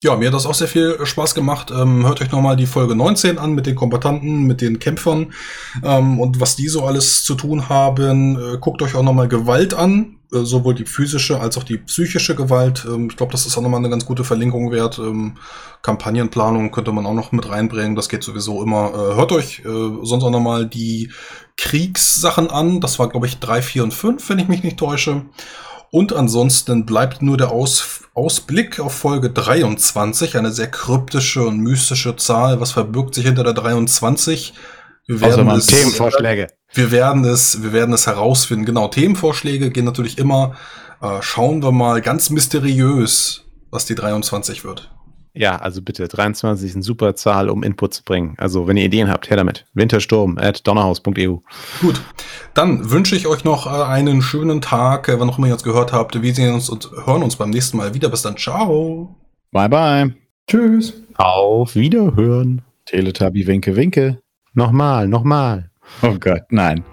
[0.04, 1.70] Ja, mir hat das auch sehr viel Spaß gemacht.
[1.70, 5.32] Ähm, hört euch nochmal die Folge 19 an mit den Kombattanten, mit den Kämpfern
[5.84, 8.36] ähm, und was die so alles zu tun haben.
[8.36, 12.34] Äh, guckt euch auch nochmal Gewalt an, äh, sowohl die physische als auch die psychische
[12.34, 12.84] Gewalt.
[12.84, 14.98] Ähm, ich glaube, das ist auch nochmal eine ganz gute Verlinkung wert.
[14.98, 15.36] Ähm,
[15.82, 17.94] Kampagnenplanung könnte man auch noch mit reinbringen.
[17.94, 18.90] Das geht sowieso immer.
[18.92, 19.68] Äh, hört euch äh,
[20.02, 21.12] sonst auch nochmal die
[21.56, 22.80] Kriegssachen an.
[22.80, 25.22] Das war, glaube ich, 3, 4 und 5, wenn ich mich nicht täusche.
[25.94, 32.16] Und ansonsten bleibt nur der Aus Ausblick auf Folge 23, eine sehr kryptische und mystische
[32.16, 32.60] Zahl.
[32.60, 34.54] Was verbirgt sich hinter der 23?
[35.06, 36.46] Wir werden, man es, Themenvorschläge.
[36.72, 38.64] wir werden es, wir werden es herausfinden.
[38.64, 40.54] Genau, Themenvorschläge gehen natürlich immer.
[41.02, 44.90] Äh, schauen wir mal ganz mysteriös, was die 23 wird.
[45.34, 48.34] Ja, also bitte, 23 ist eine super Zahl, um Input zu bringen.
[48.36, 49.64] Also, wenn ihr Ideen habt, her damit.
[49.72, 51.38] Wintersturm at donnerhaus.eu.
[51.80, 52.02] Gut,
[52.52, 55.62] dann wünsche ich euch noch äh, einen schönen Tag, äh, wann auch immer ihr uns
[55.62, 56.20] gehört habt.
[56.20, 58.10] Wir sehen uns und hören uns beim nächsten Mal wieder.
[58.10, 59.16] Bis dann, ciao.
[59.52, 60.14] Bye bye.
[60.46, 60.92] Tschüss.
[61.16, 62.62] Auf Wiederhören.
[62.84, 64.18] Teletubby Winke Winke.
[64.54, 65.70] Nochmal, nochmal.
[66.02, 66.84] Oh Gott, nein.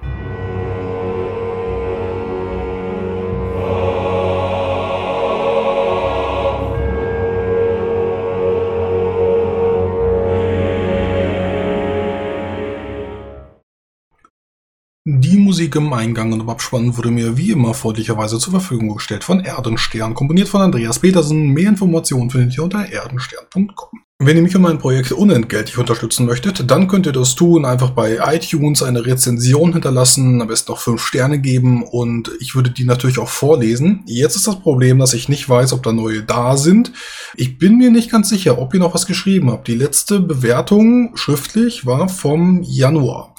[15.76, 20.48] Im Eingang und Abspann wurde mir wie immer freundlicherweise zur Verfügung gestellt von Erdenstern, komponiert
[20.48, 21.50] von Andreas Petersen.
[21.50, 24.00] Mehr Informationen findet ihr unter erdenstern.com.
[24.22, 27.92] Wenn ihr mich und mein Projekt unentgeltlich unterstützen möchtet, dann könnt ihr das tun, einfach
[27.92, 32.84] bei iTunes eine Rezension hinterlassen, am besten auch fünf Sterne geben und ich würde die
[32.84, 34.04] natürlich auch vorlesen.
[34.08, 36.92] Jetzt ist das Problem, dass ich nicht weiß, ob da neue da sind.
[37.38, 39.70] Ich bin mir nicht ganz sicher, ob ihr noch was geschrieben habt.
[39.70, 43.36] Die letzte Bewertung schriftlich war vom Januar.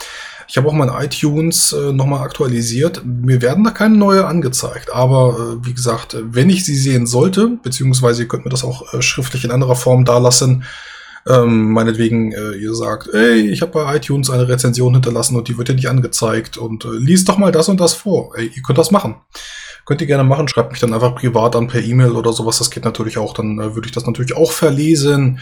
[0.51, 3.03] Ich habe auch mein iTunes äh, nochmal aktualisiert.
[3.05, 4.93] Mir werden da keine neue angezeigt.
[4.93, 8.65] Aber äh, wie gesagt, äh, wenn ich sie sehen sollte, beziehungsweise ihr könnt mir das
[8.65, 10.65] auch äh, schriftlich in anderer Form dalassen,
[11.29, 15.57] ähm, meinetwegen, äh, ihr sagt, ey, ich habe bei iTunes eine Rezension hinterlassen und die
[15.57, 18.33] wird ja nicht angezeigt und äh, liest doch mal das und das vor.
[18.37, 19.15] Ey, ihr könnt das machen.
[19.85, 22.73] Könnt ihr gerne machen, schreibt mich dann einfach privat an per E-Mail oder sowas, das
[22.73, 25.39] geht natürlich auch, dann äh, würde ich das natürlich auch verlesen.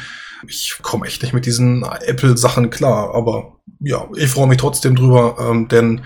[0.46, 5.36] Ich komme echt nicht mit diesen Apple-Sachen klar, aber ja, ich freue mich trotzdem drüber,
[5.40, 6.02] ähm, denn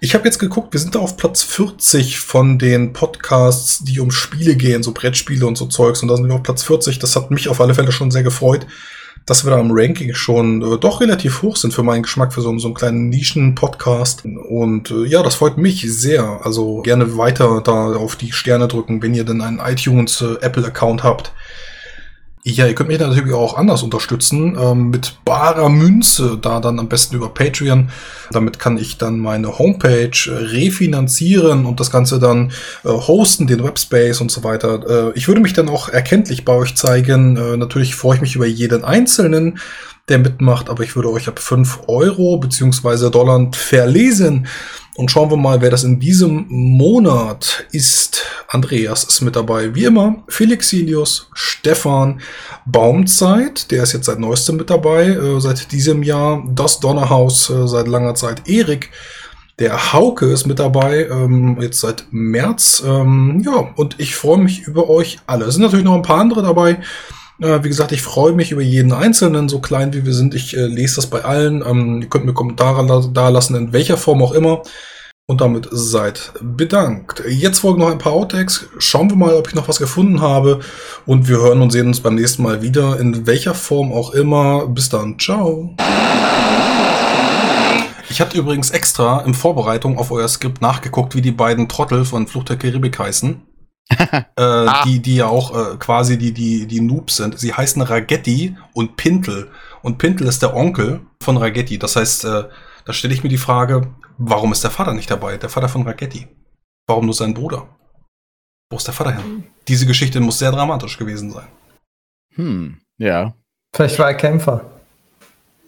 [0.00, 4.10] ich habe jetzt geguckt, wir sind da auf Platz 40 von den Podcasts, die um
[4.10, 6.98] Spiele gehen, so Brettspiele und so Zeugs, und da sind wir auf Platz 40.
[6.98, 8.66] Das hat mich auf alle Fälle schon sehr gefreut,
[9.24, 12.42] dass wir da im Ranking schon äh, doch relativ hoch sind für meinen Geschmack, für
[12.42, 14.24] so, so einen kleinen Nischen-Podcast.
[14.24, 16.40] Und äh, ja, das freut mich sehr.
[16.44, 20.38] Also gerne weiter da auf die Sterne drücken, wenn ihr denn einen iTunes äh,
[21.02, 21.32] habt.
[22.48, 26.88] Ja, ihr könnt mich natürlich auch anders unterstützen, ähm, mit barer Münze, da dann am
[26.88, 27.90] besten über Patreon.
[28.30, 32.52] Damit kann ich dann meine Homepage äh, refinanzieren und das Ganze dann
[32.84, 35.08] äh, hosten, den Webspace und so weiter.
[35.08, 37.36] Äh, ich würde mich dann auch erkenntlich bei euch zeigen.
[37.36, 39.58] Äh, natürlich freue ich mich über jeden Einzelnen,
[40.08, 44.46] der mitmacht, aber ich würde euch ab 5 Euro beziehungsweise Dollar verlesen.
[44.94, 48.24] Und schauen wir mal, wer das in diesem Monat ist.
[48.48, 50.24] Andreas ist mit dabei, wie immer.
[50.28, 52.20] Felixilius, Stefan,
[52.64, 56.42] Baumzeit, der ist jetzt seit neuestem mit dabei, äh, seit diesem Jahr.
[56.48, 58.48] Das Donnerhaus äh, seit langer Zeit.
[58.48, 58.90] Erik,
[59.58, 62.82] der Hauke ist mit dabei, ähm, jetzt seit März.
[62.86, 65.46] Ähm, ja, und ich freue mich über euch alle.
[65.46, 66.78] Es sind natürlich noch ein paar andere dabei.
[67.40, 70.34] Äh, wie gesagt, ich freue mich über jeden Einzelnen, so klein wie wir sind.
[70.34, 71.62] Ich äh, lese das bei allen.
[71.66, 74.62] Ähm, ihr könnt mir Kommentare la da lassen, in welcher Form auch immer.
[75.28, 77.22] Und damit seid bedankt.
[77.28, 78.68] Jetzt folgen noch ein paar Outtakes.
[78.78, 80.60] Schauen wir mal, ob ich noch was gefunden habe.
[81.04, 84.68] Und wir hören und sehen uns beim nächsten Mal wieder, in welcher Form auch immer.
[84.68, 85.18] Bis dann.
[85.18, 85.74] Ciao.
[88.08, 92.28] Ich hatte übrigens extra in Vorbereitung auf euer Skript nachgeguckt, wie die beiden Trottel von
[92.28, 93.42] Flucht der Karibik heißen.
[93.88, 97.38] Äh, die, die ja auch äh, quasi die, die, die Noobs sind.
[97.38, 99.50] Sie heißen Ragetti und Pintel.
[99.82, 101.78] Und Pintel ist der Onkel von Ragetti.
[101.78, 102.44] Das heißt, äh,
[102.84, 103.88] da stelle ich mir die Frage,
[104.18, 105.36] warum ist der Vater nicht dabei?
[105.36, 106.26] Der Vater von Ragetti.
[106.88, 107.68] Warum nur sein Bruder?
[108.70, 109.44] Wo ist der Vater hin?
[109.68, 111.46] Diese Geschichte muss sehr dramatisch gewesen sein.
[112.34, 113.34] Hm, ja.
[113.74, 114.64] Vielleicht war er Kämpfer.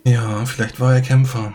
[0.04, 1.52] Ja, vielleicht war er Kämpfer.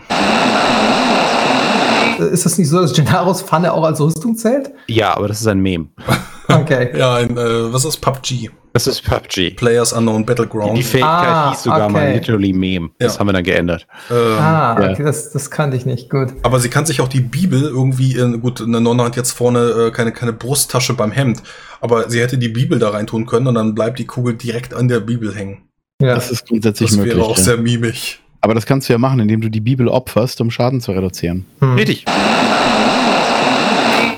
[2.18, 4.70] Ist das nicht so, dass Gennaros Pfanne auch als Rüstung zählt?
[4.86, 5.88] Ja, aber das ist ein Meme.
[6.48, 6.90] Okay.
[6.98, 8.50] Ja, ein, äh, was ist PUBG?
[8.74, 9.52] Das ist PUBG.
[9.56, 10.76] Players Unknown Die Battleground.
[10.84, 11.92] Fähigkeit Ah, hieß sogar okay.
[11.92, 12.90] mal literally Meme.
[12.98, 13.20] Das Ja.
[13.20, 13.86] haben wir dann geändert.
[14.10, 14.90] Ähm, Ah, Ja.
[14.92, 16.10] okay, das, das kannte ich nicht.
[16.10, 16.28] Gut.
[16.42, 19.60] Aber sie kann sich auch die Bibel irgendwie in, gut, eine Nonne hat jetzt vorne
[19.60, 21.42] äh, keine, keine Brusttasche beim Hemd,
[21.80, 24.74] aber sie hätte die Bibel da rein tun können und dann bleibt die Kugel direkt
[24.74, 25.62] an der Bibel hängen.
[26.02, 26.14] Ja.
[26.16, 27.16] Das ist grundsätzlich Das möglich.
[27.16, 27.42] wäre auch ja.
[27.42, 28.20] sehr mimig.
[28.40, 31.46] Aber das kannst du ja machen, indem du die Bibel opferst, um Schaden zu reduzieren.
[31.60, 31.76] Hm.
[31.76, 32.04] Richtig.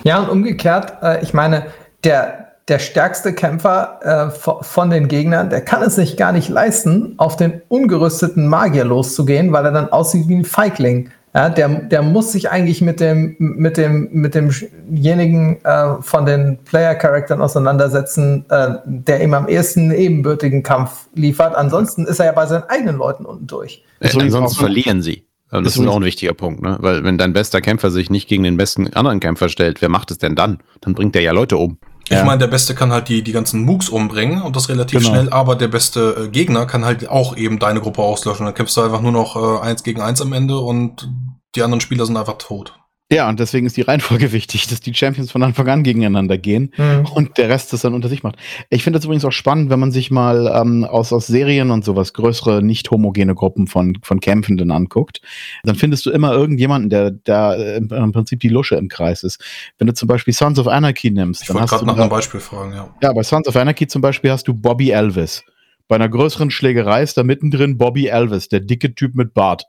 [0.05, 1.67] Ja, und umgekehrt, äh, ich meine,
[2.07, 6.49] der, der stärkste Kämpfer äh, vo- von den Gegnern, der kann es sich gar nicht
[6.49, 11.11] leisten, auf den ungerüsteten Magier loszugehen, weil er dann aussieht wie ein Feigling.
[11.35, 16.59] Ja, der, der muss sich eigentlich mit dem, mit dem, mit demjenigen äh, von den
[16.65, 21.55] Player-Charaktern auseinandersetzen, äh, der ihm am ehesten einen ebenbürtigen Kampf liefert.
[21.55, 23.85] Ansonsten ist er ja bei seinen eigenen Leuten unten durch.
[24.01, 25.27] Äh, ansonsten verlieren sie.
[25.51, 26.77] Und Das das ist ist auch ein wichtiger Punkt, ne?
[26.81, 30.11] Weil wenn dein bester Kämpfer sich nicht gegen den besten anderen Kämpfer stellt, wer macht
[30.11, 30.59] es denn dann?
[30.81, 31.79] Dann bringt der ja Leute um.
[32.09, 32.25] Ich Ja.
[32.25, 35.11] meine, der Beste kann halt die, die ganzen Mooks umbringen und das relativ Genau.
[35.11, 38.47] schnell, aber der beste äh, Gegner kann halt auch eben deine Gruppe auslöschen.
[38.47, 41.09] Dann kämpfst du einfach nur noch äh, eins gegen eins am Ende und
[41.57, 42.75] die anderen Spieler sind einfach tot.
[43.11, 46.73] Ja, und deswegen ist die Reihenfolge wichtig, dass die Champions von Anfang an gegeneinander gehen
[46.75, 47.05] Hm.
[47.15, 48.35] und der Rest das dann unter sich macht.
[48.69, 51.85] Ich finde das übrigens auch spannend, wenn man sich mal ähm, aus, aus Serien und
[51.85, 55.21] sowas größere, nicht homogene Gruppen von, von Kämpfenden anguckt.
[55.63, 59.23] Dann findest du immer irgendjemanden, der, der äh, im, im Prinzip die Lusche im Kreis
[59.23, 59.41] ist.
[59.79, 62.11] Wenn du zum Beispiel Sons of Anarchy nimmst, Ich dann wollte gerade nach da- einem
[62.11, 62.89] Beispiel fragen, ja.
[63.03, 65.45] Ja, bei Sons of Anarchy zum Beispiel hast du Bobby Elvis.
[65.89, 69.65] Bei einer größeren Schlägerei ist da mittendrin Bobby Elvis, der dicke Typ mit Bart.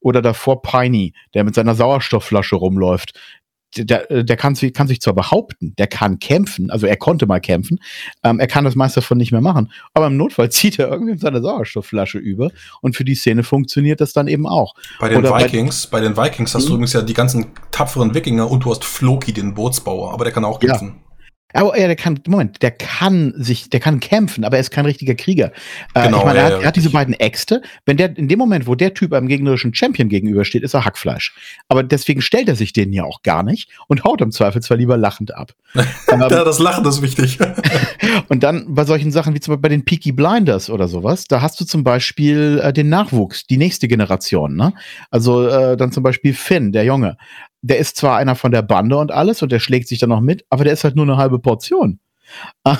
[0.00, 3.18] Oder davor Piney, der mit seiner Sauerstoffflasche rumläuft.
[3.76, 7.26] Der, der, der kann, sich, kann sich zwar behaupten, der kann kämpfen, also er konnte
[7.26, 7.80] mal kämpfen,
[8.22, 11.18] ähm, er kann das meiste davon nicht mehr machen, aber im Notfall zieht er irgendwie
[11.18, 14.74] seine Sauerstoffflasche über und für die Szene funktioniert das dann eben auch.
[15.00, 16.74] Bei den Oder bei- Vikings, bei, den Vikings hast du Mhm.
[16.74, 20.44] übrigens ja die ganzen tapferen Wikinger und du hast Floki, den Bootsbauer, aber der kann
[20.44, 20.78] auch Ja.
[21.54, 24.84] Aber ja, der kann, Moment, der kann sich, der kann kämpfen, aber er ist kein
[24.84, 25.52] richtiger Krieger.
[25.94, 27.62] Äh, Genau, ich meine, ja, er, hat, ja, er hat diese beiden Äxte.
[27.86, 31.34] Wenn der, in dem Moment, wo der Typ einem gegnerischen Champion gegenübersteht, ist er Hackfleisch.
[31.68, 34.96] Aber deswegen stellt er sich den ja auch gar nicht und haut im Zweifelsfall lieber
[34.96, 35.52] lachend ab.
[35.74, 37.38] ähm, Ja, das Lachen ist wichtig.
[38.28, 41.40] und dann bei solchen Sachen wie zum Beispiel bei den Peaky Blinders oder sowas, da
[41.40, 44.56] hast du zum Beispiel äh, den Nachwuchs, die nächste Generation.
[44.56, 44.72] Ne?
[45.10, 47.16] Also äh, dann zum Beispiel Finn, der Junge.
[47.66, 50.20] Der ist zwar einer von der Bande und alles und der schlägt sich dann noch
[50.20, 51.98] mit, aber der ist halt nur eine halbe Portion.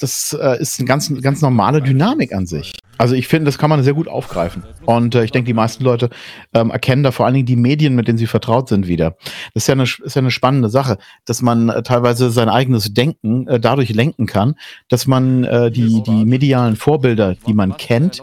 [0.00, 2.72] Das äh, ist eine ganz, ganz normale Dynamik an sich.
[2.98, 4.62] Also ich finde, das kann man sehr gut aufgreifen.
[4.84, 6.08] Und äh, ich denke, die meisten Leute
[6.54, 9.16] ähm, erkennen da vor allen Dingen die Medien, mit denen sie vertraut sind, wieder.
[9.54, 12.94] Das ist ja eine, ist ja eine spannende Sache, dass man äh, teilweise sein eigenes
[12.94, 14.54] Denken äh, dadurch lenken kann,
[14.88, 18.22] dass man äh, die, die medialen Vorbilder, die man kennt,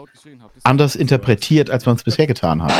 [0.62, 2.72] anders interpretiert, als man es bisher getan hat.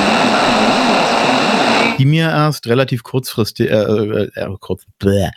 [1.98, 5.30] Die mir erst relativ kurzfristig, äh, äh, äh, kurz, bläh,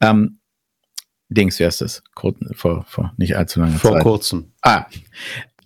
[0.00, 0.38] ähm,
[1.28, 2.02] Dings, wie heißt das?
[2.14, 4.02] Kurz, vor, vor nicht allzu langer Vor Zeit.
[4.02, 4.52] kurzem.
[4.62, 4.86] Ah,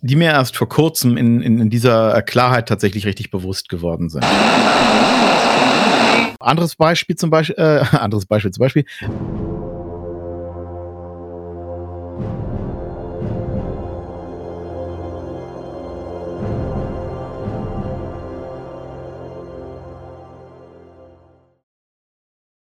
[0.01, 4.25] die mir erst vor kurzem in, in, in dieser Klarheit tatsächlich richtig bewusst geworden sind.
[6.39, 8.85] Anderes Beispiel zum Beispiel, äh, anderes Beispiel zum Beispiel,